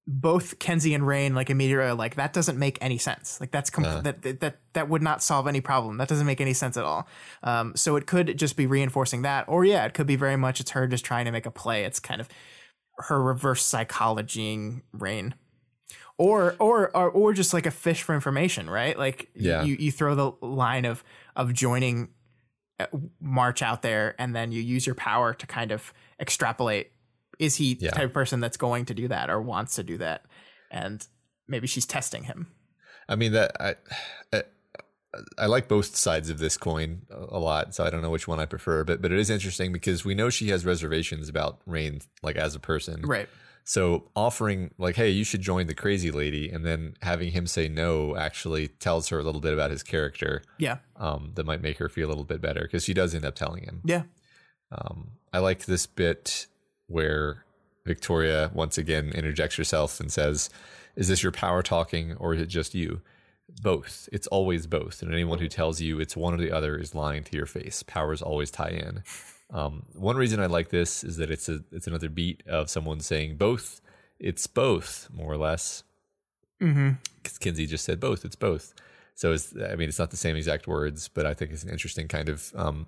[0.05, 3.39] both Kenzie and Rain like immediately are like that doesn't make any sense.
[3.39, 4.01] Like that's com- Uh.
[4.01, 5.97] that, that that that would not solve any problem.
[5.97, 7.07] That doesn't make any sense at all.
[7.41, 10.59] Um, so it could just be reinforcing that, or yeah, it could be very much
[10.59, 11.85] it's her just trying to make a play.
[11.85, 12.27] It's kind of
[12.97, 15.35] her reverse psychologying Rain.
[16.19, 18.97] Or, or or or just like a fish for information, right?
[18.97, 19.63] Like Yeah.
[19.63, 21.03] you you throw the line of
[21.35, 22.09] of joining
[22.79, 22.85] uh,
[23.19, 26.91] March out there, and then you use your power to kind of extrapolate.
[27.39, 27.89] Is he Yeah.
[27.89, 30.25] the type of person that's going to do that or wants to do that?
[30.71, 31.05] And
[31.47, 32.47] maybe she's testing him.
[33.09, 33.75] I mean that I,
[34.31, 34.43] I
[35.37, 38.27] I like both sides of this coin a a lot, so I don't know which
[38.27, 41.59] one I prefer, but but it is interesting because we know she has reservations about
[41.65, 43.01] Rain like as a person.
[43.03, 43.29] Right.
[43.65, 47.67] So offering like, hey, you should join the crazy lady, and then having him say
[47.69, 50.41] no actually tells her a little bit about his character.
[50.57, 50.77] Yeah.
[50.97, 53.35] Um, that might make her feel a little bit better because she does end up
[53.35, 53.81] telling him.
[53.85, 54.03] Yeah.
[54.71, 56.47] Um, I like this bit
[56.87, 57.43] where
[57.85, 60.49] Victoria once again interjects herself and says,
[60.95, 63.01] "Is this your power talking, or is it just you?"
[63.61, 64.07] Both.
[64.11, 65.01] It's always both.
[65.01, 67.83] And anyone who tells you it's one or the other is lying to your face.
[67.83, 69.03] Powers always tie in.
[69.51, 72.99] Um, one reason I like this is that it's a it's another beat of someone
[72.99, 73.81] saying both.
[74.19, 75.83] It's both, more or less.
[76.61, 76.91] Mm-hmm.
[77.21, 78.25] Because Kenzie just said both.
[78.25, 78.73] It's both.
[79.15, 81.69] So it's I mean it's not the same exact words, but I think it's an
[81.69, 82.87] interesting kind of um,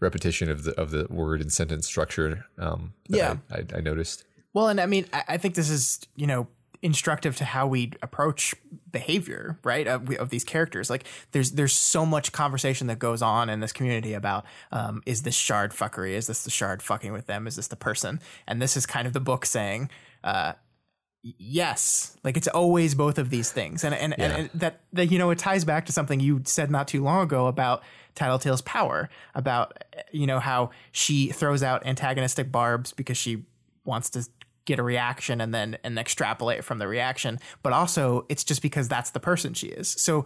[0.00, 2.46] repetition of the of the word and sentence structure.
[2.58, 3.36] Um, that Yeah.
[3.50, 4.24] I, I, I noticed.
[4.52, 6.48] Well, and I mean, I, I think this is you know
[6.82, 8.54] instructive to how we approach
[8.90, 9.86] behavior, right?
[9.86, 13.72] Of, of these characters, like there's there's so much conversation that goes on in this
[13.72, 16.12] community about um, is this shard fuckery?
[16.12, 17.46] Is this the shard fucking with them?
[17.46, 18.20] Is this the person?
[18.46, 19.90] And this is kind of the book saying.
[20.24, 20.54] Uh,
[21.22, 24.36] Yes, like it's always both of these things, and and, Yeah.
[24.36, 27.22] and that that you know it ties back to something you said not too long
[27.24, 27.82] ago about
[28.14, 33.44] Tattletale's power, about you know how she throws out antagonistic barbs because she
[33.84, 34.26] wants to
[34.64, 38.88] get a reaction and then and extrapolate from the reaction, but also it's just because
[38.88, 39.88] that's the person she is.
[39.88, 40.24] So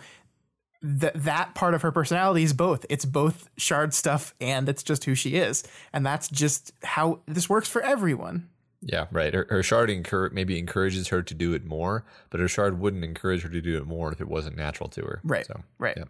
[0.80, 2.86] that that part of her personality is both.
[2.88, 7.48] It's both shard stuff and it's just who she is, and that's just how this
[7.48, 8.48] works for everyone.
[8.86, 9.32] Yeah, right.
[9.32, 13.02] Her, her shard encour- maybe encourages her to do it more, but her shard wouldn't
[13.02, 15.20] encourage her to do it more if it wasn't natural to her.
[15.24, 15.46] Right.
[15.46, 15.94] So Right.
[15.96, 16.04] yeah.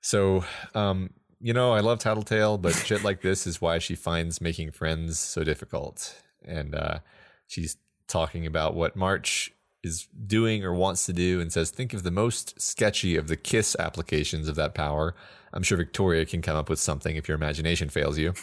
[0.00, 0.44] So,
[0.74, 1.10] um,
[1.40, 5.18] you know, I love Tattletale, but shit like this is why she finds making friends
[5.18, 6.22] so difficult.
[6.44, 6.98] And uh,
[7.48, 7.76] she's
[8.06, 9.52] talking about what March
[9.82, 13.36] is doing or wants to do and says, think of the most sketchy of the
[13.36, 15.16] KISS applications of that power.
[15.52, 18.34] I'm sure Victoria can come up with something if your imagination fails you.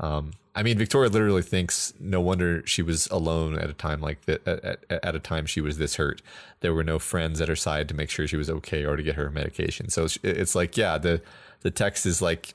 [0.00, 4.24] Um, I mean, Victoria literally thinks no wonder she was alone at a time like
[4.24, 4.46] that.
[4.46, 6.20] At, at, at a time she was this hurt,
[6.60, 9.02] there were no friends at her side to make sure she was okay or to
[9.02, 9.88] get her medication.
[9.88, 11.22] So it's, it's like, yeah, the
[11.60, 12.54] the text is like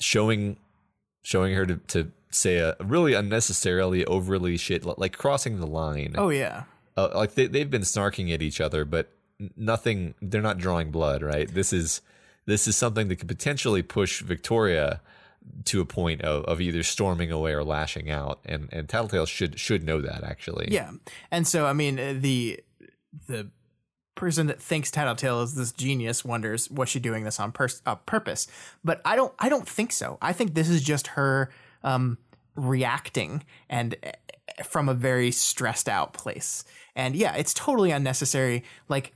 [0.00, 0.56] showing
[1.22, 6.14] showing her to, to say a really unnecessarily overly shit like crossing the line.
[6.16, 6.64] Oh yeah.
[6.96, 9.10] Uh, like they they've been snarking at each other, but
[9.56, 10.14] nothing.
[10.22, 11.52] They're not drawing blood, right?
[11.52, 12.00] This is
[12.46, 15.00] this is something that could potentially push Victoria
[15.64, 19.58] to a point of, of either storming away or lashing out, and and Tattletale should
[19.58, 20.68] should know that actually.
[20.70, 20.92] Yeah,
[21.30, 22.60] and so I mean uh, the
[23.26, 23.50] the
[24.14, 27.94] person that thinks Tattletale is this genius wonders was she doing this on pers- uh,
[27.94, 28.48] purpose?
[28.84, 29.32] But I don't.
[29.38, 30.18] I don't think so.
[30.20, 31.50] I think this is just her
[31.82, 32.18] um,
[32.54, 36.64] reacting and uh, from a very stressed out place.
[36.96, 38.64] And yeah, it's totally unnecessary.
[38.88, 39.12] Like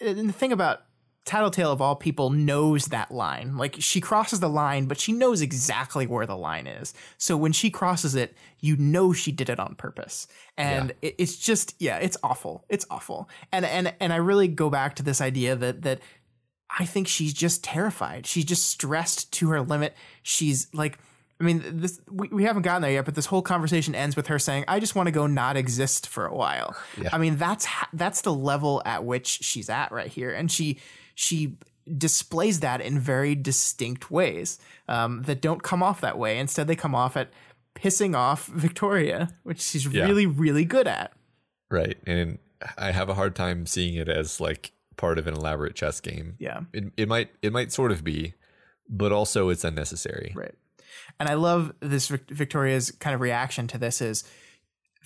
[0.00, 0.82] and the thing about
[1.24, 3.56] Tattletale of all people knows that line.
[3.56, 6.92] Like she crosses the line, but she knows exactly where the line is.
[7.16, 10.26] So when she crosses it, you know she did it on purpose.
[10.58, 11.08] And Yeah.
[11.08, 12.66] it, it's just yeah, it's awful.
[12.68, 13.28] It's awful.
[13.52, 16.00] And and and I really go back to this idea that that
[16.78, 18.26] I think she's just terrified.
[18.26, 19.94] She's just stressed to her limit.
[20.22, 20.98] She's like,
[21.40, 24.26] I mean, this we, we haven't gotten there yet, but this whole conversation ends with
[24.26, 27.08] her saying, "I just want to go not exist for a while." Yeah.
[27.12, 30.78] I mean, that's ha- that's the level at which she's at right here, and she
[31.14, 31.56] she
[31.96, 34.58] displays that in very distinct ways
[34.88, 36.38] um, that don't come off that way.
[36.38, 37.28] Instead, they come off at
[37.74, 40.04] pissing off Victoria, which she's Yeah.
[40.04, 41.12] really really good at.
[41.70, 41.98] Right.
[42.06, 42.38] And
[42.78, 46.36] I have a hard time seeing it as like part of an elaborate chess game.
[46.38, 46.60] Yeah.
[46.72, 48.34] It it might it might sort of be,
[48.88, 50.32] but also it's unnecessary.
[50.34, 50.54] Right.
[51.20, 54.24] And I love this Victoria's kind of reaction to this is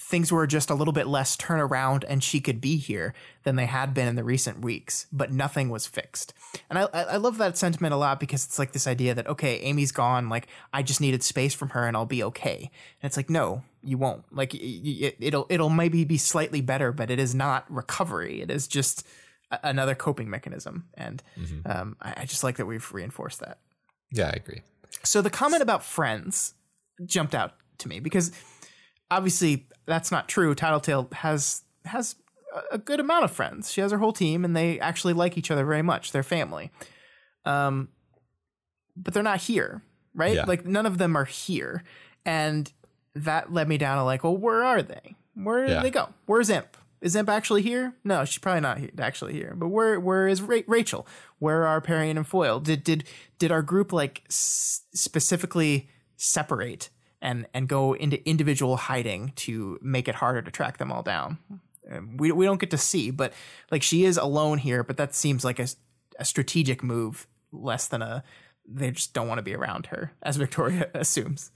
[0.01, 3.13] things were just a little bit less turnaround and she could be here
[3.43, 6.33] than they had been in the recent weeks, but nothing was fixed.
[6.71, 9.57] And I, I love that sentiment a lot because it's like this idea that, okay,
[9.59, 10.29] Amy's gone.
[10.29, 12.71] Like I just needed space from her and I'll be okay.
[13.03, 14.25] And it's like, no, you won't.
[14.33, 18.41] Like it, it'll, it'll maybe be slightly better, but it is not recovery.
[18.41, 19.05] It is just
[19.51, 20.85] a- another coping mechanism.
[20.95, 21.23] And
[21.67, 23.59] um, I, I just like that we've reinforced that.
[24.13, 24.63] Yeah, I agree.
[25.03, 26.55] So the comment about friends
[27.05, 28.31] jumped out to me because
[29.11, 30.55] obviously that's not true.
[30.55, 32.15] Tattletale has has
[32.71, 33.73] a- good amount of friends.
[33.73, 36.13] She has her whole team, and they actually like each other very much.
[36.13, 36.71] They're family,
[37.45, 37.89] um,
[38.97, 39.83] but they're not here,
[40.15, 40.35] right?
[40.37, 40.45] Yeah.
[40.45, 41.83] Like none of them are here,
[42.25, 42.71] and
[43.15, 45.17] that led me down to like, well, where are they?
[45.35, 45.83] Where did Yeah.
[45.83, 46.11] they go?
[46.27, 46.77] Where's Imp?
[47.01, 47.95] Is Imp actually here?
[48.05, 49.55] No, she's probably not he- actually here.
[49.57, 51.07] But where where is Ra- Rachel?
[51.39, 52.59] Where are Parian and Foil?
[52.61, 53.05] Did did
[53.39, 56.91] did our group like s- specifically separate
[57.21, 61.39] and and go into individual hiding to make it harder to track them all down?
[61.91, 63.33] Um, We we don't get to see, but
[63.71, 64.83] like she is alone here.
[64.85, 65.69] But that seems like a
[66.25, 68.23] strategic move, less than a
[68.71, 71.51] they just don't want to be around her, as Victoria assumes.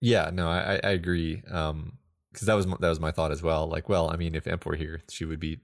[0.00, 1.42] Yeah, no, I, I- agree.
[1.50, 1.98] Um,
[2.32, 3.68] because that was my- that was my thought as well.
[3.68, 5.60] Like, well, I mean, if Imp were here, she would be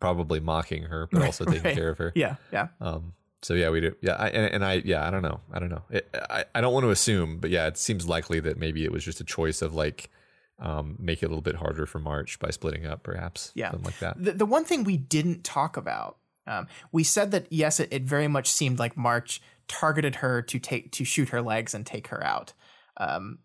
[0.00, 2.12] probably mocking her, but also taking care of her.
[2.14, 2.68] Yeah, yeah.
[2.80, 3.12] Um,
[3.46, 3.94] so yeah, we do.
[4.00, 5.38] Yeah, I, and, and I yeah, I don't know.
[5.52, 5.82] I don't know.
[5.88, 8.90] It, I I don't want to assume, but yeah, it seems likely that maybe it
[8.90, 10.10] was just a choice of like,
[10.58, 13.52] um, make it a little bit harder for March by splitting up, perhaps.
[13.54, 13.70] Yeah.
[13.70, 14.20] something like that.
[14.20, 16.16] The, the one thing we didn't talk about,
[16.48, 20.58] um, we said that yes, it, it very much seemed like March targeted her to
[20.58, 22.52] take to shoot her legs and take her out,
[22.96, 23.38] um,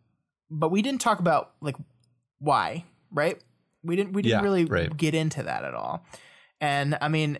[0.50, 1.76] but we didn't talk about like
[2.40, 3.40] why, right?
[3.84, 4.98] We didn't we didn't Yeah, really right.
[4.98, 6.04] get into that at all,
[6.60, 7.38] and I mean,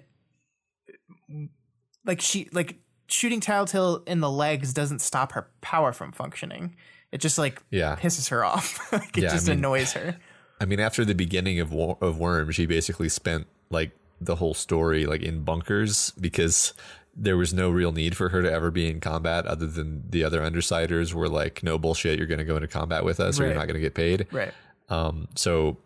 [2.06, 2.76] like she like
[3.08, 6.76] shooting Tattletale in the legs doesn't stop her power from functioning.
[7.12, 7.96] It just like Yeah.
[7.98, 8.80] pisses her off.
[8.94, 10.18] like it Yeah, I just mean- annoys her.
[10.60, 13.92] I mean, after the beginning of Wor- of Worm, she basically spent like
[14.22, 16.74] the whole story like in bunkers because
[17.16, 20.24] there was no real need for her to ever be in combat other than the
[20.24, 23.46] other undersiders were like, no bullshit, you're going to go into combat with us or
[23.46, 24.28] you're not going to get paid.
[24.32, 24.54] Right.
[24.88, 25.78] Um, so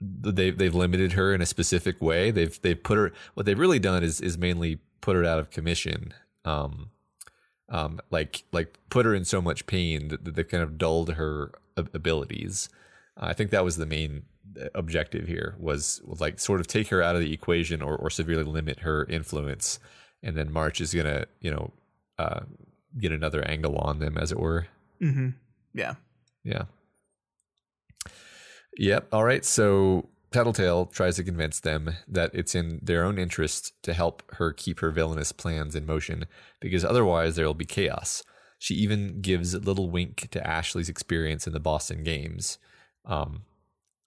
[0.00, 2.30] they've they've limited her in a specific way.
[2.30, 3.12] They've they've put her.
[3.34, 6.12] What they've really done is is mainly put her out of commission.
[6.44, 6.90] Um,
[7.70, 11.14] um, like like put her in so much pain that, that they kind of dulled
[11.14, 12.68] her ab- abilities.
[13.16, 14.24] I think that was the main
[14.60, 17.96] uh, objective here was, was like sort of take her out of the equation or,
[17.96, 19.78] or severely limit her influence,
[20.22, 21.72] and then March is gonna you know
[22.18, 22.40] uh,
[23.00, 24.66] get another angle on them as it were.
[25.00, 25.30] Mm-hmm.
[25.72, 25.94] Yeah.
[26.44, 26.64] Yeah.
[28.76, 29.08] Yep.
[29.10, 29.44] All right.
[29.44, 34.52] So Tattletale tries to convince them that it's in their own interest to help her
[34.52, 36.26] keep her villainous plans in motion
[36.60, 38.22] because otherwise there will be chaos.
[38.58, 42.58] She even gives a little wink to Ashley's experience in the Boston Games.
[43.06, 43.44] Um,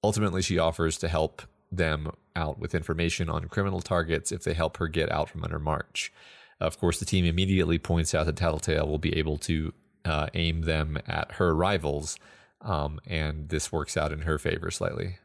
[0.04, 1.42] ultimately, she offers to help
[1.72, 5.60] them out with information on criminal targets if they help her get out from under
[5.60, 6.12] March.
[6.60, 9.74] Of course, the team immediately points out that Tattletale will be able to
[10.06, 12.18] uh, aim them at her rivals,
[12.62, 15.18] um, and this works out in her favor slightly.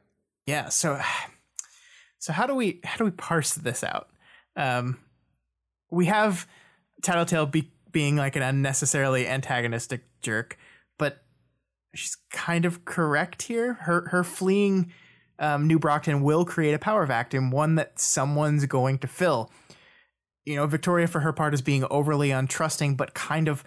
[0.47, 0.69] Yeah.
[0.69, 1.01] So,
[2.19, 4.09] so how do we how do we parse this out?
[4.57, 4.99] Um,
[5.91, 6.47] we have
[7.03, 10.59] Tattletale be, being like an unnecessarily antagonistic jerk,
[10.99, 11.23] but
[11.95, 13.75] she's kind of correct here.
[13.75, 14.93] Her her fleeing
[15.39, 19.51] um, New Brockton will create a power vacuum, one that someone's going to fill.
[20.45, 23.65] You know, Victoria, for her part, is being overly untrusting, but kind of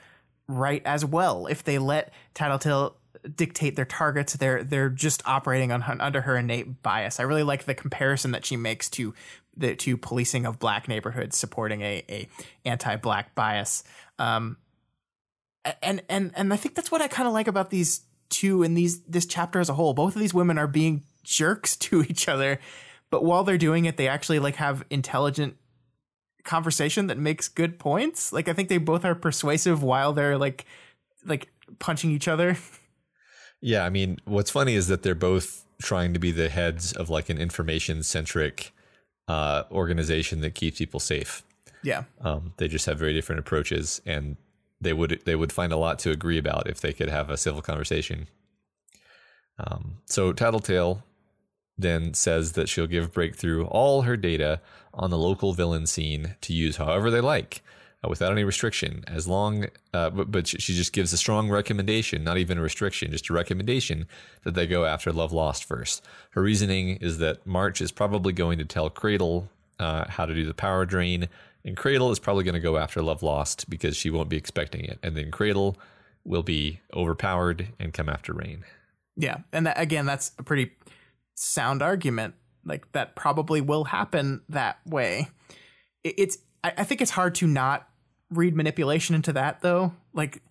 [0.47, 1.45] right as well.
[1.45, 2.95] If they let Tattletale
[3.35, 7.19] dictate their targets, they're they're just operating on under her innate bias.
[7.19, 9.13] I really like the comparison that she makes to
[9.55, 12.27] the to policing of black neighborhoods supporting a a
[12.65, 13.83] anti black bias.
[14.17, 14.57] Um,
[15.81, 18.77] and and and I think that's what I kind of like about these two and
[18.77, 19.93] these this chapter as a whole.
[19.93, 22.59] Both of these women are being jerks to each other,
[23.09, 25.57] but while they're doing it, they actually like have intelligent
[26.43, 28.31] conversation that makes good points.
[28.31, 30.65] Like I think they both are persuasive while they're like
[31.25, 32.57] like punching each other.
[33.61, 37.09] Yeah, I mean, what's funny is that they're both trying to be the heads of
[37.09, 38.73] like an information centric
[39.27, 41.43] uh, organization that keeps people safe.
[41.83, 42.03] Yeah.
[42.21, 44.37] Um, they just have very different approaches, and
[44.81, 47.37] they would they would find a lot to agree about if they could have a
[47.37, 48.27] civil conversation.
[49.57, 51.03] Um, so Tattletale
[51.77, 54.61] then says that she'll give Breakthrough all her data
[54.93, 57.61] on the local villain scene to use however they like,
[58.07, 59.03] without any restriction.
[59.07, 63.11] As long, uh, but, but she just gives a strong recommendation, not even a restriction,
[63.11, 64.07] just a recommendation
[64.43, 66.05] that they go after Love Lost first.
[66.31, 69.49] Her reasoning is that March is probably going to tell Cradle
[69.79, 71.27] uh, how to do the power drain,
[71.65, 74.85] and Cradle is probably going to go after Love Lost because she won't be expecting
[74.85, 75.77] it, and then Cradle
[76.23, 78.63] will be overpowered and come after Rain.
[79.17, 80.71] Yeah, and that, again, that's a pretty
[81.35, 82.35] sound argument.
[82.65, 85.29] Like that probably will happen that way.
[86.03, 87.88] It, it's I think it's hard to not
[88.31, 89.93] read manipulation into that though.
[90.13, 90.41] Like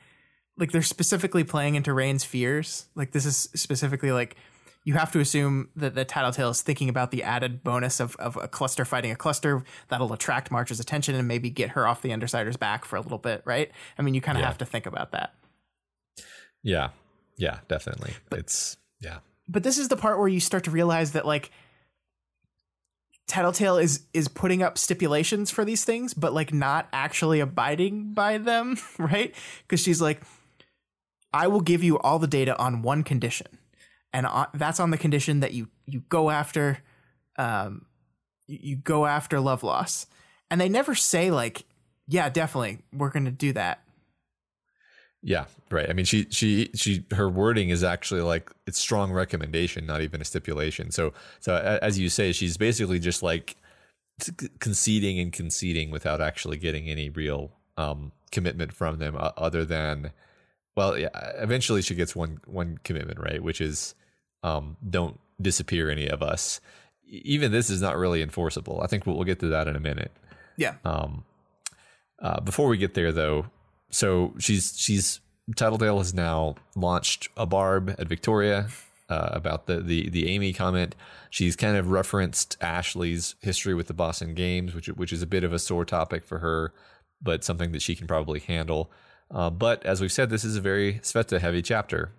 [0.57, 2.87] like they're specifically playing into Rain's fears.
[2.95, 4.37] Like this is specifically like
[4.85, 8.37] you have to assume that the Tattletale is thinking about the added bonus of, of
[8.37, 12.13] a cluster fighting a cluster that'll attract March's attention and maybe get her off the
[12.13, 13.71] Undersider's back for a little bit, right?
[13.99, 14.47] I mean, you kind of Yeah.
[14.49, 15.35] have to think about that.
[16.63, 16.91] Yeah,
[17.37, 18.15] yeah, definitely.
[18.33, 19.19] it's yeah,
[19.49, 21.51] but this is the part where you start to realize that like
[23.29, 28.39] Tattletale is is putting up stipulations for these things, but like not actually abiding by
[28.39, 29.35] them, right?
[29.63, 30.23] Because she's like,
[31.33, 33.47] I will give you all the data on one condition,
[34.15, 36.79] and on, that's on the condition that you you go after,
[37.37, 37.85] um,
[38.47, 40.09] you, you go after Love Lost,
[40.51, 41.67] and they never say like,
[42.07, 43.83] yeah, definitely, we're gonna do that.
[45.29, 45.91] Yeah, right.
[45.91, 50.23] I mean, she she she her wording is actually like it's strong recommendation, not even
[50.23, 50.91] a stipulation.
[50.91, 53.57] So so as you say, she's basically just like
[54.59, 60.13] conceding and conceding without actually getting any real um, commitment from them, other than
[60.75, 63.95] well, yeah, eventually she gets one one commitment, right, which is
[64.43, 66.59] um, don't disappear any of us.
[67.07, 68.81] Even this is not really enforceable.
[68.81, 70.13] I think we'll, we'll get to that in a minute.
[70.57, 71.25] Yeah, Um,
[72.19, 73.47] uh, before we get there, though,
[73.91, 75.21] so she's she's
[75.57, 78.69] Tattletale has now launched a barb at Victoria
[79.09, 80.95] uh, about the, the the Amy comment.
[81.31, 85.45] She's kind of referenced Ashley's history with the Boston Games, which which is a bit
[85.45, 86.73] of a sore topic for her,
[87.23, 88.91] but something that she can probably handle.
[89.31, 92.13] Uh, but as we've said, this is a very Sveta heavy chapter.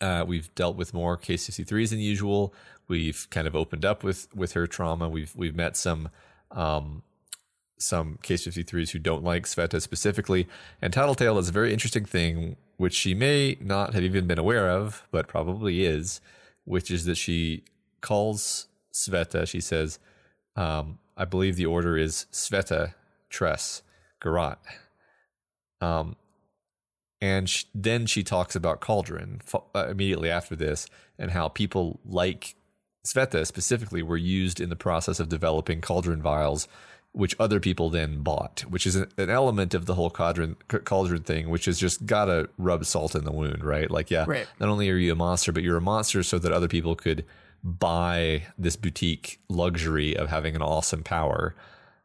[0.00, 2.52] Uh, we've dealt with more case 63s than usual.
[2.88, 5.08] We've kind of opened up with with her trauma.
[5.08, 6.10] We've we've met some
[6.50, 7.02] um,
[7.78, 10.46] some case 53s who don't like Sveta specifically.
[10.80, 14.70] And Tattletale is a very interesting thing, which she may not have even been aware
[14.70, 16.20] of, but probably is,
[16.64, 17.64] which is that she
[18.00, 19.98] calls Sveta, she says,
[20.56, 22.94] um, I believe the order is Sveta,
[23.28, 23.82] Tress,
[24.20, 24.58] Garrote.
[25.80, 26.16] Um,
[27.20, 29.40] and sh- then she talks about Cauldron
[29.74, 30.86] uh, immediately after this
[31.18, 32.54] and how people like
[33.06, 36.68] Sveta specifically were used in the process of developing Cauldron vials,
[37.14, 41.22] which other people then bought, which is an, an element of the whole Cauldron, Cauldron
[41.22, 43.88] thing, which is just gotta rub salt in the wound, right?
[43.90, 44.48] Like, yeah, Right.
[44.58, 47.24] not only are you a monster, but you're a monster so that other people could
[47.62, 51.54] buy this boutique luxury of having an awesome power.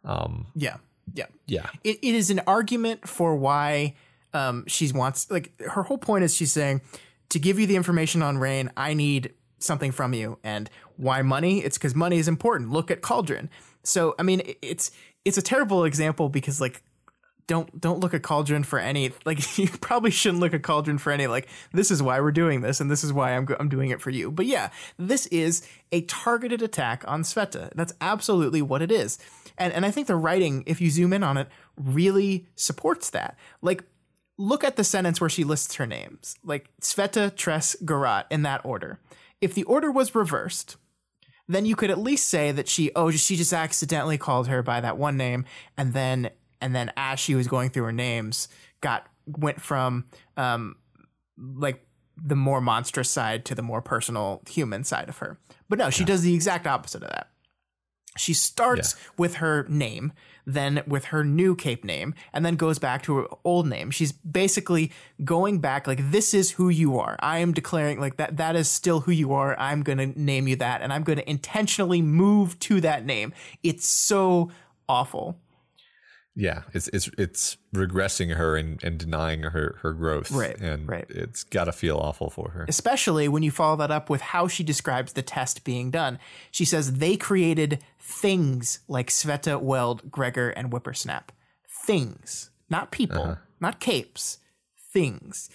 [0.05, 0.77] Um, yeah,
[1.13, 1.25] yeah.
[1.47, 3.95] yeah, it, it is an argument for why
[4.33, 6.81] um, she wants like her whole point is she's saying
[7.29, 11.59] to give you the information on rain i need something from you and why money
[11.63, 13.49] it's because money is important look at cauldron
[13.83, 14.91] so i mean it's
[15.25, 16.81] it's a terrible example because like
[17.49, 21.11] don't don't look at cauldron for any like you probably shouldn't look at cauldron for
[21.11, 23.89] any like this is why we're doing this and this is why I'm I'm doing
[23.89, 24.29] it for you.
[24.29, 27.71] But yeah, this is a targeted attack on Sveta.
[27.73, 29.17] That's absolutely what it is.
[29.57, 33.35] And and I think the writing if you zoom in on it really supports that.
[33.63, 33.83] Like
[34.37, 36.35] look at the sentence where she lists her names.
[36.43, 38.99] Like Sveta, Tress, Garrote in that order.
[39.41, 40.77] If the order was reversed,
[41.49, 44.79] then you could at least say that she oh she just accidentally called her by
[44.79, 45.43] that one name
[45.77, 46.29] and then
[46.61, 48.47] and then as she was going through her names
[48.81, 50.05] got went from
[50.37, 50.75] um
[51.37, 51.85] like
[52.21, 55.37] the more monstrous side to the more personal human side of her.
[55.67, 57.29] But no she does the exact opposite of that
[58.17, 60.11] she starts with her name
[60.53, 63.91] then with her new cape name and then goes back to her old name.
[63.91, 64.91] She's basically
[65.23, 67.17] going back like this is who you are.
[67.19, 69.57] I am declaring like that that is still who you are.
[69.59, 73.33] I'm going to name you that and i'm going to intentionally move to that name.
[73.63, 74.51] It's so
[74.87, 75.37] awful
[76.35, 80.31] yeah, it's it's it's regressing her and, and denying her her growth.
[80.31, 81.05] Right, And right.
[81.09, 82.65] it's gotta feel awful for her.
[82.67, 86.19] especially when you follow that up with how she describes the test being done.
[86.51, 91.29] She says they created things like Sveta, Weld, Gregor, and Whippersnap.
[91.85, 93.35] Things, not people, uh-huh.
[93.59, 94.37] not capes.
[94.91, 95.49] Things.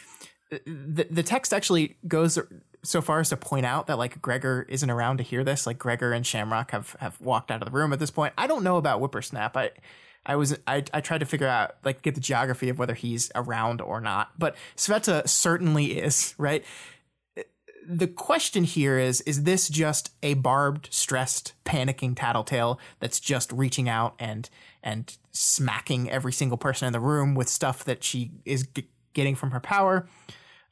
[0.50, 2.38] The, the text actually goes
[2.84, 5.66] so far as to point out that like Gregor isn't around to hear this.
[5.66, 8.34] Like Gregor and Shamrock have have walked out of the room at this point.
[8.38, 9.56] I don't know about Whippersnap.
[9.56, 9.70] I
[10.26, 13.30] I was I, I tried to figure out like get the geography of whether he's
[13.34, 14.30] around or not.
[14.38, 16.64] But Sveta certainly is, right?
[17.86, 23.88] the question here is is this just a barbed stressed panicking tattletale that's just reaching
[23.88, 24.48] out and
[24.82, 29.34] and smacking every single person in the room with stuff that she is g- getting
[29.34, 30.08] from her power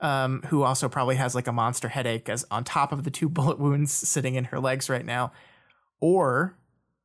[0.01, 3.29] um, who also probably has like a monster headache as on top of the two
[3.29, 5.33] bullet wounds sitting in her legs right now
[6.01, 6.57] or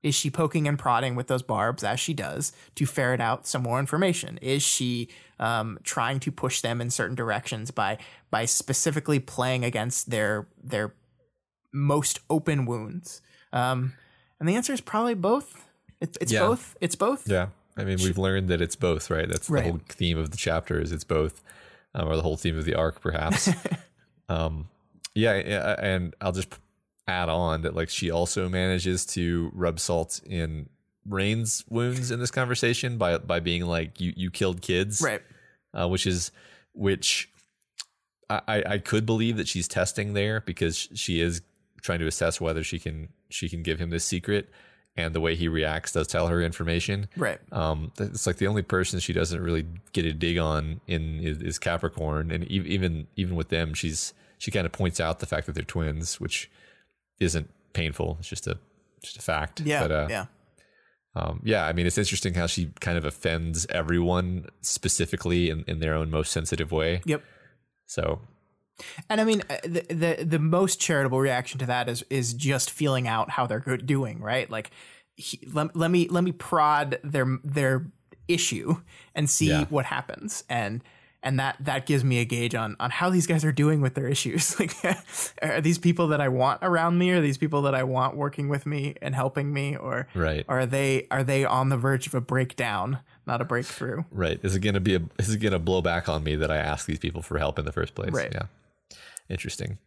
[0.03, 3.63] is she poking and prodding with those barbs as she does to ferret out some
[3.63, 4.37] more information?
[4.41, 5.09] Is she
[5.39, 7.97] um, trying to push them in certain directions by
[8.29, 10.93] by specifically playing against their their
[11.73, 13.21] most open wounds?
[13.53, 13.93] Um,
[14.39, 15.65] and the answer is probably both.
[15.99, 16.41] It's, it's Yeah.
[16.41, 16.75] both.
[16.79, 17.27] It's both.
[17.27, 17.47] Yeah.
[17.75, 19.27] I mean, we've learned that it's both, right?
[19.27, 19.63] That's Right.
[19.63, 21.43] the whole theme of the chapter is it's both,
[21.95, 23.49] um, or the whole theme of the arc, perhaps.
[24.29, 24.67] um,
[25.15, 26.49] yeah, yeah, and I'll just
[27.07, 30.67] add on that like she also manages to rub salt in
[31.07, 35.21] Rain's wounds in this conversation by by being like you you killed kids, Right.
[35.73, 36.31] uh, which is
[36.73, 37.29] which
[38.29, 41.41] I, I could believe that she's testing there because she is
[41.81, 44.49] trying to assess whether she can she can give him this secret,
[44.97, 47.07] and the way he reacts does tell her information.
[47.15, 47.39] Right.
[47.53, 51.41] Um, it's like the only person she doesn't really get a dig on in is,
[51.41, 55.45] is Capricorn, and even even with them, she's she kind of points out the fact
[55.47, 56.51] that they're twins, which
[57.19, 58.17] isn't painful.
[58.19, 58.57] It's just a
[59.03, 59.61] just a fact.
[59.61, 59.81] Yeah.
[59.81, 60.25] But, uh, yeah.
[61.15, 65.79] um, yeah, I mean, it's interesting how she kind of offends everyone specifically in, in
[65.79, 67.01] their own most sensitive way.
[67.05, 67.23] Yep.
[67.85, 68.19] So
[69.09, 72.69] And I mean, uh, the, the the most charitable reaction to that is is just
[72.71, 74.49] feeling out how they're doing, right?
[74.49, 74.71] Like,
[75.15, 77.87] he, let, let me let me prod their their
[78.27, 78.77] issue
[79.15, 79.65] and see Yeah.
[79.69, 80.83] what happens, and
[81.27, 83.95] and that that gives me a gauge on on how these guys are doing with
[83.95, 84.55] their issues.
[84.67, 84.73] Like,
[85.41, 87.11] are these people that I want around me?
[87.11, 90.65] Are these people that I want working with me and helping me, or right, are
[90.65, 94.03] they are they on the verge of a breakdown, not a breakthrough?
[94.09, 94.39] right.
[94.41, 96.85] Is it gonna be a is it gonna blow back on me that I ask
[96.85, 98.11] these people for help in the first place?
[98.11, 98.31] Right.
[98.31, 98.43] Yeah.
[99.29, 99.77] Interesting.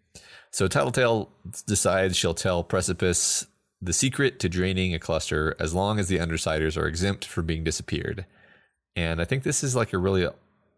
[0.50, 1.30] So Tattletale
[1.66, 3.46] decides she'll tell Precipice
[3.80, 7.64] the secret to draining a cluster as long as the Undersiders are exempt from being
[7.64, 8.26] disappeared.
[8.94, 10.28] And I think this is like a really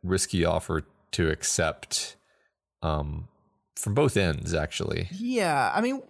[0.02, 2.16] risky offer to accept
[2.82, 3.28] um,
[3.76, 5.08] from both ends, actually.
[5.12, 6.02] Yeah, I mean,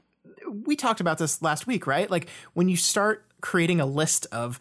[0.64, 2.10] we talked about this last week, right?
[2.10, 4.60] Like when you start creating a list of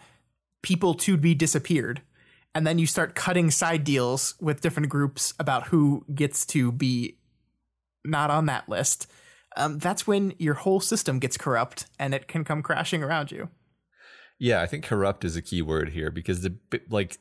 [0.61, 2.01] people to be disappeared,
[2.53, 7.17] and then you start cutting side deals with different groups about who gets to be
[8.03, 9.07] not on that list.
[9.55, 13.49] Um, that's when your whole system gets corrupt and it can come crashing around you.
[14.43, 16.55] Yeah, I think corrupt is a key word here because the
[16.89, 17.19] like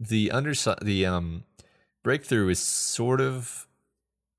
[0.00, 1.44] the underside the um
[2.02, 3.66] breakthrough is sort of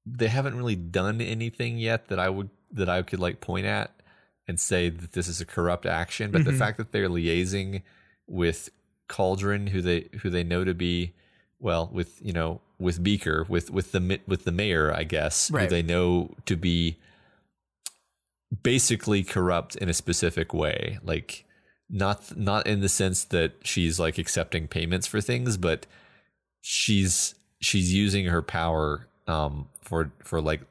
[0.07, 3.91] they haven't really done anything yet that I would that I could like point at
[4.47, 7.83] and say that this is a corrupt action, but the fact that they're liaising
[8.25, 8.69] with
[9.07, 11.13] Cauldron who they who they know to be
[11.59, 15.65] well with you know with Beaker with with the with the mayor I guess Right.
[15.65, 16.97] who they know to be
[18.63, 21.45] basically corrupt in a specific way like
[21.89, 25.85] not not in the sense that she's like accepting payments for things but
[26.61, 30.61] she's she's using her power um for for like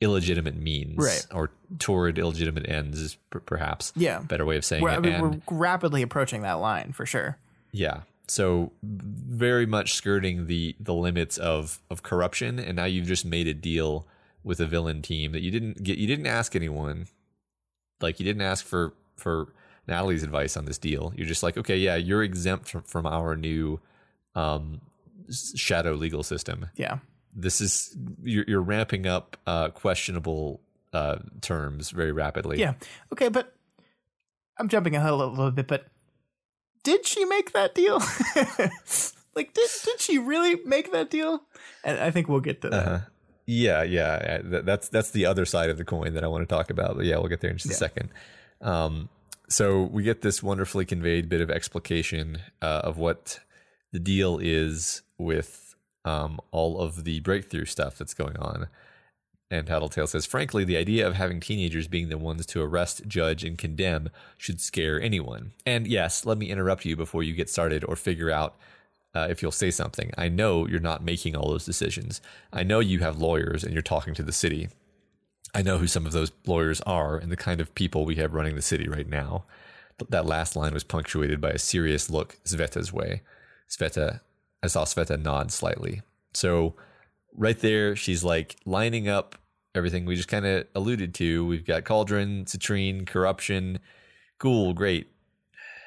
[0.00, 1.26] illegitimate means Right.
[1.32, 4.18] or toward illegitimate ends is per- perhaps Yeah.
[4.20, 6.92] a better way of saying We're, I it mean, and we're rapidly approaching that line
[6.92, 7.38] for sure.
[7.72, 13.24] yeah so very much skirting the the limits of of corruption and now you've just
[13.24, 14.06] made a deal
[14.44, 17.06] with a villain team that you didn't get you didn't ask anyone
[18.00, 19.48] like you didn't ask for for
[19.88, 23.36] Natalie's advice on this deal you're just like okay yeah you're exempt from, from our
[23.36, 23.80] new
[24.34, 24.80] um
[25.54, 26.98] shadow legal system Yeah.
[27.34, 30.60] this is you're, you're ramping up uh questionable
[30.92, 32.74] uh terms very rapidly Yeah.
[33.12, 33.52] Okay, but
[34.58, 35.86] I'm jumping ahead a little, little bit, but
[36.82, 37.98] did she make that deal?
[39.34, 41.42] like, did did she really make that deal?
[41.84, 42.86] And I think we'll get to that.
[42.86, 42.98] Uh-huh.
[43.44, 44.60] Yeah, yeah, yeah.
[44.62, 46.96] That's that's the other side of the coin that I want to talk about.
[46.96, 48.08] But yeah, we'll get there in just a second.
[48.62, 49.08] Um,
[49.48, 53.40] so we get this wonderfully conveyed bit of explication uh, of what
[53.92, 55.74] the deal is with
[56.04, 58.68] um, all of the breakthrough stuff that's going on.
[59.48, 63.44] And Tattletale says, frankly, the idea of having teenagers being the ones to arrest, judge,
[63.44, 65.52] and condemn should scare anyone.
[65.64, 68.56] And yes, let me interrupt you before you get started or figure out
[69.14, 70.10] uh, if you'll say something.
[70.18, 72.20] I know you're not making all those decisions.
[72.52, 74.68] I know you have lawyers and you're talking to the city.
[75.56, 78.34] I know who some of those lawyers are and the kind of people we have
[78.34, 79.44] running the city right now.
[80.10, 83.22] That last line was punctuated by a serious look Sveta's way.
[83.66, 84.20] Sveta,
[84.62, 86.02] I saw Sveta nod slightly.
[86.34, 86.74] So
[87.34, 89.38] right there, she's like lining up
[89.74, 91.46] everything we just kind of alluded to.
[91.46, 93.78] We've got Cauldron, Citrine, Corruption.
[94.38, 95.10] Cool, great.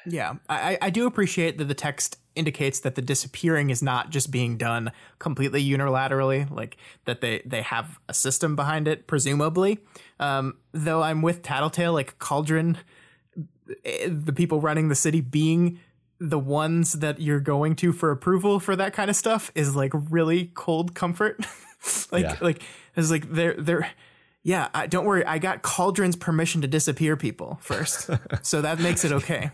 [0.04, 4.30] Yeah, I, I do appreciate that the text indicates that the disappearing is not just
[4.30, 9.78] being done completely unilaterally, like that they they have a system behind it, presumably.
[10.18, 12.78] Um, though I'm with Tattletale, like Cauldron,
[13.84, 15.80] eh, the people running the city being
[16.18, 19.92] the ones that you're going to for approval for that kind of stuff is like
[19.94, 21.44] really cold comfort.
[22.12, 22.36] like Yeah.
[22.40, 22.62] like
[22.94, 23.90] it's like they're they're
[24.42, 25.22] yeah, I, don't worry.
[25.24, 28.08] I got Cauldron's permission to disappear people first,
[28.42, 29.50] so that makes it okay.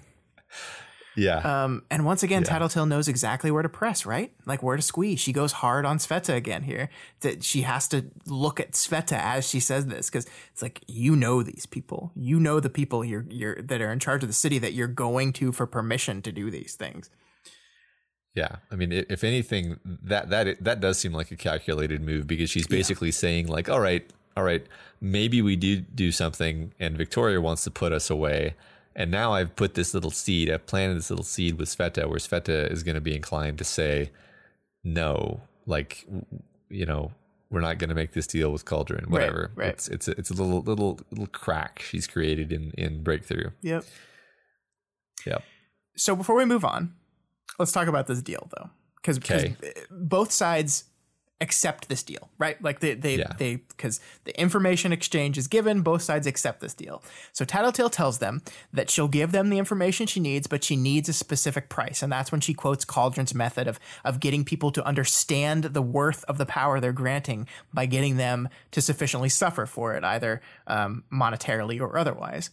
[1.16, 1.64] Yeah.
[1.64, 4.32] Um, and once again, Tattletale knows exactly where to press, right?
[4.44, 5.18] Like where to squeeze.
[5.18, 6.90] She goes hard on Sveta again here.
[7.20, 11.16] That she has to look at Sveta as she says this because it's like you
[11.16, 14.34] know these people, you know the people you're you're that are in charge of the
[14.34, 17.10] city that you're going to for permission to do these things.
[18.34, 22.50] Yeah, I mean, if anything, that that that does seem like a calculated move because
[22.50, 24.66] she's basically saying like, "All right, all right,
[25.00, 28.54] maybe we do do something, and Victoria wants to put us away,
[28.96, 32.18] and now I've put this little seed, I've planted this little seed with Sveta, where
[32.18, 34.10] Sveta is going to be inclined to say,
[34.82, 36.06] no, like,
[36.70, 37.12] you know,
[37.50, 39.52] we're not going to make this deal with Cauldron, whatever.
[39.54, 39.68] right.
[39.68, 43.50] It's it's a, it's a little little little crack she's created in in Breakthrough.
[43.62, 43.84] Yep.
[45.26, 45.44] Yep.
[45.96, 46.94] So before we move on,
[47.58, 49.20] let's talk about this deal though, because
[49.90, 50.84] both sides
[51.40, 52.60] accept this deal, right?
[52.62, 53.34] Like they they Yeah.
[53.36, 57.02] they because the information exchange is given, both sides accept this deal.
[57.32, 58.42] So Tattletale tells them
[58.72, 62.10] that she'll give them the information she needs, but she needs a specific price, and
[62.10, 66.38] that's when she quotes Cauldron's method of of getting people to understand the worth of
[66.38, 71.80] the power they're granting by getting them to sufficiently suffer for it, either um, monetarily
[71.80, 72.50] or otherwise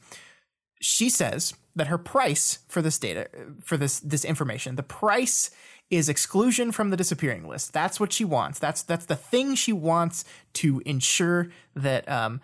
[0.82, 3.30] she says that her price for this data
[3.64, 5.50] for this this information the price
[5.96, 9.74] is exclusion from the disappearing list that's what she wants that's that's the thing she
[9.74, 12.42] wants to ensure that um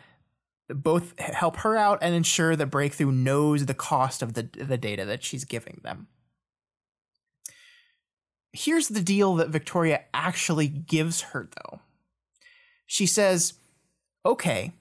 [0.69, 5.05] both help her out and ensure that breakthrough knows the cost of the the data
[5.05, 6.07] that she's giving them
[8.53, 11.79] here's the deal that victoria actually gives her though
[12.85, 13.53] she says
[14.25, 14.73] okay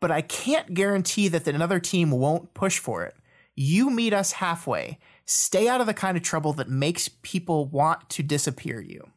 [0.00, 3.14] but I can't guarantee that another team won't push for it.
[3.54, 4.98] You meet us halfway.
[5.24, 9.10] Stay out of the kind of trouble that makes people want to disappear you.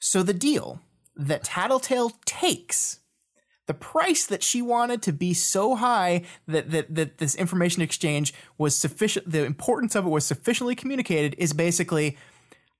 [0.00, 0.80] So the deal
[1.16, 3.00] that Tattletale takes,
[3.66, 8.32] the price that she wanted to be so high that, that, that this information exchange
[8.56, 12.16] was sufficient, the importance of it was sufficiently communicated, is basically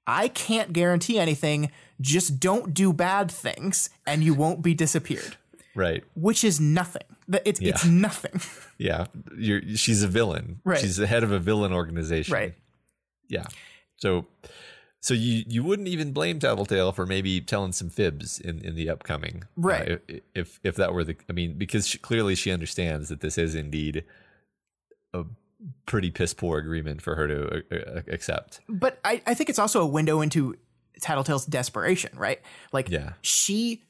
[0.06, 1.70] I can't guarantee anything.
[2.00, 5.36] Just don't do bad things and you won't be disappeared
[5.74, 6.02] Right.
[6.14, 7.02] which is nothing.
[7.44, 8.40] It's it's nothing.
[8.78, 9.06] Yeah.
[9.36, 10.60] You're she's a villain.
[10.64, 10.78] Right.
[10.78, 12.32] She's the head of a villain organization.
[12.32, 12.54] Right.
[13.28, 13.46] Yeah.
[13.96, 14.26] So
[15.00, 18.88] so you you wouldn't even blame Tattletale for maybe telling some fibs in in the
[18.88, 19.42] upcoming.
[19.44, 19.88] uh, Right.
[20.08, 23.36] if, if if that were the I mean because she, clearly she understands that this
[23.36, 24.04] is indeed
[25.12, 25.24] a
[25.86, 28.60] pretty piss poor agreement for her to uh, uh, accept.
[28.68, 30.56] But I, I think it's also a window into
[31.00, 32.40] Tattletale's desperation, right?
[32.72, 33.14] Like Yeah.
[33.22, 33.82] she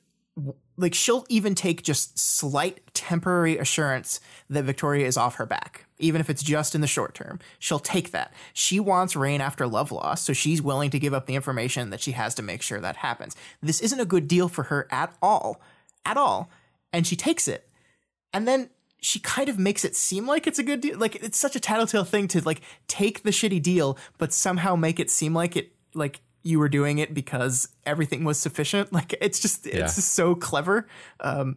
[0.77, 6.20] like she'll even take just slight temporary assurance that Victoria is off her back, even
[6.20, 7.40] if it's just in the short term.
[7.59, 8.32] She'll take that.
[8.52, 12.01] She wants Rain after Love Lost, so she's willing to give up the information that
[12.01, 13.36] she has to make sure that happens.
[13.62, 15.60] This isn't a good deal for her at all.
[16.05, 16.51] At all.
[16.93, 17.69] And she takes it.
[18.32, 18.70] And then
[19.01, 20.98] she kind of makes it seem like it's a good deal.
[20.98, 25.01] Like it's such a tattletale thing to like take the shitty deal, but somehow make
[25.01, 28.93] it seem like it like you were doing it because everything was sufficient.
[28.98, 29.82] Like it's just it's Yeah.
[29.86, 30.86] just so clever.
[31.20, 31.56] Um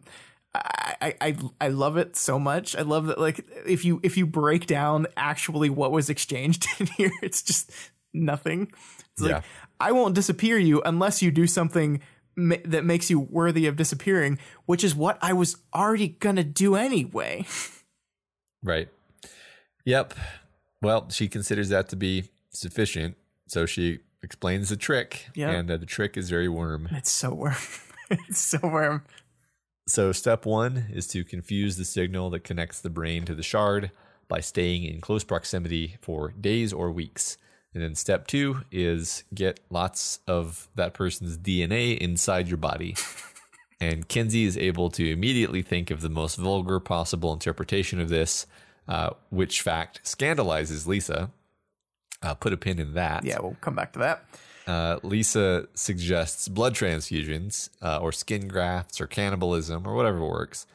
[0.54, 2.76] I, I I love it so much.
[2.76, 6.86] I love that like if you if you break down actually what was exchanged in
[6.88, 7.70] here, it's just
[8.12, 8.70] nothing.
[9.16, 9.36] It's Yeah.
[9.36, 9.44] like
[9.80, 12.00] I won't disappear you unless you do something
[12.36, 16.76] ma- that makes you worthy of disappearing, which is what I was already gonna do
[16.76, 17.46] anyway.
[18.62, 18.88] Right.
[19.86, 20.14] Yep.
[20.82, 23.16] Well, she considers that to be sufficient,
[23.48, 25.50] so she explains the trick, Yeah.
[25.50, 26.88] and uh, the trick is very worm.
[26.92, 27.56] It's so worm.
[28.10, 29.04] it's so worm.
[29.88, 33.90] So, step one is to confuse the signal that connects the brain to the shard
[34.28, 37.36] by staying in close proximity for days or weeks.
[37.74, 42.96] And then step two is get lots of that person's DNA inside your body.
[43.80, 48.46] And Kenzie is able to immediately think of the most vulgar possible interpretation of this,
[48.86, 51.32] uh, which fact scandalizes Lisa.
[52.22, 53.24] Uh, put a pin in that.
[53.24, 54.24] Yeah, we'll come back to that.
[54.66, 60.66] Uh, Lisa suggests blood transfusions uh, or skin grafts or cannibalism or whatever works.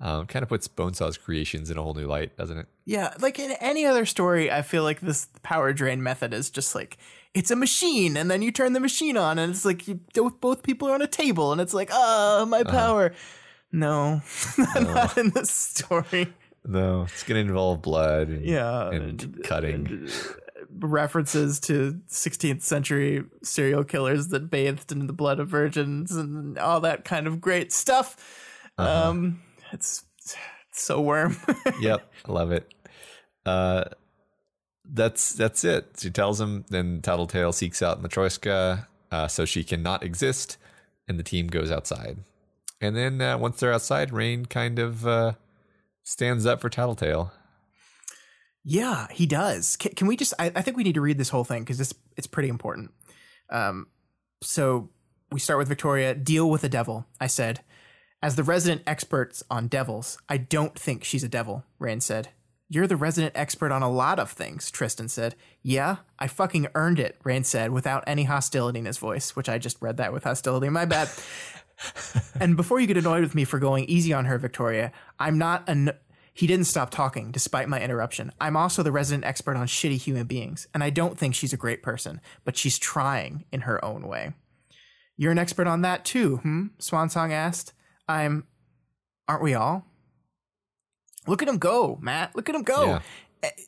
[0.00, 2.66] Um, kind of puts Bonesaw's creations in a whole new light, doesn't it?
[2.84, 6.74] Yeah, like in any other story, I feel like this power drain method is just
[6.74, 6.98] like
[7.34, 10.00] it's a machine, and then you turn the machine on, and it's like you,
[10.40, 13.06] both people are on a table, and it's like, oh, my power.
[13.06, 13.18] Uh-huh.
[13.70, 14.20] No,
[14.58, 16.32] no, not in this story.
[16.66, 18.28] No, it's going to involve blood.
[18.28, 19.86] And, yeah, and, and cutting.
[19.86, 20.10] And,
[20.78, 26.80] references to 16th century serial killers that bathed in the blood of virgins and all
[26.80, 28.70] that kind of great stuff.
[28.78, 29.10] Uh-huh.
[29.10, 29.42] Um,
[29.72, 30.36] it's, it's
[30.72, 31.36] so worm.
[31.80, 32.72] yep, I love it.
[33.44, 33.84] Uh,
[34.84, 35.96] that's that's it.
[35.98, 36.64] She tells him.
[36.68, 40.56] Then Tattletale seeks out Matryoshka uh, so she cannot exist,
[41.06, 42.16] and the team goes outside.
[42.80, 45.32] And then uh, once they're outside, Rain kind of uh,
[46.02, 47.30] stands up for Tattletale.
[48.64, 49.76] Yeah, he does.
[49.76, 50.34] Can, can we just?
[50.38, 52.92] I, I, think we need to read this whole thing because it's it's pretty important.
[53.50, 53.88] Um,
[54.40, 54.90] so
[55.30, 56.14] we start with Victoria.
[56.14, 57.06] Deal with the devil.
[57.20, 57.60] I said,
[58.22, 61.64] as the resident experts on devils, I don't think she's a devil.
[61.78, 62.28] Rain said.
[62.68, 65.34] You're the resident expert on a lot of things, Tristan said.
[65.62, 69.58] Yeah, I fucking earned it, Rain said without any hostility in his voice, which I
[69.58, 70.70] just read that with hostility.
[70.70, 71.10] My bad.
[72.40, 75.68] and before you get annoyed with me for going easy on her, Victoria, I'm not
[75.68, 75.90] an.
[76.34, 78.32] He didn't stop talking despite my interruption.
[78.40, 81.58] I'm also the resident expert on shitty human beings, and I don't think she's a
[81.58, 84.32] great person, but she's trying in her own way.
[85.16, 86.66] You're an expert on that too, hmm?
[86.78, 87.74] Swansong asked.
[88.08, 88.46] I'm.
[89.28, 89.86] Aren't we all?
[91.26, 92.34] Look at him go, Matt.
[92.34, 92.84] Look at him go.
[92.84, 93.00] Yeah.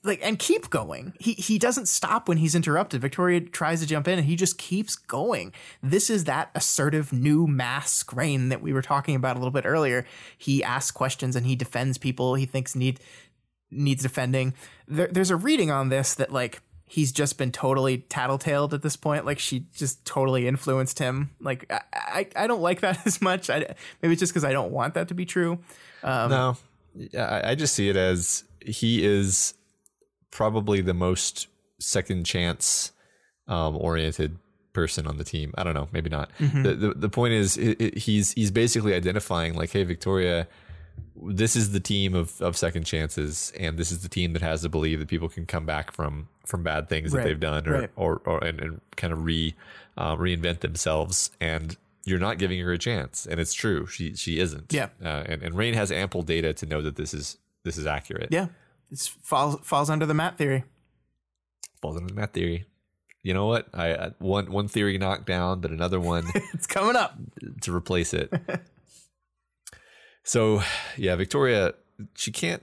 [0.05, 1.15] Like and keep going.
[1.19, 3.01] He he doesn't stop when he's interrupted.
[3.01, 5.53] Victoria tries to jump in and he just keeps going.
[5.83, 9.67] This is that assertive new mass grain that we were talking about a little bit
[9.67, 10.07] earlier.
[10.39, 13.01] He asks questions and he defends people he thinks need
[13.71, 14.55] needs defending.
[14.87, 18.95] There, there's a reading on this that like he's just been totally tattletaled at this
[18.95, 19.27] point.
[19.27, 21.31] Like she just totally influenced him.
[21.41, 23.51] Like I I, I don't like that as much.
[23.51, 25.59] I, maybe it's just because I don't want that to be true.
[26.05, 26.57] Um, no,
[27.19, 29.55] I just see it as he is
[30.35, 31.47] probably the most
[31.79, 32.91] second chance
[33.47, 34.37] um, oriented
[34.73, 35.55] person on the team.
[35.57, 36.31] I don't know, maybe not.
[36.39, 36.63] Mm-hmm.
[36.65, 40.49] The, the, the point is, it, it, he's he's basically identifying like, hey, Victoria,
[41.17, 44.63] this is the team of of second chances, and this is the team that has
[44.63, 47.23] to believe that people can come back from from bad things right.
[47.23, 47.91] that they've done, or right.
[47.97, 49.55] or, or and, and, kind of re
[49.97, 51.31] uh, reinvent themselves.
[51.41, 53.87] And you're not giving her a chance, and it's true.
[53.87, 54.73] She she isn't.
[54.73, 54.89] Yeah.
[55.03, 58.29] Uh, and and Rain has ample data to know that this is this is accurate.
[58.33, 58.49] Yeah.
[58.95, 60.65] It falls falls under the Matt theory.
[61.83, 62.67] Falls under the Matt theory.
[63.23, 63.69] You know what?
[63.75, 67.17] I, I one one theory knocked down, but another one it's coming up
[67.63, 68.33] to replace it.
[70.23, 70.63] so,
[70.97, 71.75] yeah, Victoria,
[72.15, 72.63] she can't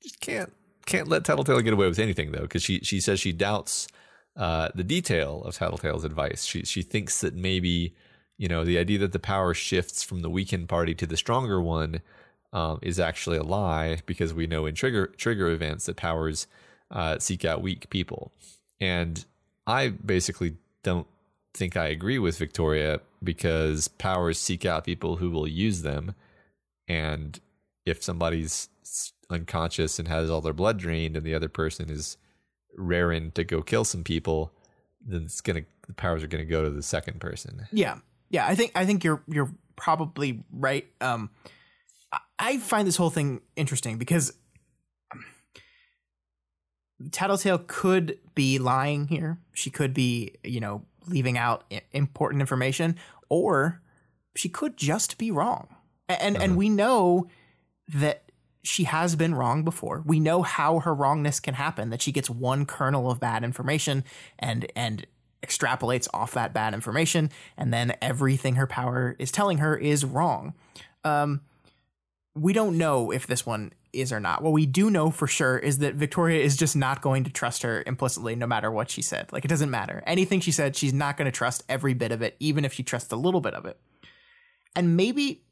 [0.00, 0.52] she can't
[0.86, 3.88] can't let Tattletale get away with anything though, because she she says she doubts
[4.36, 6.44] uh, the detail of Tattletale's advice.
[6.44, 7.94] She she thinks that maybe
[8.40, 11.60] you know, the idea that the power shifts from the weakened party to the stronger
[11.60, 12.00] one
[12.52, 16.46] um, is actually a lie because we know in trigger trigger events that powers
[16.90, 18.32] uh, seek out weak people,
[18.80, 19.24] and
[19.66, 21.06] I basically don't
[21.54, 26.14] think I agree with Victoria because powers seek out people who will use them,
[26.88, 27.38] and
[27.86, 28.68] if somebody's
[29.30, 32.16] unconscious and has all their blood drained, and the other person is
[32.76, 34.52] raring to go kill some people,
[35.04, 37.66] then it's gonna the powers are gonna go to the second person.
[37.72, 37.98] Yeah,
[38.28, 40.86] yeah, I think I think you're you're probably right.
[41.00, 41.30] Um,
[42.38, 44.32] I find this whole thing interesting because
[47.12, 49.38] Tattletale could be lying here.
[49.52, 52.96] She could be, you know, leaving out important information,
[53.28, 53.80] or
[54.34, 55.68] she could just be wrong.
[56.08, 56.44] And uh-huh.
[56.44, 57.28] and we know
[57.88, 58.24] that
[58.62, 60.02] she has been wrong before.
[60.04, 61.90] We know how her wrongness can happen.
[61.90, 64.04] That she gets one kernel of bad information
[64.38, 65.06] and and
[65.42, 70.52] extrapolates off that bad information, and then everything her power is telling her is wrong.
[71.02, 71.40] Um,
[72.34, 74.42] we don't know if this one is or not.
[74.42, 77.62] What we do know for sure is that Victoria is just not going to trust
[77.62, 79.32] her implicitly, no matter what she said.
[79.32, 80.02] Like, it doesn't matter.
[80.06, 82.82] Anything she said, she's not going to trust every bit of it, even if she
[82.82, 83.78] trusts a little bit of it.
[84.76, 85.42] And maybe,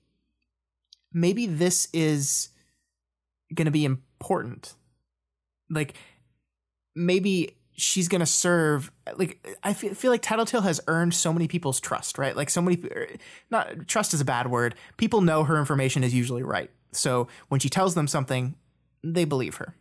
[1.12, 2.50] maybe this is
[3.52, 4.74] going to be important.
[5.68, 5.94] Like,
[6.94, 11.48] maybe she's going to serve like I feel, feel like Tattletale has earned so many
[11.48, 12.36] people's trust, right?
[12.36, 13.08] Like so many er,
[13.50, 14.74] not trust is a bad word.
[14.96, 16.70] People know her information is usually right.
[16.92, 18.56] So when she tells them something,
[19.02, 19.74] they believe her.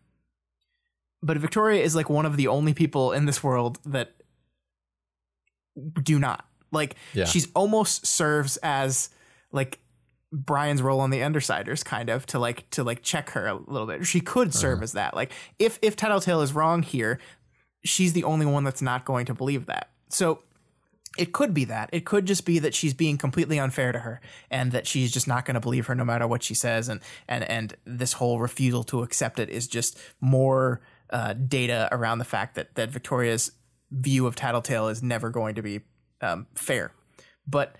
[1.23, 4.13] But Victoria is like one of the only people in this world that
[6.01, 6.45] do not.
[6.71, 7.25] Like yeah.
[7.25, 9.09] she's almost serves as
[9.51, 9.79] like
[10.31, 13.87] Brian's role on the Undersiders, kind of to like to like check her a little
[13.87, 14.05] bit.
[14.05, 15.15] She could serve as that.
[15.15, 17.19] Like if if Tattletale is wrong here,
[17.87, 19.89] she's the only one that's not going to believe that.
[20.09, 20.43] So
[21.17, 21.89] it could be that.
[21.91, 25.27] It could just be that she's being completely unfair to her and that she's just
[25.27, 28.39] not going to believe her no matter what she says and and and this whole
[28.39, 33.51] refusal to accept it is just more uh, data around the fact that that Victoria's
[33.91, 35.81] view of Tattletale is never going to be
[36.21, 36.91] um, fair.
[37.47, 37.75] But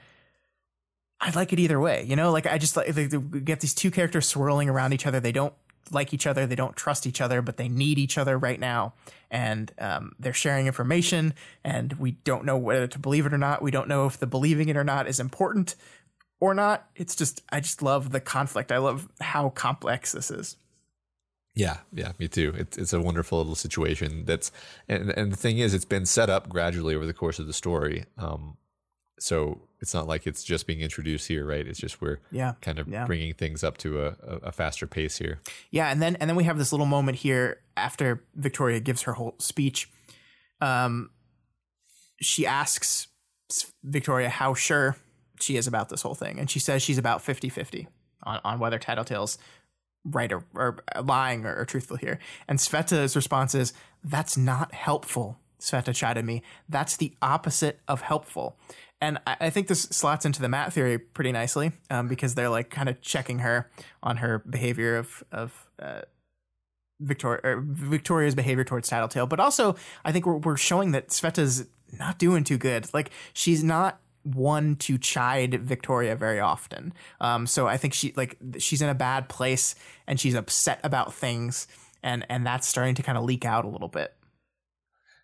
[1.20, 2.04] I'd like it either way.
[2.04, 5.06] You know, like I just like they, they get these two characters swirling around each
[5.06, 5.20] other.
[5.20, 5.54] They don't
[5.92, 6.46] like each other.
[6.46, 8.94] They don't trust each other, but they need each other right now.
[9.30, 11.34] And um, they're sharing information,
[11.64, 13.62] and we don't know whether to believe it or not.
[13.62, 15.76] We don't know if the believing it or not is important
[16.40, 16.88] or not.
[16.96, 18.72] It's just, I just love the conflict.
[18.72, 20.56] I love how complex this is.
[21.56, 22.54] Yeah, yeah, me too.
[22.56, 24.26] It's it's a wonderful little situation.
[24.26, 24.52] That's
[24.88, 27.54] and and the thing is, it's been set up gradually over the course of the
[27.54, 28.06] story.
[28.16, 28.58] Um,
[29.20, 31.66] so it's not like it's just being introduced here, right?
[31.66, 33.06] It's just we're yeah, kind of yeah.
[33.06, 35.40] bringing things up to a, a, faster pace here.
[35.72, 39.14] Yeah, and then and then we have this little moment here after Victoria gives her
[39.14, 39.90] whole speech.
[40.62, 41.12] Um,
[42.20, 43.08] she asks
[43.84, 44.98] Victoria how sure
[45.40, 47.88] she is about this whole thing, and she says she's about 50-50
[48.24, 49.38] on, on whether Tattletale's
[50.04, 52.18] right or, or lying or, or truthful here.
[52.48, 53.74] And Sveta's response is,
[54.04, 56.44] "That's not helpful." Sveta chided me.
[56.70, 58.58] That's the opposite of helpful.
[59.00, 62.50] And I, I think this slots into the Matt theory pretty nicely um, because they're
[62.50, 63.70] like kind of checking her
[64.02, 66.02] on her behavior of of uh,
[67.00, 71.68] Victoria Victoria's behavior towards Tattletale, but also I think we're we're showing that Sveta's
[71.98, 72.92] not doing too good.
[72.94, 76.94] Like she's not one to chide Victoria very often.
[77.22, 79.76] Um, so I think she like she's in a bad place
[80.08, 81.68] and she's upset about things,
[82.02, 84.14] and and that's starting to kind of leak out a little bit.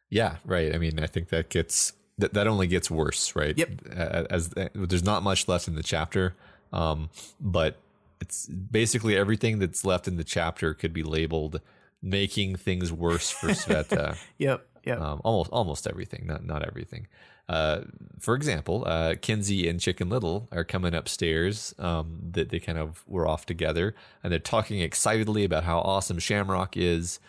[0.10, 0.76] Yeah, right.
[0.76, 3.58] I mean, I think that gets that, that only gets worse, right?
[3.58, 3.88] Yep.
[3.92, 6.36] As, as there's not much left in the chapter,
[6.72, 7.10] um,
[7.40, 7.78] but
[8.22, 11.62] it's basically everything that's left in the chapter could be labeled
[12.02, 14.18] making things worse for Sveta.
[14.38, 14.68] yep.
[14.86, 15.00] Yep.
[15.00, 17.08] Um, almost almost everything, not not everything.
[17.48, 17.82] Uh,
[18.20, 21.74] for example, uh, Kenzie and Chicken Little are coming upstairs.
[21.80, 26.20] Um, that they kind of were off together, and they're talking excitedly about how awesome
[26.20, 27.20] Shamrock is.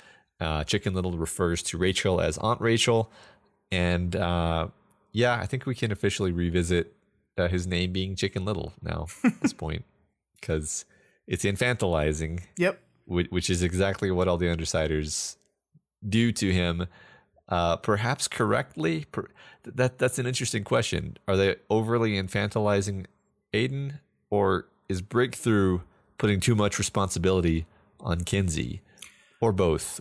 [0.40, 3.11] Uh, Chicken Little refers to Rachel as Aunt Rachel,
[3.70, 4.68] and uh,
[5.12, 6.94] yeah, I think we can officially revisit
[7.38, 9.84] uh, his name being Chicken Little now at this point
[10.40, 10.84] because
[11.26, 12.42] it's infantilizing.
[12.58, 12.80] Yep.
[13.06, 15.36] Which, which, is exactly what all the undersiders
[16.06, 16.86] do to him.
[17.48, 19.04] Uh, perhaps correctly.
[19.12, 19.28] Per-
[19.64, 21.16] that that's an interesting question.
[21.28, 23.06] Are they overly infantilizing
[23.52, 24.00] Aiden,
[24.30, 25.80] or is Breakthrough
[26.18, 27.66] putting too much responsibility
[28.00, 28.80] on Kenzie,
[29.40, 30.00] or both?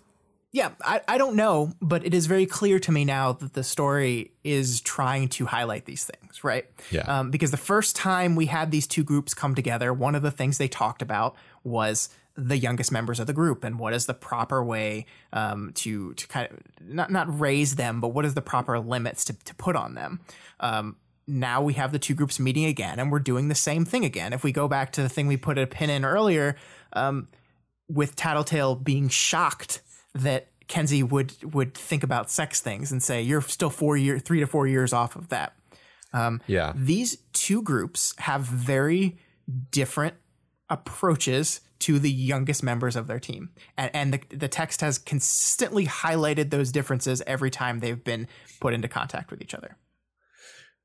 [0.53, 3.63] Yeah, I, I don't know, but it is very clear to me now that the
[3.63, 6.67] story is trying to highlight these things, right?
[6.91, 7.01] Yeah.
[7.01, 10.29] Um, because the first time we had these two groups come together, one of the
[10.29, 14.13] things they talked about was the youngest members of the group and what is the
[14.13, 18.41] proper way um, to to kind of not not raise them, but what is the
[18.41, 20.19] proper limits to to put on them.
[20.59, 24.05] Um, now we have the two groups meeting again, and we're doing the same thing
[24.05, 24.33] again.
[24.33, 26.57] If we go back to the thing we put a pin in earlier,
[26.93, 27.27] um,
[27.87, 29.81] with Tattletale being shocked
[30.13, 34.39] that Kenzie would would think about sex things and say you're still four year three
[34.39, 35.55] to four years off of that.
[36.13, 39.17] Um, yeah, these two groups have very
[39.71, 40.15] different
[40.69, 45.85] approaches to the youngest members of their team, and, and the the text has consistently
[45.85, 48.27] highlighted those differences every time they've been
[48.61, 49.77] put into contact with each other.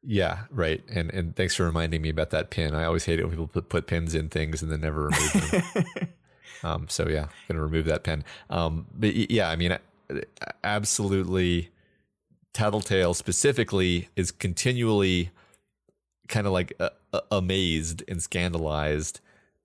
[0.03, 0.83] Yeah, right.
[0.89, 2.75] And and thanks for reminding me about that pin.
[2.75, 5.51] I always hate it when people put, put pins in things and then never remove
[5.51, 5.85] them.
[6.63, 8.25] Um, so yeah, gonna remove that pen.
[8.51, 9.77] Um, but yeah, I mean,
[10.65, 11.71] absolutely,
[12.53, 15.31] Tattletale specifically is continually
[16.29, 16.91] kind of like uh,
[17.31, 19.21] amazed and scandalized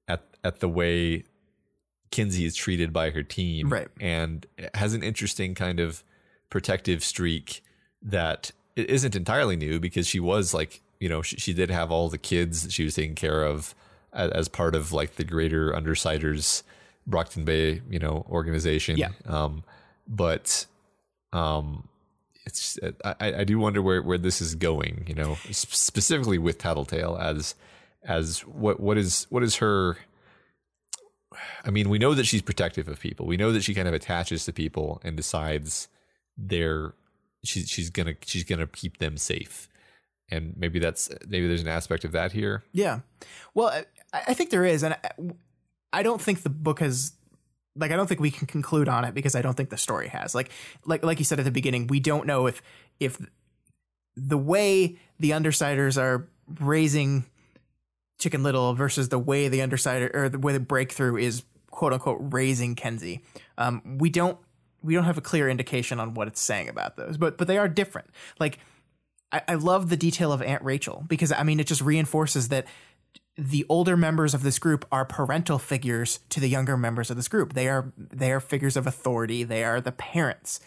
[0.08, 1.24] at at the way
[2.12, 3.88] Kenzie is treated by her team, right?
[4.00, 4.46] And
[4.76, 6.04] has an interesting kind of
[6.50, 7.64] protective streak
[8.04, 12.10] that isn't entirely new because she was like, you know, she, she did have all
[12.10, 13.74] the kids that she was taking care of
[14.14, 16.64] as, as part of like the greater Undersiders
[17.06, 18.98] Brockton Bay, you know, organization.
[18.98, 19.10] Yeah.
[19.26, 19.64] Um,
[20.08, 20.66] but
[21.32, 21.88] um,
[22.46, 25.06] it's I, I do wonder where, where this is going.
[25.08, 27.56] You know, specifically with Tattletale as
[28.06, 29.98] as what what is what is her.
[31.66, 33.26] I mean, we know that she's protective of people.
[33.26, 35.88] We know that she kind of attaches to people and decides
[36.38, 36.94] they're
[37.44, 39.68] she's she's gonna she's gonna keep them safe.
[40.30, 42.64] And maybe that's maybe there's an aspect of that here.
[42.72, 43.00] Yeah,
[43.54, 43.68] well,
[44.14, 45.12] I, I think there is, and I
[46.02, 47.14] don't think the book has
[47.76, 50.08] like I don't think we can conclude on it because I don't think the story
[50.08, 50.34] has.
[50.34, 50.50] Like
[50.86, 52.62] like like you said at the beginning, we don't know if
[53.00, 53.20] if
[54.16, 56.28] the way the undersiders are
[56.60, 57.26] raising
[58.20, 62.20] Chicken Little versus the way the Undersider or the way the breakthrough is quote unquote
[62.22, 63.24] raising Kenzie.
[63.58, 64.38] Um, we don't
[64.82, 67.58] we don't have a clear indication on what it's saying about those, but but they
[67.58, 68.10] are different.
[68.40, 68.60] Like
[69.32, 72.68] I, I love the detail of Aunt Rachel because I mean it just reinforces that
[73.38, 77.28] the older members of this group are parental figures to the younger members of this
[77.28, 77.54] group.
[77.54, 79.44] They are they are figures of authority.
[79.44, 80.60] They are the parents.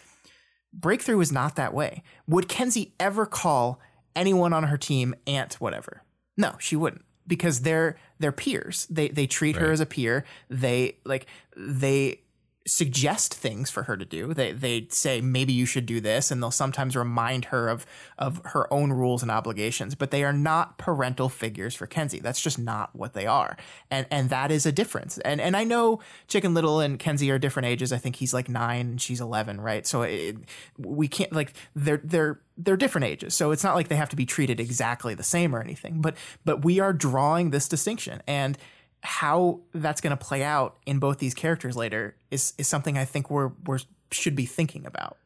[0.73, 2.03] Breakthrough is not that way.
[2.27, 3.79] Would Kenzie ever call
[4.15, 6.03] anyone on her team aunt whatever?
[6.35, 8.85] No, she wouldn't because they're they're peers.
[8.89, 10.25] They they treat her as a peer.
[10.49, 11.25] They like
[11.55, 12.21] they
[12.67, 14.33] suggest things for her to do.
[14.33, 17.85] They they say maybe you should do this, and they'll sometimes remind her of
[18.17, 19.95] of her own rules and obligations.
[19.95, 22.19] But they are not parental figures for Kenzie.
[22.19, 23.57] That's just not what they are,
[23.89, 25.17] and and that is a difference.
[25.19, 27.91] And and I know Chicken Little and Kenzie are different ages.
[27.93, 29.87] I think he's like nine and she's eleven, right?
[29.87, 30.35] So it,
[30.77, 33.35] we can't like they're they're they're different ages.
[33.35, 36.01] So it's not like they have to be treated exactly the same or anything.
[36.01, 38.57] But but we are drawing this distinction and
[39.01, 43.05] how that's going to play out in both these characters later is is something I
[43.05, 43.79] think we're we're
[44.11, 45.17] should be thinking about.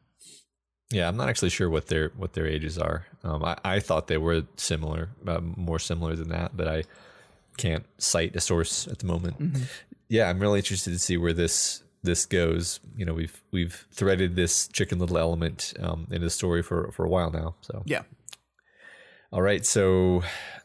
[0.90, 3.06] Yeah, I'm not actually sure what their what their ages are.
[3.24, 6.84] Um, I, I thought they were similar, uh, more similar than that, but I
[7.56, 9.36] can't cite a source at the moment.
[10.08, 12.80] Yeah, I'm really interested to see where this this goes.
[12.96, 17.04] You know, we've we've threaded this Chicken Little element um, in the story for for
[17.06, 17.54] a while now.
[17.62, 18.02] So Yeah.
[19.32, 20.22] all right, so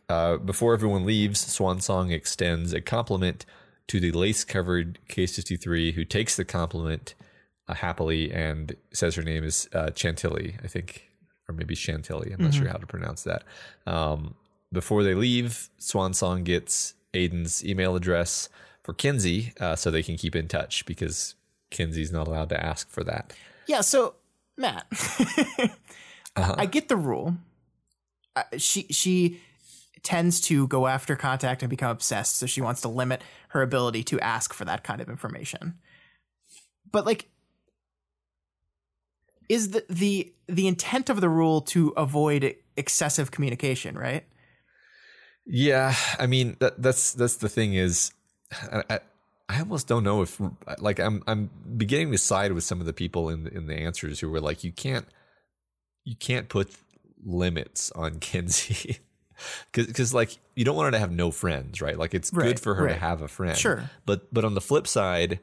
[0.10, 3.46] uh, before everyone leaves, Swan Song extends a compliment
[3.88, 7.16] to the lace covered K63, who takes the compliment
[7.68, 11.10] uh, happily and says her name is uh, Chantilly, I think,
[11.48, 12.32] or maybe Chantilly.
[12.32, 13.44] I'm not sure how to pronounce that.
[13.86, 14.36] Um,
[14.72, 18.50] before they leave, Swan Song gets Aiden's email address
[18.84, 21.36] for Kenzie uh, so they can keep in touch because
[21.72, 23.34] Kenzie's not allowed to ask for that.
[23.68, 24.16] Yeah, so
[24.58, 24.88] Matt,
[26.36, 27.36] I get the rule.
[28.36, 29.42] Uh, she she
[30.08, 34.04] tends to go after contact and become obsessed, so she wants to limit her ability
[34.04, 35.74] to ask for that kind of information.
[36.90, 37.28] But like
[39.50, 44.24] is the the the intent of the rule to avoid excessive communication, right?
[45.46, 48.12] Yeah, I mean that that's that's the thing is,
[48.72, 49.02] I,
[49.50, 50.40] I, almost don't know if
[50.80, 54.22] like I'm I'm beginning to side with some of the people in in the answers
[54.22, 55.06] who were like you can't
[56.06, 56.72] you can't put
[57.26, 59.00] limits on Kenzie
[59.74, 62.60] because like you don't want her to have no friends right like it's Right, good
[62.60, 62.94] for her right.
[62.94, 63.90] to have a friend Sure.
[64.06, 65.40] but but on the flip side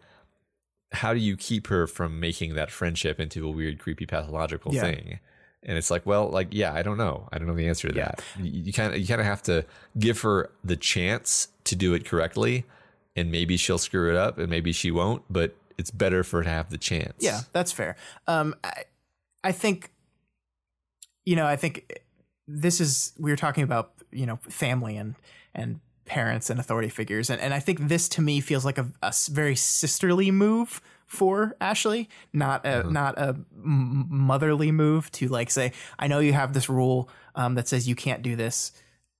[0.92, 4.82] how do you keep her from making that friendship into a weird creepy pathological Yeah.
[4.82, 5.18] thing
[5.62, 7.94] and it's like well like yeah i don't know i don't know the answer to
[7.96, 8.12] Yeah.
[8.16, 9.64] that you kind of you kind of have to
[9.98, 12.64] give her the chance to do it correctly
[13.16, 16.44] and maybe she'll screw it up and maybe she won't but it's better for her
[16.44, 17.96] to have the chance Yeah, that's fair.
[18.28, 18.84] Um, I,
[19.42, 19.90] I think,
[21.24, 22.00] you know, I think
[22.46, 25.14] this is we were talking about you know family and
[25.54, 28.86] and parents and authority figures, and and I think this to me feels like a
[29.30, 36.06] very sisterly move for Ashley, not a not a motherly move to like say, I
[36.06, 38.72] know you have this rule um, that says you can't do this.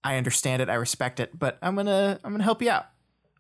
[0.02, 2.86] I understand it, I respect it, but I'm gonna I'm gonna help you out.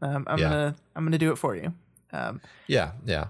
[0.00, 0.48] Um, I'm Yeah.
[0.48, 1.74] gonna I'm gonna do it for you.
[2.12, 3.26] Um, Yeah, yeah.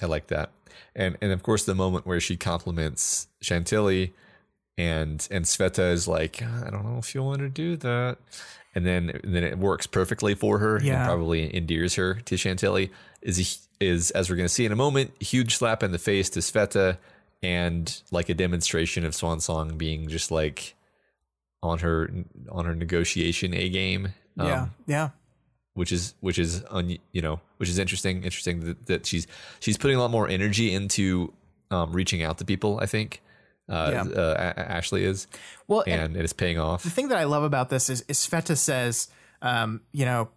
[0.00, 0.50] I like that.
[0.94, 4.14] And and of course the moment where she compliments Chantilly
[4.78, 8.18] and and Sveta is like, I don't know if you want to do that.
[8.74, 11.00] And then and then it works perfectly for her Yeah.
[11.00, 12.90] and probably endears her to Chantilly
[13.20, 16.30] is is as we're going to see in a moment, huge slap in the face
[16.30, 16.96] to Sveta
[17.42, 20.74] and like a demonstration of Swan Song being just like
[21.62, 22.10] on her
[22.50, 24.14] on her negotiation A game.
[24.38, 25.08] Um, yeah, yeah.
[25.74, 29.26] which is which is un, you know which is interesting interesting that, that she's
[29.60, 31.30] she's putting a lot more energy into
[31.70, 33.20] um, reaching out to people i think
[33.68, 34.02] uh, Yeah.
[34.20, 35.26] uh, ashley is
[35.68, 38.02] Well, and- and it is paying off the thing that I love about this is,
[38.08, 39.08] is Sveta says,
[39.40, 40.28] um, you know,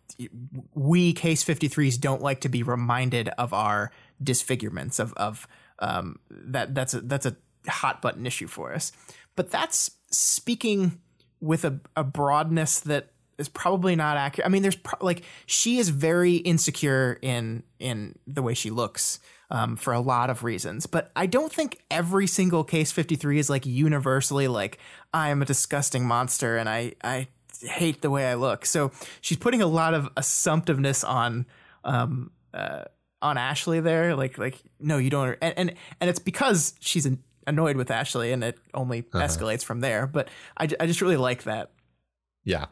[0.73, 3.91] we case 53s don't like to be reminded of our
[4.23, 5.47] disfigurements of, of,
[5.79, 7.35] um, that that's a, that's a
[7.67, 8.91] hot button issue for us.
[9.35, 10.99] But that's speaking
[11.41, 14.45] with a, a broadness that is probably not accurate.
[14.45, 19.19] I mean, there's pro- like, she is very insecure in, in the way she looks.
[19.51, 23.47] Um, for a lot of reasons, but I don't think every single case 53 is
[23.47, 24.79] like universally like
[25.13, 27.27] I am a disgusting monster and I I
[27.61, 28.65] hate the way I look.
[28.65, 28.91] So
[29.21, 31.45] she's putting a lot of assumptiveness on
[31.83, 32.85] um uh,
[33.21, 34.15] on Ashley there.
[34.15, 35.37] Like like no, you don't.
[35.41, 39.81] And and, and it's because she's an, annoyed with Ashley, and it only escalates from
[39.81, 40.07] there.
[40.07, 41.71] But I, I just really like that.
[42.43, 42.65] yeah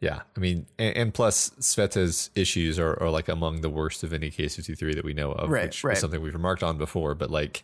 [0.00, 4.12] yeah i mean and, and plus sveta's issues are, are like among the worst of
[4.12, 5.94] any case 53 that we know of Right, which right.
[5.96, 7.62] is something we've remarked on before but like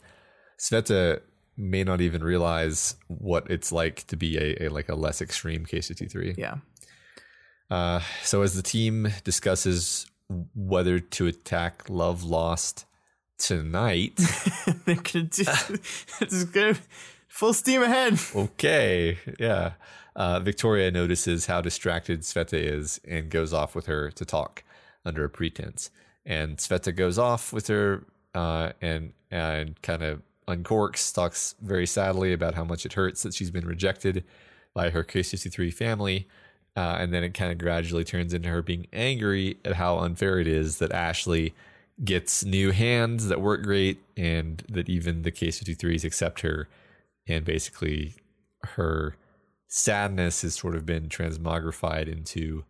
[0.59, 1.21] sveta
[1.57, 5.67] may not even realize what it's like to be a, a like a less extreme
[5.67, 6.57] case 53 Yeah.
[7.71, 10.07] Uh, so as the team discusses
[10.55, 12.85] whether to attack Love Lost
[13.39, 14.17] tonight,
[14.85, 15.45] They're gonna do
[16.21, 16.77] it's gonna
[17.29, 18.19] full steam ahead.
[18.35, 19.73] okay, yeah.
[20.15, 24.63] Uh, Victoria notices how distracted Sveta is and goes off with her to talk
[25.05, 25.91] under a pretense.
[26.25, 32.33] And Sveta goes off with her uh, and and kind of uncorks, talks very sadly
[32.33, 34.25] about how much it hurts that she's been rejected
[34.75, 36.29] by her K63 family.
[36.77, 40.39] Uh, and then it kind of gradually turns into her being angry at how unfair
[40.39, 41.55] it is that Ashley
[42.03, 46.69] gets new hands that work great and that even the case 53s accept her.
[47.27, 48.15] And basically,
[48.63, 49.17] her
[49.74, 52.62] sadness has sort of been transmogrified into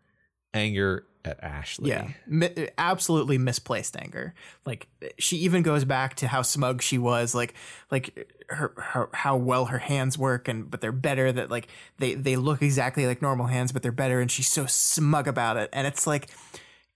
[0.54, 1.90] anger at Ashley.
[1.90, 4.34] Yeah, Mi- absolutely misplaced anger.
[4.64, 4.86] Like
[5.18, 7.54] she even goes back to how smug she was, like
[7.90, 11.32] like her, her how well her hands work, and but they're better.
[11.32, 11.66] That like
[11.98, 15.56] they they look exactly like normal hands, but they're better, and she's so smug about
[15.56, 15.70] it.
[15.72, 16.28] And it's like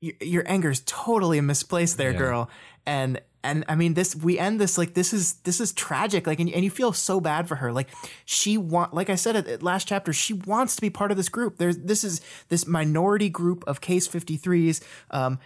[0.00, 2.18] your, your anger is totally misplaced there, Yeah.
[2.18, 2.50] girl.
[2.84, 6.40] And and I mean this we end this like this is this is tragic like
[6.40, 7.72] and, and you feel so bad for her.
[7.72, 7.88] Like
[8.24, 11.16] she want like I said at, at last chapter she wants to be part of
[11.16, 11.58] this group.
[11.58, 15.38] There's this is this minority group of case 53s um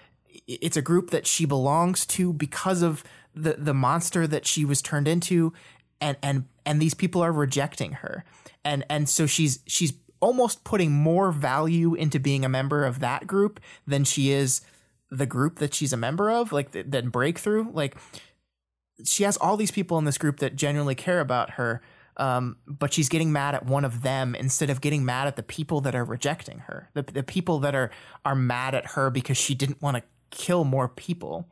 [0.46, 3.04] it's a group that she belongs to because of
[3.34, 5.52] the the monster that she was turned into
[6.00, 8.24] and and and these people are rejecting her.
[8.64, 13.26] And and so she's she's almost putting more value into being a member of that
[13.26, 14.60] group than she is
[15.10, 17.96] the group that she's a member of like th- than breakthrough like
[19.04, 21.80] she has all these people in this group that genuinely care about her
[22.16, 25.42] um, but she's getting mad at one of them instead of getting mad at the
[25.42, 27.90] people that are rejecting her the, the people that are
[28.24, 31.48] are mad at her because she didn't want to kill more people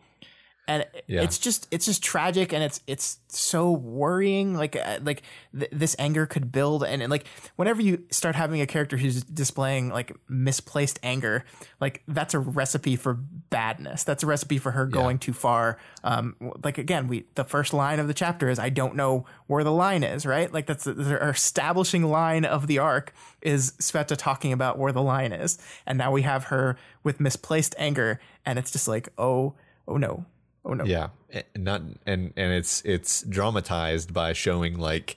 [0.69, 1.23] and Yeah.
[1.23, 5.23] it's just it's just tragic and it's it's so worrying like uh, like
[5.59, 7.27] th- this anger could build and, and like
[7.57, 11.45] whenever you start having a character who's displaying like misplaced anger
[11.81, 14.05] like that's a recipe for badness.
[14.05, 15.79] That's a recipe for her going too far.
[16.05, 19.65] Um like again we the first line of the chapter is i don't know where
[19.65, 20.53] the line is right?
[20.53, 25.03] Like that's the, our establishing line of the arc is sveta talking about where the
[25.03, 25.59] line is.
[25.87, 29.55] And now we have her with misplaced anger and it's just like oh
[29.87, 30.27] oh no
[30.65, 35.17] oh no Yeah, and not and and it's it's dramatized by showing like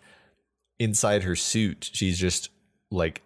[0.79, 2.49] inside her suit, she's just
[2.89, 3.21] like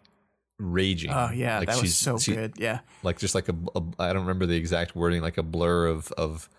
[0.60, 1.12] raging.
[1.12, 2.54] Oh yeah, like that was so she- good.
[2.58, 5.88] Yeah, Like just like a, a I don't remember the exact wording, like a blur
[5.88, 6.50] of of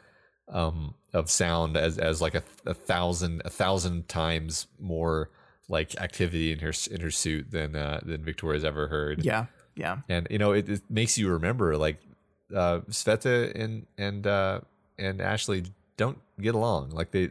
[0.48, 5.30] um of sound as as like a, a thousand a thousand times more
[5.68, 9.24] like activity in her in her suit than uh than Victoria's ever heard.
[9.24, 11.98] yeah, yeah, and you know it, it makes you remember like
[12.54, 14.60] uh Sveta and and uh
[14.98, 15.64] and Ashley
[15.96, 17.30] don't get along like they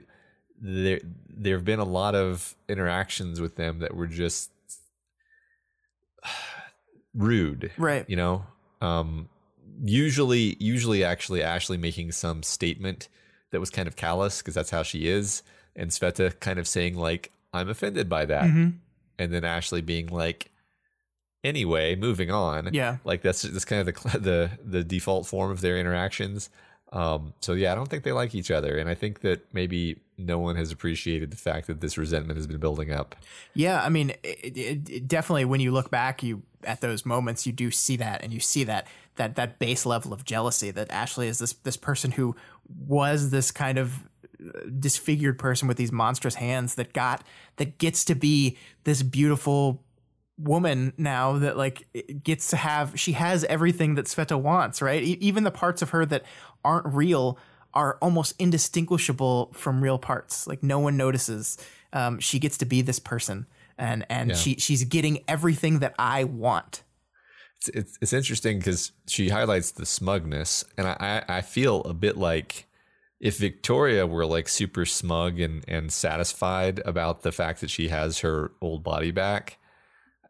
[0.60, 4.52] there there have been a lot of interactions with them that were just
[7.14, 8.10] rude right.
[8.10, 8.46] you know
[8.82, 9.30] um
[9.84, 13.10] usually usually actually Ashley making some statement
[13.52, 15.44] that was kind of callous because that's how she is
[15.76, 18.70] and Sveta kind of saying like I'm offended by that hmm
[19.18, 20.52] and then Ashley being like,
[21.44, 22.70] anyway, moving on.
[22.74, 26.50] Yeah, Like that's that's kind of the the the default form of their interactions.
[26.96, 30.00] Um, so yeah, I don't think they like each other, and I think that maybe
[30.18, 33.18] no one has appreciated the fact that this resentment has been building up.
[33.54, 33.84] yeah.
[33.84, 37.52] I mean, it, it, it definitely when you look back, you at those moments, you
[37.52, 41.28] do see that, and you see that that that base level of jealousy that Ashley
[41.28, 42.34] is this this person who
[42.88, 44.08] was this kind of
[44.40, 47.26] uh, disfigured person with these monstrous hands that got
[47.58, 49.84] that gets to be this beautiful
[50.38, 51.88] woman now that like
[52.24, 55.02] gets to have she has everything that Sveta wants, right?
[55.02, 56.24] E- even the parts of her that
[56.66, 57.38] aren't real
[57.74, 60.48] are almost indistinguishable from real parts.
[60.48, 61.58] Like no one notices.
[61.94, 63.46] Um, she gets to be this person,
[63.78, 64.36] and and Yeah.
[64.36, 66.84] she she's getting everything that I want.
[67.58, 71.94] It's it's, it's interesting because she highlights the smugness, and I, I I feel a
[71.94, 72.66] bit like
[73.20, 78.20] if Victoria were like super smug and and satisfied about the fact that she has
[78.20, 79.58] her old body back.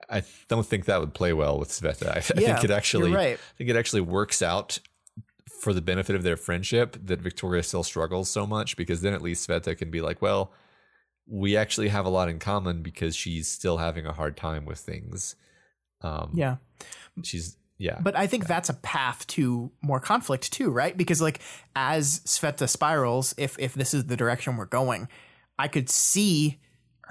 [0.08, 2.08] I don't think that would play well with Sveta.
[2.10, 3.40] I, I think it actually, right.
[3.40, 4.78] I think it actually works out
[5.62, 9.22] for the benefit of their friendship that Victoria still struggles so much because then at
[9.22, 10.52] least Sveta can be like, well,
[11.28, 14.80] we actually have a lot in common because she's still having a hard time with
[14.80, 15.36] things.
[16.02, 16.58] Um, Yeah.
[17.24, 20.96] she's yeah, But I think that's a path to more conflict too, right?
[20.96, 21.42] Because like
[21.76, 25.10] as Sveta spirals, if if this is the direction we're going,
[25.60, 26.62] I could see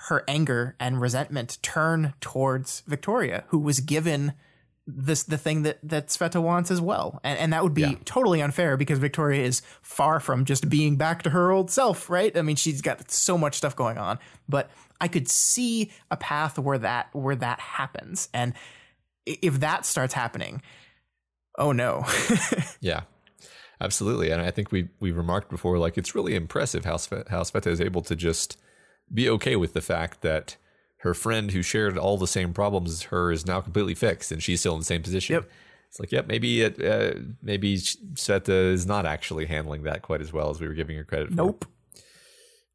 [0.08, 4.32] her anger and resentment turn towards Victoria, who was given
[4.86, 7.20] this the thing that that Sveta wants as well.
[7.24, 7.94] And and that would be Yeah.
[8.04, 12.36] totally unfair because Victoria is far from just being back to her old self, right?
[12.36, 14.18] I mean, she's got so much stuff going on.
[14.48, 14.70] But
[15.00, 18.28] I could see a path where that where that happens.
[18.34, 18.52] And
[19.26, 20.60] if that starts happening,
[21.56, 22.04] Oh no.
[22.80, 23.02] yeah.
[23.80, 24.30] Absolutely.
[24.30, 27.68] And I think we we remarked before like it's really impressive how Sve- how Sveta
[27.68, 28.58] is able to just
[29.12, 30.56] be okay with the fact that
[31.04, 34.42] her friend who shared all the same problems as her is now completely fixed and
[34.42, 35.34] she's still in the same position.
[35.34, 35.50] Yep.
[35.90, 40.32] It's like, yep, maybe it, uh, maybe Sveta is not actually handling that quite as
[40.32, 41.34] well as we were giving her credit for.
[41.34, 41.66] Nope.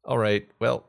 [0.04, 0.48] All right.
[0.60, 0.86] Well,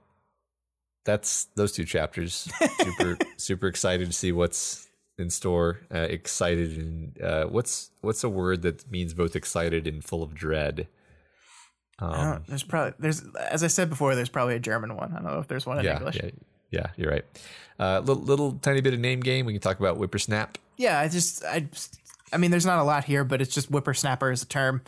[1.04, 2.48] that's those two chapters.
[2.80, 4.88] Super super excited to see what's
[5.18, 5.80] in store.
[5.94, 10.36] Uh, excited and uh, what's what's a word that means both excited and full of
[10.36, 10.88] dread?
[11.98, 15.12] Um, there's probably there's as I said before, there's probably a German one.
[15.12, 16.18] I don't know if there's one in yeah, English.
[16.18, 16.30] Yeah,
[16.72, 17.26] yeah, you're right.
[17.80, 19.46] Uh, little, little tiny bit of name game.
[19.46, 20.56] We can talk about whippersnap.
[20.78, 21.68] Yeah, I just I
[22.34, 24.82] I mean, there's not a lot here, but it's just whippersnapper is a term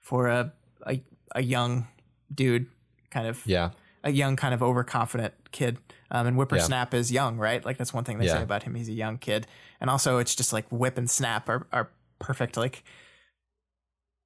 [0.00, 0.52] for a
[0.86, 1.00] a,
[1.34, 1.86] a young
[2.34, 2.66] dude,
[3.10, 3.70] kind of yeah,
[4.02, 5.78] a young kind of overconfident kid.
[6.10, 6.98] Um, and whippersnap yeah.
[6.98, 7.64] is young, right?
[7.64, 8.34] Like that's one thing they yeah.
[8.34, 8.74] say about him.
[8.74, 9.46] He's a young kid,
[9.80, 12.82] and also it's just like whip and snap are are perfect like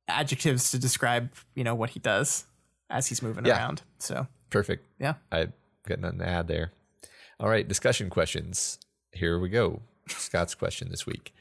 [0.08, 2.44] adjectives to describe you know what he does
[2.90, 3.58] as he's moving yeah.
[3.58, 3.82] around.
[3.98, 4.86] So perfect.
[4.98, 5.48] Yeah, I
[5.86, 6.72] got nothing to add there.
[7.40, 8.78] All right, discussion questions.
[9.12, 9.82] Here we go.
[10.08, 11.32] Scott's question this week.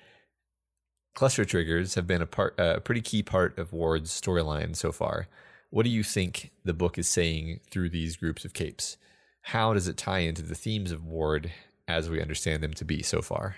[1.15, 4.91] Cluster triggers have been a part, a uh, pretty key part of Ward's storyline so
[4.91, 5.27] far.
[5.69, 8.97] What do you think the book is saying through these groups of capes?
[9.41, 11.51] How does it tie into the themes of Ward
[11.87, 13.57] as we understand them to be so far?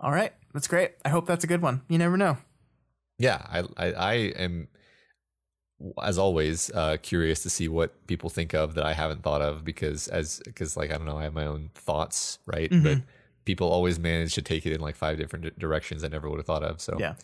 [0.00, 0.92] All right, that's great.
[1.04, 1.82] I hope that's a good one.
[1.88, 2.38] You never know.
[3.18, 4.68] Yeah, I I, I am
[6.02, 9.64] as always uh, curious to see what people think of that I haven't thought of
[9.64, 12.84] because as because like I don't know I have my own thoughts right, mm-hmm.
[12.84, 12.98] but
[13.44, 16.46] people always manage to take it in like five different directions I never would have
[16.46, 16.80] thought of.
[16.80, 17.14] So yeah,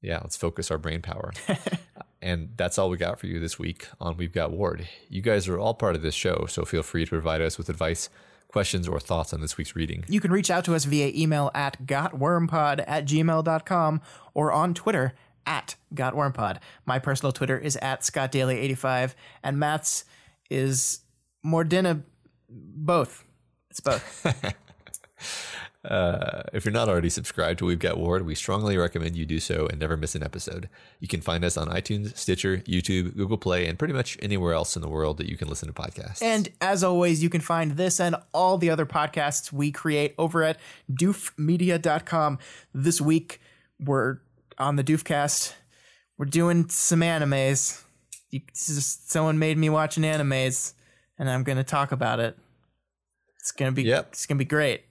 [0.00, 1.32] yeah, let's focus our brain power.
[2.22, 4.88] and that's all we got for you this week on We've Got Ward.
[5.08, 7.68] You guys are all part of this show, so feel free to provide us with
[7.68, 8.10] advice,
[8.48, 10.04] questions, or thoughts on this week's reading.
[10.08, 14.00] You can reach out to us via email at gotwormpod at gmail.com
[14.34, 15.14] or on Twitter
[15.46, 16.58] at gotwormpod.
[16.86, 20.04] My personal Twitter is at scottdaily85, and Matt's
[20.50, 21.00] is
[21.44, 22.02] Mordina
[22.48, 23.24] both.
[23.70, 24.54] It's both.
[25.84, 29.40] Uh, if you're not already subscribed to We've Got Ward, we strongly recommend you do
[29.40, 30.68] so and never miss an episode.
[31.00, 34.76] You can find us on iTunes, Stitcher, YouTube, Google Play, and pretty much anywhere else
[34.76, 36.22] in the world that you can listen to podcasts.
[36.22, 40.44] And as always, you can find this and all the other podcasts we create over
[40.44, 40.58] at
[40.92, 42.38] doofmedia.com.
[42.72, 43.40] This week,
[43.80, 44.18] we're
[44.58, 45.54] on the Doofcast.
[46.18, 47.82] We're doing some animes.
[48.30, 50.74] You, just, someone made me watch an animes,
[51.18, 52.36] and I'm going to talk about it.
[53.42, 54.10] It's gonna be yep.
[54.12, 54.84] it's gonna be great.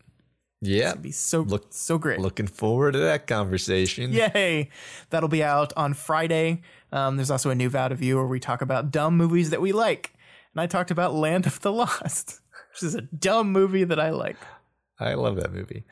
[0.60, 2.20] Yeah, be so Look, so great.
[2.20, 4.12] Looking forward to that conversation.
[4.12, 4.70] Yay!
[5.10, 6.62] That'll be out on Friday.
[6.92, 9.62] Um, there's also a new Vow to View where we talk about dumb movies that
[9.62, 10.14] we like,
[10.54, 12.42] and I talked about Land of the Lost,
[12.74, 14.38] which is a dumb movie that I like.
[15.00, 15.86] I love that movie.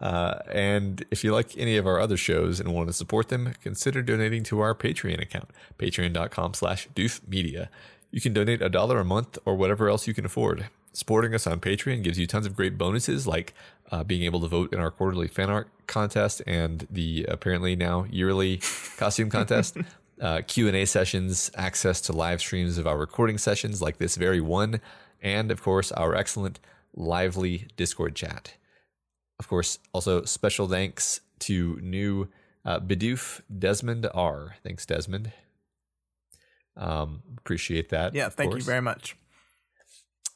[0.00, 3.54] Uh, and if you like any of our other shows and want to support them,
[3.62, 7.68] consider donating to our Patreon account, patreon.com slash doofmedia.
[8.10, 10.68] You can donate a dollar a month or whatever else you can afford.
[10.92, 13.54] Supporting us on Patreon gives you tons of great bonuses like
[13.90, 18.06] uh, being able to vote in our quarterly fan art contest and the apparently now
[18.10, 18.58] yearly
[18.96, 19.76] costume contest,
[20.20, 24.16] uh, Q and A sessions, access to live streams of our recording sessions like this
[24.16, 24.80] very one,
[25.20, 26.60] and of course our excellent
[26.94, 28.54] lively Discord chat.
[29.38, 32.28] Of course, also special thanks to new
[32.64, 34.56] uh, Bidoof Desmond R.
[34.62, 35.32] Thanks, Desmond.
[36.76, 38.14] Um, appreciate that.
[38.14, 39.16] Yeah, thank you very much.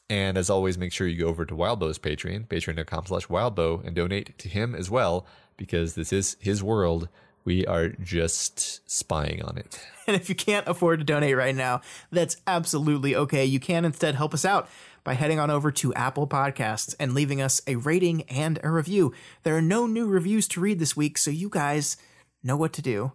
[0.08, 3.94] And as always, make sure you go over to Wildbow's Patreon, patreon.com slash wildbow, and
[3.94, 5.24] donate to him as well,
[5.56, 7.08] because this is his world.
[7.44, 9.80] We are just spying on it.
[10.10, 13.44] And if you can't afford to donate right now, that's absolutely okay.
[13.44, 14.68] You can instead help us out
[15.04, 19.12] by heading on over to Apple Podcasts and leaving us a rating and a review.
[19.42, 21.96] There are no new reviews to read this week, so you guys
[22.42, 23.12] know what to do.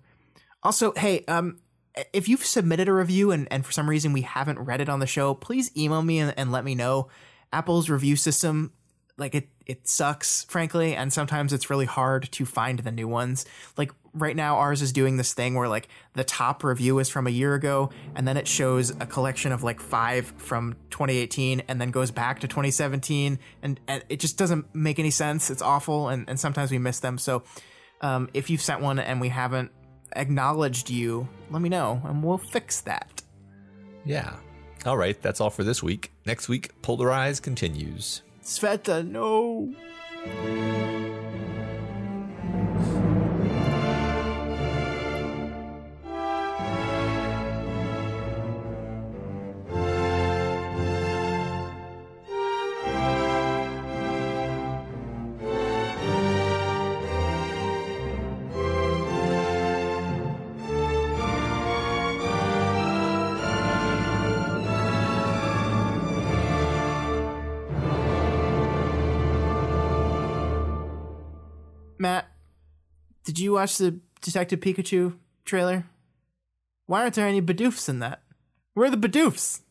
[0.63, 1.59] Also, hey, um,
[2.13, 4.99] if you've submitted a review and, and for some reason we haven't read it on
[4.99, 7.09] the show, please email me and, and let me know.
[7.53, 8.73] Apple's review system,
[9.17, 13.45] like it, it sucks, frankly, and sometimes it's really hard to find the new ones.
[13.77, 17.27] Like right now, ours is doing this thing where like the top review is from
[17.27, 21.79] a year ago, and then it shows a collection of like five from 2018, and
[21.79, 25.49] then goes back to 2017, and, and it just doesn't make any sense.
[25.49, 27.17] It's awful, and, and sometimes we miss them.
[27.17, 27.43] So
[28.01, 29.71] um, if you've sent one and we haven't
[30.15, 33.21] acknowledged you, let me know and we'll fix that.
[34.05, 34.35] Yeah.
[34.85, 36.11] All right, that's all for this week.
[36.25, 38.21] Next week, Polarize continues.
[38.43, 39.73] Sveta, no.
[72.05, 72.27] Matt,
[73.23, 75.85] did you watch the Detective Pikachu trailer?
[76.85, 78.21] Why aren't there any Bidoofs in that?
[78.75, 79.61] Where are the Bidoofs?